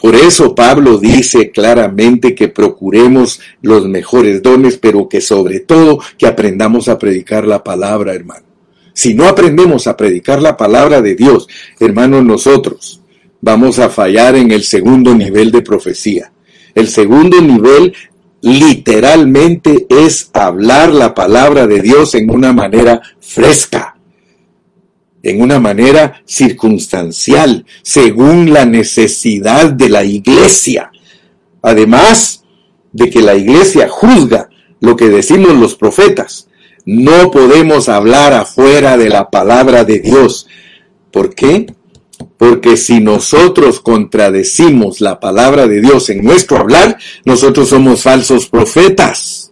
Por 0.00 0.14
eso 0.14 0.54
Pablo 0.54 0.98
dice 0.98 1.50
claramente 1.50 2.34
que 2.34 2.48
procuremos 2.48 3.40
los 3.60 3.86
mejores 3.86 4.42
dones, 4.42 4.78
pero 4.78 5.08
que 5.08 5.20
sobre 5.20 5.60
todo 5.60 6.00
que 6.16 6.26
aprendamos 6.26 6.88
a 6.88 6.98
predicar 6.98 7.46
la 7.46 7.62
palabra, 7.62 8.14
hermano. 8.14 8.46
Si 8.94 9.14
no 9.14 9.26
aprendemos 9.26 9.86
a 9.86 9.96
predicar 9.96 10.40
la 10.40 10.56
palabra 10.56 11.00
de 11.02 11.14
Dios, 11.14 11.48
hermanos, 11.78 12.24
nosotros 12.24 13.00
vamos 13.40 13.78
a 13.78 13.90
fallar 13.90 14.36
en 14.36 14.50
el 14.50 14.62
segundo 14.62 15.14
nivel 15.14 15.50
de 15.50 15.62
profecía. 15.62 16.32
El 16.74 16.88
segundo 16.88 17.40
nivel 17.40 17.92
literalmente 18.42 19.86
es 19.88 20.30
hablar 20.32 20.92
la 20.92 21.14
palabra 21.14 21.66
de 21.66 21.80
Dios 21.80 22.14
en 22.14 22.30
una 22.30 22.52
manera 22.52 23.00
fresca, 23.20 23.89
en 25.22 25.42
una 25.42 25.58
manera 25.58 26.22
circunstancial, 26.24 27.66
según 27.82 28.52
la 28.52 28.64
necesidad 28.64 29.70
de 29.70 29.88
la 29.88 30.04
iglesia. 30.04 30.90
Además 31.62 32.44
de 32.92 33.10
que 33.10 33.20
la 33.20 33.34
iglesia 33.34 33.88
juzga 33.88 34.48
lo 34.80 34.96
que 34.96 35.08
decimos 35.08 35.54
los 35.54 35.74
profetas, 35.74 36.48
no 36.86 37.30
podemos 37.30 37.88
hablar 37.88 38.32
afuera 38.32 38.96
de 38.96 39.10
la 39.10 39.30
palabra 39.30 39.84
de 39.84 39.98
Dios. 40.00 40.46
¿Por 41.12 41.34
qué? 41.34 41.66
Porque 42.38 42.76
si 42.76 43.00
nosotros 43.00 43.80
contradecimos 43.80 45.00
la 45.00 45.20
palabra 45.20 45.66
de 45.66 45.80
Dios 45.80 46.08
en 46.08 46.24
nuestro 46.24 46.56
hablar, 46.56 46.98
nosotros 47.24 47.68
somos 47.68 48.02
falsos 48.02 48.48
profetas. 48.48 49.49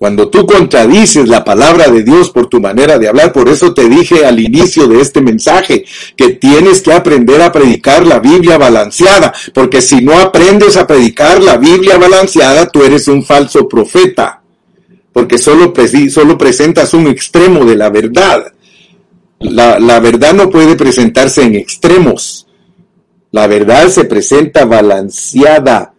Cuando 0.00 0.30
tú 0.30 0.46
contradices 0.46 1.28
la 1.28 1.44
palabra 1.44 1.88
de 1.88 2.02
Dios 2.02 2.30
por 2.30 2.46
tu 2.46 2.58
manera 2.58 2.98
de 2.98 3.06
hablar, 3.06 3.34
por 3.34 3.50
eso 3.50 3.74
te 3.74 3.86
dije 3.86 4.24
al 4.24 4.40
inicio 4.40 4.88
de 4.88 4.98
este 4.98 5.20
mensaje 5.20 5.84
que 6.16 6.30
tienes 6.30 6.80
que 6.80 6.94
aprender 6.94 7.42
a 7.42 7.52
predicar 7.52 8.06
la 8.06 8.18
Biblia 8.18 8.56
balanceada, 8.56 9.34
porque 9.52 9.82
si 9.82 10.00
no 10.00 10.18
aprendes 10.18 10.78
a 10.78 10.86
predicar 10.86 11.42
la 11.42 11.58
Biblia 11.58 11.98
balanceada, 11.98 12.66
tú 12.68 12.82
eres 12.82 13.08
un 13.08 13.22
falso 13.22 13.68
profeta, 13.68 14.42
porque 15.12 15.36
solo, 15.36 15.74
solo 16.08 16.38
presentas 16.38 16.94
un 16.94 17.06
extremo 17.06 17.66
de 17.66 17.76
la 17.76 17.90
verdad. 17.90 18.54
La, 19.38 19.78
la 19.78 20.00
verdad 20.00 20.32
no 20.32 20.48
puede 20.48 20.76
presentarse 20.76 21.42
en 21.42 21.56
extremos. 21.56 22.46
La 23.32 23.46
verdad 23.46 23.88
se 23.88 24.04
presenta 24.04 24.64
balanceada. 24.64 25.92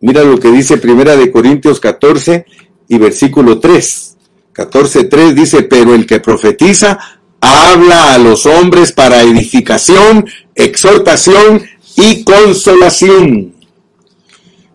Mira 0.00 0.22
lo 0.22 0.38
que 0.38 0.52
dice 0.52 0.76
Primera 0.76 1.16
de 1.16 1.32
Corintios 1.32 1.80
14 1.80 2.46
y 2.88 2.98
versículo 2.98 3.58
3. 3.58 4.16
14.3 4.54 5.32
dice, 5.32 5.62
pero 5.62 5.94
el 5.94 6.06
que 6.06 6.20
profetiza 6.20 6.98
habla 7.40 8.14
a 8.14 8.18
los 8.18 8.46
hombres 8.46 8.92
para 8.92 9.22
edificación, 9.22 10.26
exhortación 10.54 11.62
y 11.96 12.22
consolación. 12.24 13.54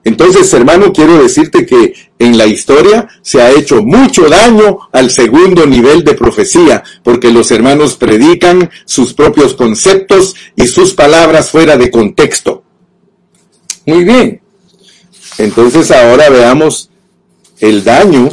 Entonces, 0.03 0.51
hermano, 0.53 0.93
quiero 0.93 1.22
decirte 1.22 1.66
que 1.66 1.93
en 2.18 2.38
la 2.38 2.45
historia 2.45 3.08
se 3.22 3.41
ha 3.41 3.51
hecho 3.51 3.84
mucho 3.84 4.30
daño 4.30 4.80
al 4.91 5.12
segundo 5.12 5.66
nivel 5.66 6.03
de 6.03 6.14
profecía, 6.14 6.84
porque 7.03 7.32
los 7.32 7.51
hermanos 7.51 7.95
predican 7.95 8.70
sus 8.86 9.14
propios 9.14 9.53
conceptos 9.53 10.36
y 10.55 10.68
sus 10.68 10.93
palabras 10.93 11.51
fuera 11.51 11.78
de 11.78 11.91
contexto. 11.91 12.64
Muy 13.86 14.03
bien. 14.03 14.41
Entonces 15.38 15.91
ahora 15.91 16.30
veamos 16.30 16.89
el 17.60 17.84
daño 17.84 18.30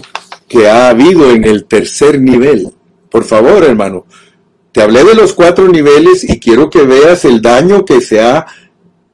que 0.49 0.69
ha 0.69 0.89
habido 0.89 1.31
en 1.31 1.45
el 1.45 1.65
tercer 1.65 2.21
nivel. 2.21 2.71
Por 3.11 3.25
favor, 3.25 3.65
hermano, 3.65 4.07
te 4.73 4.83
hablé 4.83 5.05
de 5.05 5.15
los 5.15 5.33
cuatro 5.35 5.69
niveles 5.69 6.29
y 6.29 6.39
quiero 6.41 6.69
que 6.69 6.83
veas 6.83 7.25
el 7.25 7.41
daño 7.41 7.85
que 7.85 8.01
se 8.01 8.21
ha 8.21 8.47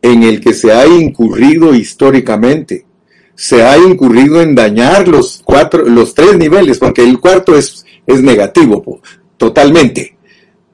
en 0.02 0.22
el 0.22 0.40
que 0.40 0.54
se 0.54 0.72
ha 0.72 0.86
incurrido 0.86 1.74
históricamente. 1.74 2.86
Se 3.34 3.62
ha 3.62 3.78
incurrido 3.78 4.40
en 4.40 4.54
dañar 4.54 5.08
los 5.08 5.40
cuatro, 5.44 5.84
los 5.84 6.14
tres 6.14 6.36
niveles, 6.36 6.78
porque 6.78 7.02
el 7.02 7.20
cuarto 7.20 7.54
es, 7.54 7.84
es 8.06 8.22
negativo. 8.22 9.00
totalmente. 9.36 10.16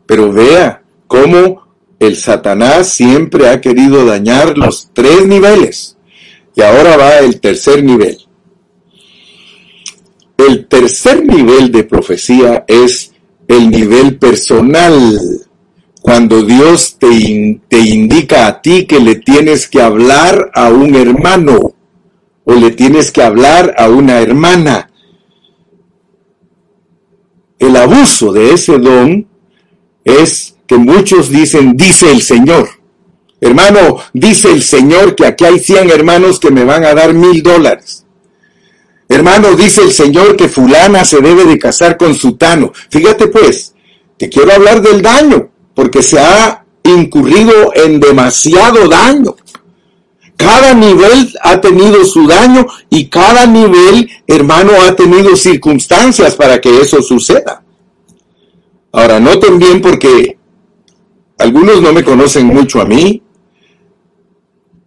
Pero 0.07 0.33
vea 0.33 0.83
cómo 1.07 1.67
el 1.99 2.17
Satanás 2.17 2.89
siempre 2.89 3.49
ha 3.49 3.61
querido 3.61 4.05
dañar 4.05 4.57
los 4.57 4.91
tres 4.93 5.27
niveles. 5.27 5.97
Y 6.55 6.63
ahora 6.63 6.97
va 6.97 7.19
el 7.19 7.41
tercer 7.41 7.85
nivel. 7.85 8.26
El 10.37 10.67
tercer 10.67 11.25
nivel 11.25 11.73
de 11.73 11.85
profecía 11.85 12.65
es 12.69 13.13
el 13.49 13.71
nivel 13.71 14.19
personal. 14.19 15.19
Cuando 16.01 16.43
Dios 16.43 16.97
te, 16.99 17.61
te, 17.69 17.79
indica 17.79 18.47
a 18.47 18.63
ti 18.63 18.87
que 18.87 19.01
le 19.01 19.17
tienes 19.17 19.67
que 19.67 19.83
hablar 19.83 20.51
a 20.55 20.69
un 20.71 20.95
hermano 20.95 21.75
o 22.45 22.55
le 22.55 22.71
tienes 22.71 23.11
que 23.11 23.23
hablar 23.23 23.75
a 23.77 23.89
una 23.89 24.21
hermana. 24.21 24.91
El 27.59 27.77
abuso 27.77 28.33
de 28.33 28.53
ese 28.53 28.79
don 28.79 29.27
es 30.05 30.57
que 30.67 30.77
muchos 30.77 31.31
dicen, 31.31 31.77
dice 31.77 32.13
el 32.13 32.23
Señor. 32.23 32.69
Hermano, 33.41 33.99
dice 34.13 34.53
el 34.53 34.63
Señor 34.63 35.15
que 35.15 35.27
aquí 35.27 35.45
hay 35.45 35.59
100 35.59 35.91
hermanos 35.91 36.41
que 36.41 36.51
me 36.51 36.65
van 36.65 36.85
a 36.85 36.95
dar 36.95 37.13
mil 37.15 37.43
dólares. 37.43 38.06
Hermano, 39.09 39.55
dice 39.55 39.83
el 39.83 39.93
Señor 39.93 40.37
que 40.37 40.49
fulana 40.49 41.05
se 41.05 41.21
debe 41.21 41.45
de 41.45 41.59
casar 41.59 41.97
con 41.97 42.15
sutano. 42.15 42.73
Fíjate 42.91 43.29
pues, 43.29 43.75
te 44.17 44.29
quiero 44.29 44.53
hablar 44.53 44.83
del 44.83 45.03
daño, 45.03 45.51
porque 45.75 46.03
se 46.03 46.19
ha 46.19 46.65
incurrido 46.83 47.73
en 47.75 48.01
demasiado 48.01 48.89
daño. 48.89 49.37
Cada 50.37 50.75
nivel 50.75 51.33
ha 51.43 51.61
tenido 51.61 52.05
su 52.05 52.27
daño 52.27 52.67
y 52.91 53.09
cada 53.09 53.47
nivel, 53.47 54.11
hermano, 54.27 54.73
ha 54.83 54.95
tenido 54.95 55.35
circunstancias 55.35 56.35
para 56.35 56.61
que 56.61 56.81
eso 56.81 57.01
suceda. 57.01 57.63
Ahora, 58.93 59.19
noten 59.21 59.59
bien 59.59 59.81
porque 59.81 60.37
algunos 61.39 61.81
no 61.81 61.93
me 61.93 62.05
conocen 62.05 62.47
mucho 62.47 62.81
a 62.81 62.85
mí 62.85 63.23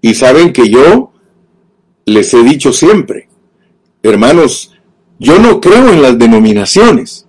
y 0.01 0.13
saben 0.13 0.53
que 0.53 0.69
yo 0.69 1.11
les 2.05 2.33
he 2.33 2.43
dicho 2.43 2.73
siempre, 2.73 3.28
hermanos, 4.03 4.71
yo 5.19 5.39
no 5.39 5.59
creo 5.59 5.89
en 5.89 6.01
las 6.01 6.17
denominaciones, 6.17 7.27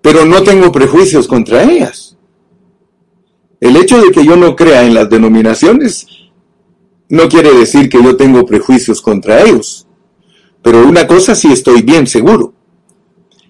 pero 0.00 0.24
no 0.24 0.42
tengo 0.42 0.72
prejuicios 0.72 1.26
contra 1.26 1.64
ellas. 1.64 2.16
El 3.60 3.76
hecho 3.76 4.00
de 4.00 4.10
que 4.10 4.24
yo 4.24 4.36
no 4.36 4.54
crea 4.54 4.84
en 4.84 4.94
las 4.94 5.08
denominaciones 5.10 6.06
no 7.08 7.28
quiere 7.28 7.52
decir 7.52 7.88
que 7.88 8.02
yo 8.02 8.16
tengo 8.16 8.44
prejuicios 8.46 9.00
contra 9.00 9.42
ellos. 9.42 9.86
Pero 10.62 10.86
una 10.86 11.06
cosa 11.06 11.34
sí 11.34 11.52
estoy 11.52 11.82
bien 11.82 12.06
seguro. 12.06 12.52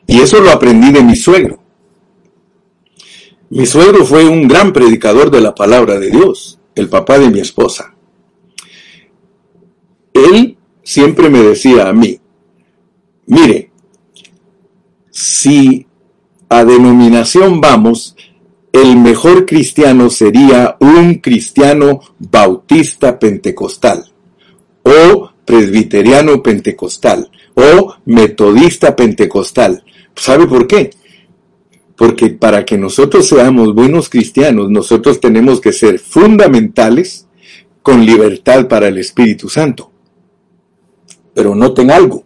Y 0.06 0.20
eso 0.20 0.40
lo 0.40 0.50
aprendí 0.50 0.92
de 0.92 1.02
mi 1.02 1.16
suegro. 1.16 1.58
Mi 3.48 3.64
suegro 3.64 4.04
fue 4.04 4.24
un 4.24 4.48
gran 4.48 4.72
predicador 4.72 5.30
de 5.30 5.40
la 5.40 5.54
palabra 5.54 5.98
de 5.98 6.10
Dios, 6.10 6.58
el 6.74 6.88
papá 6.88 7.18
de 7.18 7.30
mi 7.30 7.40
esposa. 7.40 7.94
Él 10.12 10.55
siempre 10.86 11.28
me 11.28 11.42
decía 11.42 11.88
a 11.88 11.92
mí, 11.92 12.20
mire, 13.26 13.72
si 15.10 15.84
a 16.48 16.64
denominación 16.64 17.60
vamos, 17.60 18.14
el 18.70 18.96
mejor 18.96 19.46
cristiano 19.46 20.10
sería 20.10 20.76
un 20.78 21.16
cristiano 21.16 22.00
bautista 22.20 23.18
pentecostal 23.18 24.04
o 24.84 25.30
presbiteriano 25.44 26.40
pentecostal 26.40 27.32
o 27.54 27.94
metodista 28.04 28.94
pentecostal. 28.94 29.82
¿Sabe 30.14 30.46
por 30.46 30.68
qué? 30.68 30.90
Porque 31.96 32.28
para 32.30 32.64
que 32.64 32.78
nosotros 32.78 33.26
seamos 33.26 33.74
buenos 33.74 34.08
cristianos, 34.08 34.70
nosotros 34.70 35.18
tenemos 35.18 35.60
que 35.60 35.72
ser 35.72 35.98
fundamentales 35.98 37.26
con 37.82 38.06
libertad 38.06 38.68
para 38.68 38.86
el 38.86 38.98
Espíritu 38.98 39.48
Santo. 39.48 39.95
Pero 41.36 41.54
noten 41.54 41.92
algo, 41.92 42.24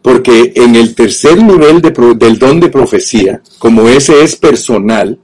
porque 0.00 0.52
en 0.54 0.76
el 0.76 0.94
tercer 0.94 1.42
nivel 1.42 1.82
del 1.82 2.38
don 2.38 2.60
de 2.60 2.70
profecía, 2.70 3.42
como 3.58 3.88
ese 3.88 4.22
es 4.22 4.36
personal, 4.36 5.18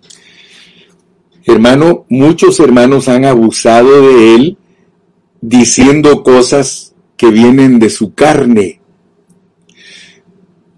Hermano, 1.46 2.06
muchos 2.08 2.58
hermanos 2.58 3.08
han 3.08 3.26
abusado 3.26 4.00
de 4.00 4.34
él 4.34 4.58
diciendo 5.42 6.22
cosas 6.22 6.94
que 7.18 7.28
vienen 7.28 7.78
de 7.78 7.90
su 7.90 8.14
carne. 8.14 8.80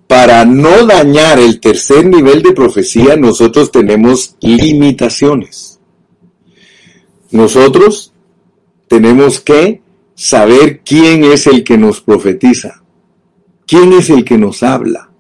Para 0.09 0.45
no 0.45 0.85
dañar 0.87 1.39
el 1.39 1.61
tercer 1.61 2.07
nivel 2.07 2.43
de 2.43 2.53
profecía, 2.53 3.17
nosotros 3.17 3.71
tenemos 3.71 4.37
limitaciones. 4.41 5.79
Nosotros 7.31 8.13
tenemos 8.89 9.41
que 9.41 9.83
saber 10.17 10.81
quién 10.85 11.23
es 11.23 11.47
el 11.47 11.63
que 11.63 11.79
nos 11.79 12.01
profetiza, 12.01 12.83
quién 13.67 13.93
es 13.93 14.11
el 14.11 14.25
que 14.25 14.39
nos 14.39 14.65
habla 14.65 15.11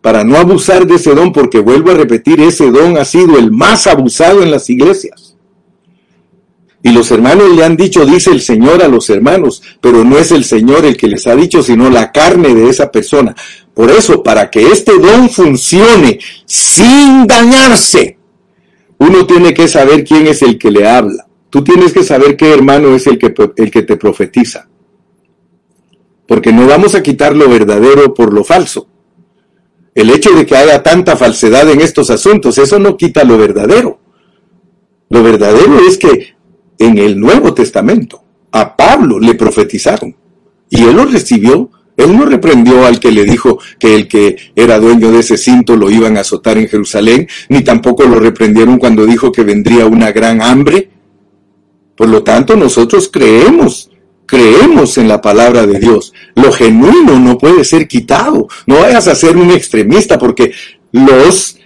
para 0.00 0.24
no 0.24 0.36
abusar 0.36 0.86
de 0.86 0.94
ese 0.94 1.14
don, 1.14 1.32
porque 1.32 1.58
vuelvo 1.58 1.90
a 1.90 1.94
repetir, 1.94 2.40
ese 2.40 2.70
don 2.70 2.96
ha 2.96 3.04
sido 3.04 3.38
el 3.38 3.50
más 3.50 3.86
abusado 3.86 4.42
en 4.42 4.50
las 4.50 4.70
iglesias. 4.70 5.36
Y 6.82 6.92
los 6.92 7.10
hermanos 7.10 7.54
le 7.54 7.64
han 7.64 7.76
dicho, 7.76 8.06
dice 8.06 8.30
el 8.30 8.40
Señor 8.40 8.82
a 8.82 8.88
los 8.88 9.10
hermanos, 9.10 9.62
pero 9.80 10.04
no 10.04 10.16
es 10.16 10.30
el 10.30 10.44
Señor 10.44 10.84
el 10.84 10.96
que 10.96 11.08
les 11.08 11.26
ha 11.26 11.34
dicho, 11.34 11.62
sino 11.62 11.90
la 11.90 12.12
carne 12.12 12.54
de 12.54 12.70
esa 12.70 12.90
persona. 12.90 13.34
Por 13.74 13.90
eso, 13.90 14.22
para 14.22 14.48
que 14.50 14.68
este 14.68 14.92
don 14.98 15.28
funcione 15.28 16.18
sin 16.46 17.26
dañarse, 17.26 18.16
uno 18.98 19.26
tiene 19.26 19.52
que 19.52 19.68
saber 19.68 20.04
quién 20.04 20.26
es 20.28 20.40
el 20.42 20.56
que 20.56 20.70
le 20.70 20.88
habla. 20.88 21.27
Tú 21.50 21.64
tienes 21.64 21.92
que 21.92 22.02
saber 22.02 22.36
qué 22.36 22.52
hermano 22.52 22.94
es 22.94 23.06
el 23.06 23.18
que, 23.18 23.34
el 23.56 23.70
que 23.70 23.82
te 23.82 23.96
profetiza. 23.96 24.68
Porque 26.26 26.52
no 26.52 26.66
vamos 26.66 26.94
a 26.94 27.02
quitar 27.02 27.34
lo 27.34 27.48
verdadero 27.48 28.12
por 28.12 28.32
lo 28.32 28.44
falso 28.44 28.88
el 29.98 30.10
hecho 30.10 30.32
de 30.32 30.46
que 30.46 30.56
haya 30.56 30.80
tanta 30.80 31.16
falsedad 31.16 31.68
en 31.68 31.80
estos 31.80 32.08
asuntos, 32.10 32.56
eso 32.58 32.78
no 32.78 32.96
quita 32.96 33.24
lo 33.24 33.36
verdadero. 33.36 33.98
Lo 35.08 35.24
verdadero 35.24 35.80
es 35.88 35.98
que 35.98 36.36
en 36.78 36.98
el 36.98 37.18
Nuevo 37.18 37.52
Testamento 37.52 38.22
a 38.52 38.76
Pablo 38.76 39.18
le 39.18 39.34
profetizaron 39.34 40.14
y 40.70 40.84
él 40.84 40.94
lo 40.94 41.04
recibió. 41.04 41.72
Él 41.96 42.16
no 42.16 42.26
reprendió 42.26 42.86
al 42.86 43.00
que 43.00 43.10
le 43.10 43.24
dijo 43.24 43.58
que 43.80 43.96
el 43.96 44.06
que 44.06 44.36
era 44.54 44.78
dueño 44.78 45.10
de 45.10 45.18
ese 45.18 45.36
cinto 45.36 45.76
lo 45.76 45.90
iban 45.90 46.16
a 46.16 46.20
azotar 46.20 46.56
en 46.58 46.68
Jerusalén, 46.68 47.26
ni 47.48 47.64
tampoco 47.64 48.04
lo 48.04 48.20
reprendieron 48.20 48.78
cuando 48.78 49.04
dijo 49.04 49.32
que 49.32 49.42
vendría 49.42 49.86
una 49.86 50.12
gran 50.12 50.40
hambre. 50.40 50.90
Por 51.98 52.08
lo 52.08 52.22
tanto, 52.22 52.56
nosotros 52.56 53.10
creemos 53.12 53.90
creemos 54.28 54.98
en 54.98 55.08
la 55.08 55.20
palabra 55.22 55.66
de 55.66 55.80
Dios. 55.80 56.12
Lo 56.34 56.52
genuino 56.52 57.18
no 57.18 57.38
puede 57.38 57.64
ser 57.64 57.88
quitado. 57.88 58.46
No 58.66 58.78
vayas 58.78 59.08
a 59.08 59.14
ser 59.14 59.38
un 59.38 59.50
extremista 59.50 60.18
porque 60.18 60.52
los, 60.92 61.58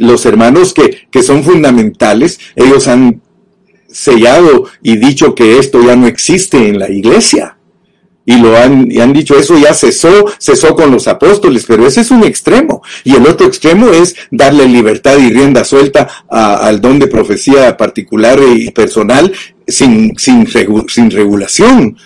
los 0.00 0.26
hermanos 0.26 0.74
que, 0.74 1.06
que 1.10 1.22
son 1.22 1.44
fundamentales, 1.44 2.40
ellos 2.56 2.88
han 2.88 3.22
sellado 3.88 4.64
y 4.82 4.96
dicho 4.96 5.34
que 5.34 5.58
esto 5.58 5.80
ya 5.80 5.94
no 5.94 6.08
existe 6.08 6.68
en 6.68 6.80
la 6.80 6.90
iglesia. 6.90 7.56
Y 8.24 8.36
lo 8.36 8.56
han, 8.56 8.90
y 8.90 9.00
han 9.00 9.12
dicho, 9.12 9.36
eso 9.36 9.58
ya 9.58 9.74
cesó, 9.74 10.26
cesó 10.38 10.74
con 10.76 10.92
los 10.92 11.08
apóstoles, 11.08 11.64
pero 11.66 11.86
ese 11.86 12.02
es 12.02 12.10
un 12.10 12.22
extremo. 12.22 12.82
Y 13.02 13.16
el 13.16 13.26
otro 13.26 13.46
extremo 13.46 13.88
es 13.88 14.14
darle 14.30 14.68
libertad 14.68 15.18
y 15.18 15.30
rienda 15.30 15.64
suelta 15.64 16.08
al 16.28 16.80
don 16.80 16.98
de 16.98 17.08
profecía 17.08 17.76
particular 17.76 18.38
y 18.54 18.70
personal 18.70 19.32
sin, 19.66 20.16
sin, 20.16 20.46
sin 20.88 21.10
regulación. 21.10 21.96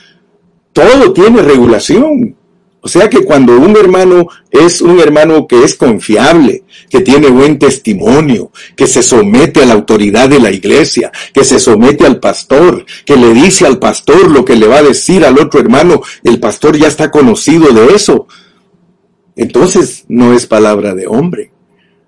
Todo 0.72 1.12
tiene 1.12 1.42
regulación. 1.42 2.35
O 2.86 2.88
sea 2.88 3.10
que 3.10 3.24
cuando 3.24 3.58
un 3.58 3.76
hermano 3.76 4.28
es 4.48 4.80
un 4.80 5.00
hermano 5.00 5.48
que 5.48 5.64
es 5.64 5.74
confiable, 5.74 6.62
que 6.88 7.00
tiene 7.00 7.26
buen 7.30 7.58
testimonio, 7.58 8.52
que 8.76 8.86
se 8.86 9.02
somete 9.02 9.60
a 9.60 9.66
la 9.66 9.74
autoridad 9.74 10.28
de 10.28 10.38
la 10.38 10.52
iglesia, 10.52 11.10
que 11.34 11.42
se 11.42 11.58
somete 11.58 12.06
al 12.06 12.20
pastor, 12.20 12.86
que 13.04 13.16
le 13.16 13.34
dice 13.34 13.66
al 13.66 13.80
pastor 13.80 14.30
lo 14.30 14.44
que 14.44 14.54
le 14.54 14.68
va 14.68 14.78
a 14.78 14.82
decir 14.84 15.24
al 15.24 15.36
otro 15.36 15.58
hermano, 15.58 16.00
el 16.22 16.38
pastor 16.38 16.78
ya 16.78 16.86
está 16.86 17.10
conocido 17.10 17.72
de 17.72 17.92
eso. 17.92 18.28
Entonces 19.34 20.04
no 20.06 20.32
es 20.32 20.46
palabra 20.46 20.94
de 20.94 21.08
hombre. 21.08 21.50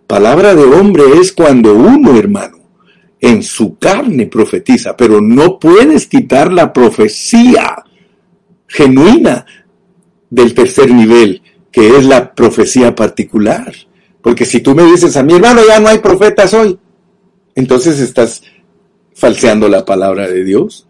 Palabra 0.07 0.55
de 0.55 0.63
hombre 0.63 1.03
es 1.21 1.33
cuando 1.33 1.75
uno, 1.75 2.17
hermano, 2.17 2.61
en 3.21 3.43
su 3.43 3.79
carne 3.79 4.27
profetiza, 4.27 4.97
pero 4.97 5.21
no 5.21 5.59
puedes 5.59 6.07
quitar 6.07 6.53
la 6.53 6.73
profecía 6.73 7.83
genuina 8.69 9.45
del 10.31 10.55
tercer 10.55 10.91
nivel, 10.91 11.43
que 11.71 11.97
es 11.97 12.05
la 12.05 12.35
profecía 12.35 12.95
particular. 12.95 13.73
Porque 14.23 14.45
si 14.45 14.61
tú 14.61 14.75
me 14.75 14.85
dices 14.85 15.17
a 15.17 15.23
mi 15.23 15.35
hermano, 15.35 15.61
ya 15.67 15.81
no 15.81 15.89
hay 15.89 15.99
profetas 15.99 16.53
hoy, 16.55 16.79
entonces 17.55 18.01
estás 18.01 18.43
falseando 19.15 19.69
la 19.69 19.85
palabra 19.85 20.29
de 20.29 20.45
Dios. 20.45 20.87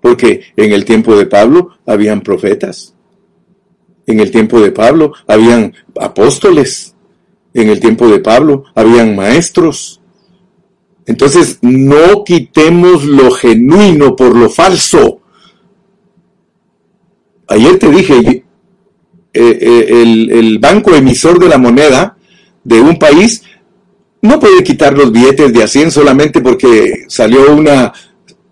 Porque 0.00 0.44
en 0.56 0.72
el 0.72 0.84
tiempo 0.84 1.16
de 1.16 1.26
Pablo 1.26 1.78
habían 1.86 2.22
profetas. 2.22 2.94
En 4.06 4.20
el 4.20 4.30
tiempo 4.30 4.60
de 4.60 4.72
Pablo 4.72 5.12
habían 5.26 5.74
apóstoles. 5.98 6.94
En 7.52 7.68
el 7.68 7.80
tiempo 7.80 8.08
de 8.08 8.20
Pablo 8.20 8.64
habían 8.74 9.14
maestros. 9.14 10.00
Entonces, 11.06 11.58
no 11.62 12.24
quitemos 12.24 13.04
lo 13.04 13.30
genuino 13.30 14.14
por 14.14 14.34
lo 14.36 14.48
falso. 14.48 15.20
Ayer 17.48 17.78
te 17.78 17.88
dije, 17.90 18.44
el, 19.32 20.30
el 20.30 20.58
banco 20.58 20.94
emisor 20.94 21.38
de 21.38 21.48
la 21.48 21.58
moneda 21.58 22.16
de 22.64 22.80
un 22.80 22.98
país 22.98 23.42
no 24.22 24.38
puede 24.38 24.62
quitar 24.62 24.96
los 24.96 25.12
billetes 25.12 25.52
de 25.52 25.62
a 25.62 25.68
100 25.68 25.90
solamente 25.90 26.40
porque 26.40 27.04
salió 27.08 27.54
una, 27.54 27.92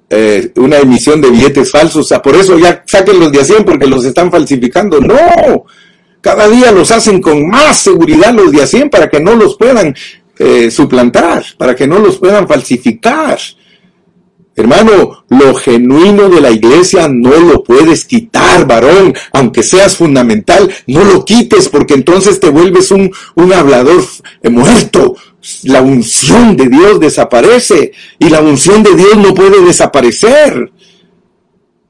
eh, 0.08 0.52
una 0.56 0.78
emisión 0.78 1.20
de 1.20 1.30
billetes 1.30 1.70
falsos. 1.70 2.06
O 2.06 2.08
sea, 2.08 2.22
por 2.22 2.34
eso 2.36 2.58
ya 2.58 2.82
saquen 2.86 3.20
los 3.20 3.32
de 3.32 3.40
a 3.40 3.44
100 3.44 3.64
porque 3.64 3.86
los 3.86 4.04
están 4.04 4.30
falsificando. 4.30 5.00
No, 5.00 5.66
cada 6.20 6.48
día 6.48 6.72
los 6.72 6.90
hacen 6.90 7.20
con 7.20 7.46
más 7.48 7.80
seguridad 7.80 8.32
los 8.32 8.50
de 8.52 8.62
a 8.62 8.66
100 8.66 8.90
para 8.90 9.08
que 9.08 9.20
no 9.20 9.34
los 9.34 9.56
puedan 9.56 9.94
eh, 10.38 10.70
suplantar, 10.70 11.44
para 11.58 11.76
que 11.76 11.86
no 11.86 11.98
los 11.98 12.16
puedan 12.16 12.48
falsificar. 12.48 13.38
Hermano, 14.58 15.24
lo 15.28 15.54
genuino 15.54 16.28
de 16.28 16.40
la 16.40 16.50
iglesia 16.50 17.06
no 17.06 17.30
lo 17.30 17.62
puedes 17.62 18.04
quitar, 18.04 18.66
varón, 18.66 19.14
aunque 19.32 19.62
seas 19.62 19.96
fundamental, 19.96 20.68
no 20.88 21.04
lo 21.04 21.24
quites 21.24 21.68
porque 21.68 21.94
entonces 21.94 22.40
te 22.40 22.48
vuelves 22.48 22.90
un, 22.90 23.08
un 23.36 23.52
hablador 23.52 24.02
muerto, 24.42 25.14
la 25.62 25.80
unción 25.80 26.56
de 26.56 26.68
Dios 26.68 26.98
desaparece 26.98 27.92
y 28.18 28.30
la 28.30 28.40
unción 28.40 28.82
de 28.82 28.96
Dios 28.96 29.16
no 29.16 29.32
puede 29.32 29.64
desaparecer. 29.64 30.72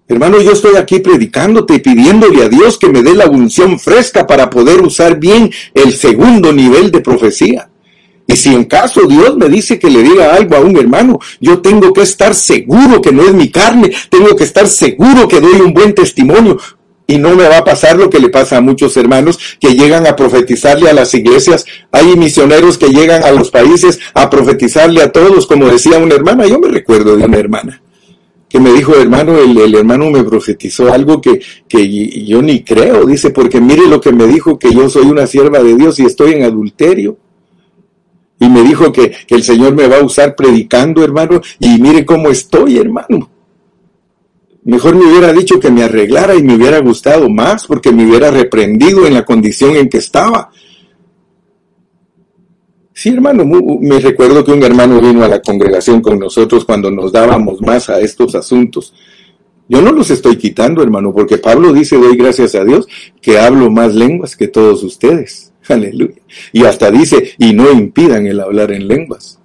Hermano, 0.07 0.39
yo 0.39 0.53
estoy 0.53 0.77
aquí 0.77 0.99
predicándote 0.99 1.77
y 1.77 1.79
pidiéndole 1.79 2.43
a 2.43 2.51
Dios 2.51 2.79
que 2.79 2.91
me 2.91 3.03
dé 3.03 3.15
la 3.15 3.31
unción 3.31 3.81
fresca 3.81 4.27
para 4.27 4.51
poder 4.51 4.83
usar 4.83 5.19
bien 5.19 5.51
el 5.73 5.95
segundo 5.95 6.53
nivel 6.53 6.91
de 6.91 7.01
profecía. 7.01 7.71
Y 8.29 8.37
si 8.37 8.55
en 8.55 8.67
caso 8.67 9.07
Dios 9.09 9.37
me 9.37 9.49
dice 9.49 9.79
que 9.79 9.91
le 9.91 10.03
diga 10.03 10.35
algo 10.35 10.55
a 10.55 10.61
un 10.61 10.77
hermano, 10.77 11.19
yo 11.41 11.61
tengo 11.61 11.93
que 11.93 12.03
estar 12.03 12.35
seguro 12.35 13.03
que 13.03 13.11
no 13.11 13.23
es 13.23 13.33
mi 13.33 13.51
carne, 13.51 13.91
tengo 14.11 14.37
que 14.37 14.45
estar 14.45 14.69
seguro 14.69 15.27
que 15.27 15.41
doy 15.41 15.61
un 15.61 15.73
buen 15.73 15.95
testimonio, 15.95 16.59
y 17.11 17.17
no 17.17 17.35
me 17.35 17.49
va 17.49 17.59
a 17.59 17.65
pasar 17.65 17.97
lo 17.97 18.11
que 18.11 18.21
le 18.21 18.29
pasa 18.29 18.59
a 18.59 18.61
muchos 18.61 18.95
hermanos 18.99 19.39
que 19.59 19.75
llegan 19.75 20.07
a 20.07 20.15
profetizarle 20.15 20.91
a 20.91 20.93
las 20.93 21.15
iglesias. 21.15 21.65
Hay 21.91 22.15
misioneros 22.17 22.77
que 22.77 22.91
llegan 22.91 23.25
a 23.25 23.31
los 23.33 23.51
países 23.51 23.99
a 24.13 24.29
profetizarle 24.29 25.01
a 25.01 25.11
todos, 25.11 25.47
como 25.47 25.67
decía 25.69 25.99
una 25.99 26.15
hermana. 26.15 26.47
Yo 26.47 26.59
me 26.59 26.69
recuerdo 26.69 27.17
de 27.17 27.25
una 27.25 27.39
hermana 27.39 27.83
que 28.47 28.61
me 28.61 28.73
dijo, 28.75 28.95
hermano, 28.95 29.39
el, 29.39 29.75
hermano 29.75 30.11
me 30.11 30.23
profetizó 30.23 30.93
algo 30.93 31.23
que, 31.23 31.41
yo 32.27 32.43
ni 32.43 32.63
creo. 32.63 33.07
Dice, 33.07 33.31
porque 33.31 33.59
mire 33.59 33.87
lo 33.87 34.03
que 34.03 34.13
me 34.13 34.27
dijo, 34.27 34.59
que 34.59 34.75
yo 34.75 34.91
soy 34.91 35.07
una 35.07 35.27
sierva 35.27 35.63
de 35.63 35.77
Dios 35.77 35.99
y 35.99 36.05
estoy 36.05 36.33
en 36.33 36.43
adulterio. 36.43 37.17
Y 38.41 38.49
me 38.49 38.63
dijo 38.63 38.93
que, 38.93 39.11
que 39.27 39.35
el 39.35 39.43
Señor 39.43 39.75
me 39.75 39.89
va 39.89 39.99
a 39.99 40.05
usar 40.05 40.37
predicando, 40.37 41.03
hermano, 41.03 41.41
y 41.59 41.79
mire 41.79 42.05
cómo 42.05 42.29
estoy, 42.29 42.79
hermano. 42.79 43.31
Mejor 44.65 44.97
me 44.97 45.07
hubiera 45.07 45.33
dicho 45.33 45.59
que 45.59 45.71
me 45.71 45.83
arreglara 45.83 46.35
y 46.35 46.43
me 46.43 46.55
hubiera 46.55 46.79
gustado 46.81 47.29
más 47.31 47.67
porque 47.67 47.91
me 47.91 48.07
hubiera 48.07 48.31
reprendido 48.31 49.07
en 49.07 49.15
la 49.15 49.25
condición 49.25 49.77
en 49.77 49.89
que 49.89 49.99
estaba. 49.99 50.51
Sí, 52.93 53.11
hermano, 53.11 53.45
me 53.45 54.01
recuerdo 54.01 54.45
que 54.45 54.51
un 54.51 54.63
hermano 54.63 55.01
vino 55.01 55.23
a 55.23 55.29
la 55.29 55.41
congregación 55.41 56.01
con 56.03 56.19
nosotros 56.19 56.65
cuando 56.65 56.91
nos 56.91 57.13
dábamos 57.13 57.61
más 57.63 57.89
a 57.89 58.01
estos 58.01 58.35
asuntos. 58.35 58.93
Yo 59.69 59.81
no 59.81 59.93
los 59.93 60.11
estoy 60.11 60.37
quitando, 60.37 60.83
hermano, 60.83 61.15
porque 61.15 61.39
Pablo 61.39 61.73
dice, 61.73 61.97
doy 61.97 62.17
gracias 62.17 62.55
a 62.55 62.65
Dios, 62.65 62.89
que 63.23 63.39
hablo 63.39 63.71
más 63.71 63.95
lenguas 63.95 64.37
que 64.37 64.49
todos 64.49 64.83
ustedes. 64.83 65.53
Aleluya. 65.75 66.23
Y 66.53 66.65
hasta 66.65 66.91
dice, 66.91 67.33
y 67.39 67.53
no 67.53 67.71
impidan 67.71 68.27
el 68.27 68.41
hablar 68.41 68.73
en 68.73 68.89
lenguas. 68.89 69.39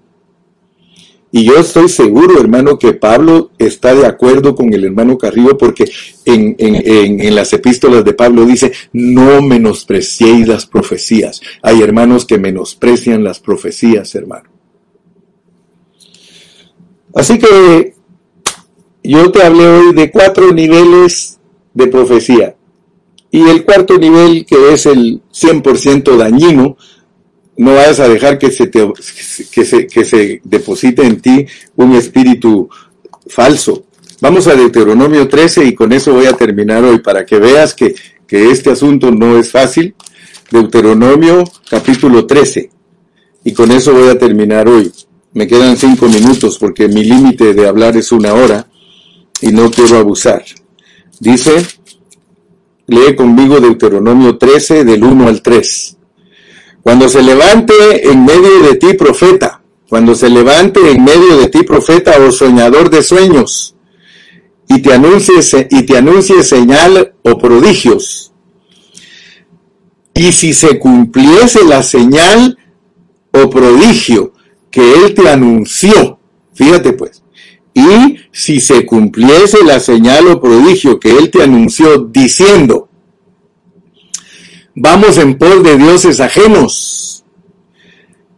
Y 1.36 1.46
yo 1.46 1.58
estoy 1.58 1.90
seguro, 1.90 2.40
hermano, 2.40 2.78
que 2.78 2.94
Pablo 2.94 3.50
está 3.58 3.96
de 3.96 4.06
acuerdo 4.06 4.54
con 4.54 4.72
el 4.72 4.84
hermano 4.84 5.18
Carrillo 5.18 5.58
porque 5.58 5.90
en, 6.26 6.56
en, 6.60 7.34
las 7.34 7.52
epístolas 7.54 8.06
de 8.06 8.14
Pablo 8.14 8.46
dice, 8.46 8.72
no 8.94 9.42
menospreciéis 9.42 10.48
las 10.48 10.68
profecías. 10.68 11.42
Hay 11.64 11.82
hermanos 11.82 12.28
que 12.28 12.38
menosprecian 12.38 13.24
las 13.24 13.40
profecías, 13.40 14.14
hermano. 14.14 14.48
Así 17.16 17.40
que 17.40 17.96
yo 19.04 19.32
te 19.32 19.42
hablé 19.42 19.68
hoy 19.68 19.94
de 19.96 20.12
cuatro 20.12 20.52
niveles 20.54 21.40
de 21.74 21.88
profecía. 21.88 22.56
Y 23.34 23.50
el 23.50 23.66
cuarto 23.66 23.98
nivel, 23.98 24.46
que 24.46 24.74
es 24.74 24.86
el 24.86 25.20
100% 25.34 26.18
dañino, 26.18 26.78
no 27.58 27.74
vayas 27.74 28.00
a 28.00 28.08
dejar 28.08 28.38
que 28.38 28.52
se, 28.52 28.68
te, 28.68 28.88
que 29.52 29.66
se, 29.66 29.88
que 29.88 30.06
se 30.06 30.40
deposite 30.44 31.04
en 31.04 31.20
ti 31.20 31.48
un 31.76 31.96
espíritu 31.96 32.70
falso. 33.26 33.86
Vamos 34.22 34.46
a 34.46 34.54
Deuteronomio 34.54 35.28
13 35.28 35.66
y 35.66 35.74
con 35.74 35.94
eso 35.94 36.14
voy 36.14 36.28
a 36.28 36.34
terminar 36.34 36.84
hoy 36.84 37.00
para 37.00 37.26
que 37.26 37.40
veas 37.40 37.74
que, 37.74 37.96
que 38.28 38.52
este 38.52 38.70
asunto 38.70 39.10
no 39.10 39.36
es 39.40 39.50
fácil. 39.50 39.96
Deuteronomio 40.52 41.44
capítulo 41.68 42.28
13 42.28 42.70
y 43.46 43.52
con 43.54 43.72
eso 43.72 43.94
voy 43.94 44.10
a 44.10 44.20
terminar 44.20 44.70
hoy. 44.70 44.92
Me 45.34 45.48
quedan 45.48 45.76
cinco 45.76 46.08
minutos 46.08 46.60
porque 46.60 46.88
mi 46.88 47.04
límite 47.04 47.56
de 47.56 47.68
hablar 47.68 47.98
es 47.98 48.12
una 48.12 48.32
hora 48.36 48.68
y 49.42 49.48
no 49.48 49.72
quiero 49.72 49.98
abusar. 49.98 50.46
Dice, 51.20 51.66
lee 52.88 53.16
conmigo 53.16 53.60
Deuteronomio 53.60 54.38
13 54.38 54.84
del 54.84 55.04
1 55.04 55.28
al 55.28 55.42
3. 55.42 55.98
Cuando 56.82 57.08
se 57.08 57.22
levante 57.24 58.10
en 58.10 58.26
medio 58.26 58.62
de 58.64 58.76
ti 58.76 58.94
profeta, 58.94 59.62
cuando 59.88 60.16
se 60.16 60.30
levante 60.30 60.92
en 60.92 61.04
medio 61.04 61.38
de 61.38 61.48
ti 61.48 61.64
profeta 61.64 62.18
o 62.20 62.32
soñador 62.32 62.90
de 62.90 63.04
sueños, 63.04 63.76
y 64.68 64.82
te 64.82 64.94
anuncie, 64.94 65.36
y 65.70 65.84
te 65.84 65.98
anuncie 65.98 66.44
señal 66.44 67.16
o 67.24 67.38
prodigios, 67.38 68.34
y 70.14 70.32
si 70.32 70.54
se 70.54 70.80
cumpliese 70.80 71.66
la 71.66 71.82
señal 71.84 72.58
o 73.32 73.50
prodigio 73.50 74.34
que 74.70 74.94
él 74.94 75.14
te 75.14 75.28
anunció, 75.28 76.20
fíjate 76.54 76.94
pues, 76.94 77.24
y 77.74 78.18
si 78.32 78.60
se 78.60 78.86
cumpliese 78.86 79.64
la 79.66 79.80
señal 79.80 80.28
o 80.28 80.40
prodigio 80.40 81.00
que 81.00 81.12
él 81.12 81.32
te 81.32 81.44
anunció 81.44 81.98
diciendo, 81.98 82.90
Vamos 84.76 85.20
en 85.20 85.38
pos 85.38 85.64
de 85.64 85.78
dioses 85.78 86.20
ajenos 86.20 87.24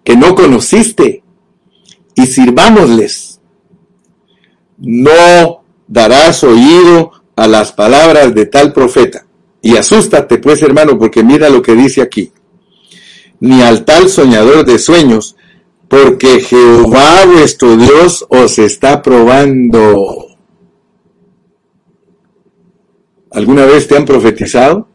que 0.04 0.18
no 0.18 0.36
conociste 0.36 1.24
y 2.14 2.26
sirvámosles. 2.26 3.40
No 4.78 5.64
darás 5.88 6.44
oído 6.44 7.14
a 7.38 7.48
las 7.48 7.72
palabras 7.72 8.36
de 8.36 8.46
tal 8.48 8.74
profeta. 8.74 9.26
Y 9.62 9.78
asústate 9.78 10.38
pues 10.38 10.62
hermano, 10.62 11.00
porque 11.00 11.24
mira 11.24 11.50
lo 11.50 11.62
que 11.62 11.74
dice 11.74 12.02
aquí. 12.02 12.34
Ni 13.40 13.62
al 13.62 13.86
tal 13.86 14.10
soñador 14.10 14.66
de 14.66 14.78
sueños, 14.78 15.38
porque 15.88 16.42
Jehová 16.42 17.26
vuestro 17.26 17.78
Dios 17.78 18.26
os 18.30 18.60
está 18.60 19.02
probando. 19.02 20.28
¿Alguna 23.32 23.66
vez 23.66 23.88
te 23.88 23.98
han 23.98 24.06
profetizado? 24.06 24.88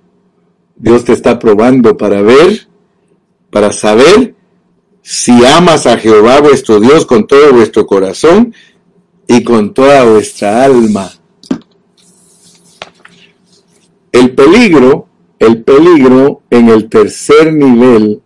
Dios 0.77 1.05
te 1.05 1.13
está 1.13 1.39
probando 1.39 1.97
para 1.97 2.23
ver, 2.23 2.69
para 3.51 3.71
saber 3.71 4.35
si 5.03 5.45
amas 5.45 5.87
a 5.87 5.99
Jehová 5.99 6.41
vuestro 6.41 6.81
Dios 6.81 7.05
con 7.05 7.27
todo 7.27 7.53
vuestro 7.53 7.87
corazón 7.87 8.55
y 9.27 9.45
con 9.45 9.75
toda 9.75 10.05
vuestra 10.05 10.65
alma. 10.65 11.11
El 14.13 14.35
peligro, 14.35 15.07
el 15.39 15.63
peligro 15.63 16.43
en 16.51 16.69
el 16.69 16.89
tercer 16.89 17.53
nivel 17.53 18.23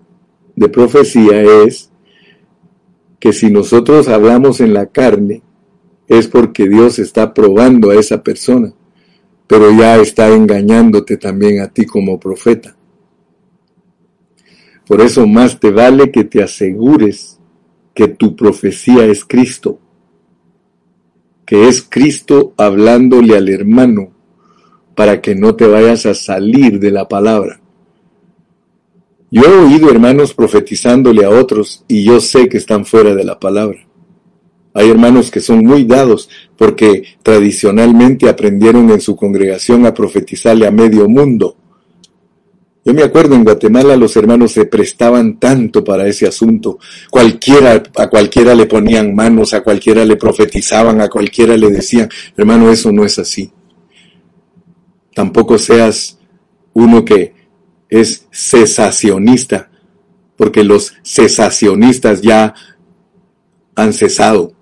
de 0.56 0.68
profecía 0.68 1.42
es 1.64 1.90
que 3.24 3.32
si 3.32 3.50
nosotros 3.50 4.08
hablamos 4.08 4.60
en 4.60 4.74
la 4.74 4.84
carne, 4.86 5.42
es 6.06 6.28
porque 6.28 6.68
Dios 6.68 6.98
está 6.98 7.32
probando 7.32 7.90
a 7.90 7.94
esa 7.94 8.22
persona 8.22 8.74
pero 9.46 9.70
ya 9.72 9.96
está 9.96 10.28
engañándote 10.28 11.16
también 11.16 11.60
a 11.60 11.68
ti 11.68 11.84
como 11.84 12.18
profeta. 12.18 12.76
Por 14.86 15.00
eso 15.00 15.26
más 15.26 15.60
te 15.60 15.70
vale 15.70 16.10
que 16.10 16.24
te 16.24 16.42
asegures 16.42 17.38
que 17.94 18.08
tu 18.08 18.34
profecía 18.34 19.06
es 19.06 19.24
Cristo, 19.24 19.78
que 21.46 21.68
es 21.68 21.82
Cristo 21.82 22.54
hablándole 22.56 23.36
al 23.36 23.48
hermano 23.48 24.12
para 24.94 25.20
que 25.20 25.34
no 25.34 25.54
te 25.54 25.66
vayas 25.66 26.06
a 26.06 26.14
salir 26.14 26.78
de 26.78 26.90
la 26.90 27.08
palabra. 27.08 27.60
Yo 29.34 29.42
he 29.42 29.64
oído 29.66 29.90
hermanos 29.90 30.32
profetizándole 30.32 31.24
a 31.24 31.28
otros 31.28 31.84
y 31.88 32.04
yo 32.04 32.20
sé 32.20 32.48
que 32.48 32.56
están 32.56 32.86
fuera 32.86 33.16
de 33.16 33.24
la 33.24 33.40
palabra. 33.40 33.84
Hay 34.72 34.88
hermanos 34.88 35.32
que 35.32 35.40
son 35.40 35.64
muy 35.66 35.82
dados 35.82 36.28
porque 36.56 37.02
tradicionalmente 37.20 38.28
aprendieron 38.28 38.88
en 38.90 39.00
su 39.00 39.16
congregación 39.16 39.86
a 39.86 39.92
profetizarle 39.92 40.68
a 40.68 40.70
medio 40.70 41.08
mundo. 41.08 41.56
Yo 42.84 42.94
me 42.94 43.02
acuerdo 43.02 43.34
en 43.34 43.42
Guatemala 43.42 43.96
los 43.96 44.16
hermanos 44.16 44.52
se 44.52 44.66
prestaban 44.66 45.40
tanto 45.40 45.82
para 45.82 46.06
ese 46.06 46.28
asunto. 46.28 46.78
Cualquiera, 47.10 47.82
a 47.96 48.08
cualquiera 48.08 48.54
le 48.54 48.66
ponían 48.66 49.16
manos, 49.16 49.52
a 49.52 49.64
cualquiera 49.64 50.04
le 50.04 50.14
profetizaban, 50.14 51.00
a 51.00 51.08
cualquiera 51.08 51.56
le 51.56 51.70
decían, 51.70 52.08
hermano, 52.36 52.70
eso 52.70 52.92
no 52.92 53.04
es 53.04 53.18
así. 53.18 53.50
Tampoco 55.12 55.58
seas 55.58 56.20
uno 56.72 57.04
que 57.04 57.43
es 58.00 58.26
cesacionista, 58.32 59.70
porque 60.36 60.64
los 60.64 60.94
cesacionistas 61.04 62.22
ya 62.22 62.54
han 63.76 63.92
cesado 63.92 64.52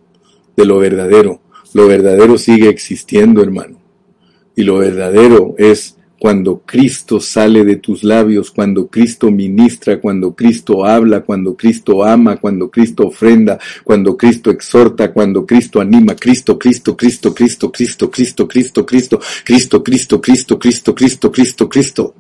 de 0.55 0.67
lo 0.67 0.79
verdadero. 0.79 1.41
Lo 1.73 1.87
verdadero 1.89 2.37
sigue 2.37 2.69
existiendo, 2.69 3.43
hermano. 3.43 3.79
Y 4.55 4.65
lo 4.65 4.77
verdadero 4.77 5.55
es 5.57 5.97
cuando 6.19 6.61
Cristo 6.67 7.21
sale 7.21 7.65
de 7.65 7.77
tus 7.77 8.05
labios, 8.05 8.51
cuando 8.51 8.89
Cristo 8.89 9.31
ministra, 9.31 9.99
cuando 9.99 10.35
Cristo 10.35 10.85
habla, 10.85 11.23
cuando 11.23 11.57
Cristo 11.57 12.05
ama, 12.05 12.37
cuando 12.37 12.71
Cristo 12.71 13.07
ofrenda, 13.07 13.59
cuando 13.83 14.15
Cristo 14.15 14.51
exhorta, 14.51 15.11
cuando 15.11 15.47
Cristo 15.47 15.81
anima, 15.81 16.15
Cristo, 16.15 16.59
Cristo, 16.59 16.95
Cristo, 16.95 17.35
Cristo, 17.35 17.73
Cristo, 17.73 18.11
Cristo, 18.11 18.47
Cristo, 18.47 18.87
Cristo, 18.87 19.19
Cristo, 19.43 19.83
Cristo, 19.83 20.21
Cristo, 20.21 20.59
Cristo, 20.61 20.95
Cristo, 20.95 21.33
Cristo, 21.33 21.69
Cristo. 21.71 22.15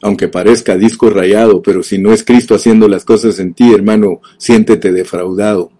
Aunque 0.00 0.28
parezca 0.28 0.76
disco 0.76 1.10
rayado, 1.10 1.60
pero 1.62 1.82
si 1.82 1.98
no 1.98 2.12
es 2.12 2.24
Cristo 2.24 2.54
haciendo 2.54 2.88
las 2.88 3.04
cosas 3.04 3.38
en 3.38 3.54
ti, 3.54 3.72
hermano, 3.72 4.20
siéntete 4.36 4.92
defraudado. 4.92 5.70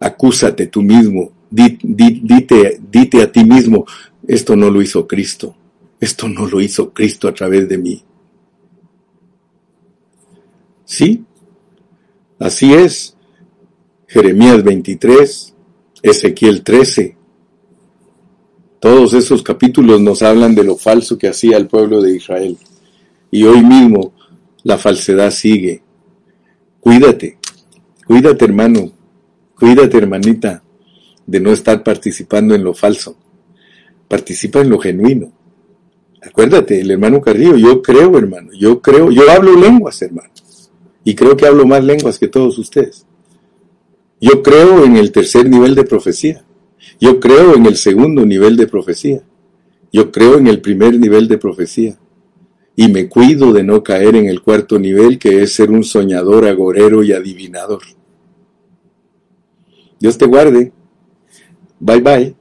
Acúsate 0.00 0.66
tú 0.66 0.82
mismo, 0.82 1.32
dite, 1.50 2.80
dite 2.90 3.22
a 3.22 3.32
ti 3.32 3.44
mismo, 3.44 3.86
esto 4.26 4.54
no 4.54 4.70
lo 4.70 4.82
hizo 4.82 5.06
Cristo. 5.06 5.56
Esto 6.00 6.28
no 6.28 6.46
lo 6.46 6.60
hizo 6.60 6.92
Cristo 6.92 7.26
a 7.26 7.34
través 7.34 7.68
de 7.68 7.78
mí. 7.78 8.02
Sí, 10.84 11.24
así 12.38 12.72
es. 12.72 13.16
Jeremías 14.06 14.62
23, 14.62 15.54
Ezequiel 16.02 16.62
13. 16.62 17.16
Todos 18.80 19.12
esos 19.12 19.42
capítulos 19.42 20.00
nos 20.00 20.22
hablan 20.22 20.54
de 20.54 20.64
lo 20.64 20.76
falso 20.76 21.18
que 21.18 21.28
hacía 21.28 21.56
el 21.56 21.66
pueblo 21.66 22.00
de 22.00 22.16
Israel. 22.16 22.56
Y 23.30 23.44
hoy 23.44 23.62
mismo 23.62 24.12
la 24.62 24.78
falsedad 24.78 25.30
sigue. 25.30 25.82
Cuídate, 26.80 27.38
cuídate 28.06 28.44
hermano, 28.44 28.92
cuídate 29.54 29.98
hermanita 29.98 30.62
de 31.26 31.40
no 31.40 31.50
estar 31.52 31.82
participando 31.82 32.54
en 32.54 32.64
lo 32.64 32.72
falso. 32.72 33.16
Participa 34.08 34.60
en 34.60 34.70
lo 34.70 34.78
genuino. 34.78 35.32
Acuérdate, 36.22 36.80
el 36.80 36.90
hermano 36.90 37.20
Carrillo, 37.20 37.56
yo 37.56 37.80
creo, 37.82 38.18
hermano, 38.18 38.50
yo 38.52 38.80
creo, 38.80 39.10
yo 39.10 39.30
hablo 39.30 39.54
lenguas, 39.54 40.00
hermano, 40.02 40.30
y 41.04 41.14
creo 41.14 41.36
que 41.36 41.46
hablo 41.46 41.64
más 41.66 41.84
lenguas 41.84 42.18
que 42.18 42.28
todos 42.28 42.58
ustedes. 42.58 43.06
Yo 44.20 44.42
creo 44.42 44.84
en 44.84 44.96
el 44.96 45.12
tercer 45.12 45.48
nivel 45.48 45.74
de 45.74 45.84
profecía, 45.84 46.44
yo 47.00 47.20
creo 47.20 47.54
en 47.54 47.66
el 47.66 47.76
segundo 47.76 48.26
nivel 48.26 48.56
de 48.56 48.66
profecía, 48.66 49.22
yo 49.92 50.10
creo 50.10 50.38
en 50.38 50.48
el 50.48 50.60
primer 50.60 50.98
nivel 50.98 51.28
de 51.28 51.38
profecía, 51.38 51.98
y 52.80 52.86
me 52.86 53.08
cuido 53.08 53.52
de 53.52 53.64
no 53.64 53.82
caer 53.82 54.14
en 54.14 54.26
el 54.26 54.40
cuarto 54.40 54.78
nivel, 54.78 55.18
que 55.18 55.42
es 55.42 55.52
ser 55.52 55.72
un 55.72 55.82
soñador, 55.82 56.46
agorero 56.46 57.02
y 57.02 57.12
adivinador. 57.12 57.82
Dios 59.98 60.16
te 60.16 60.26
guarde. 60.26 60.72
Bye 61.80 62.00
bye. 62.00 62.36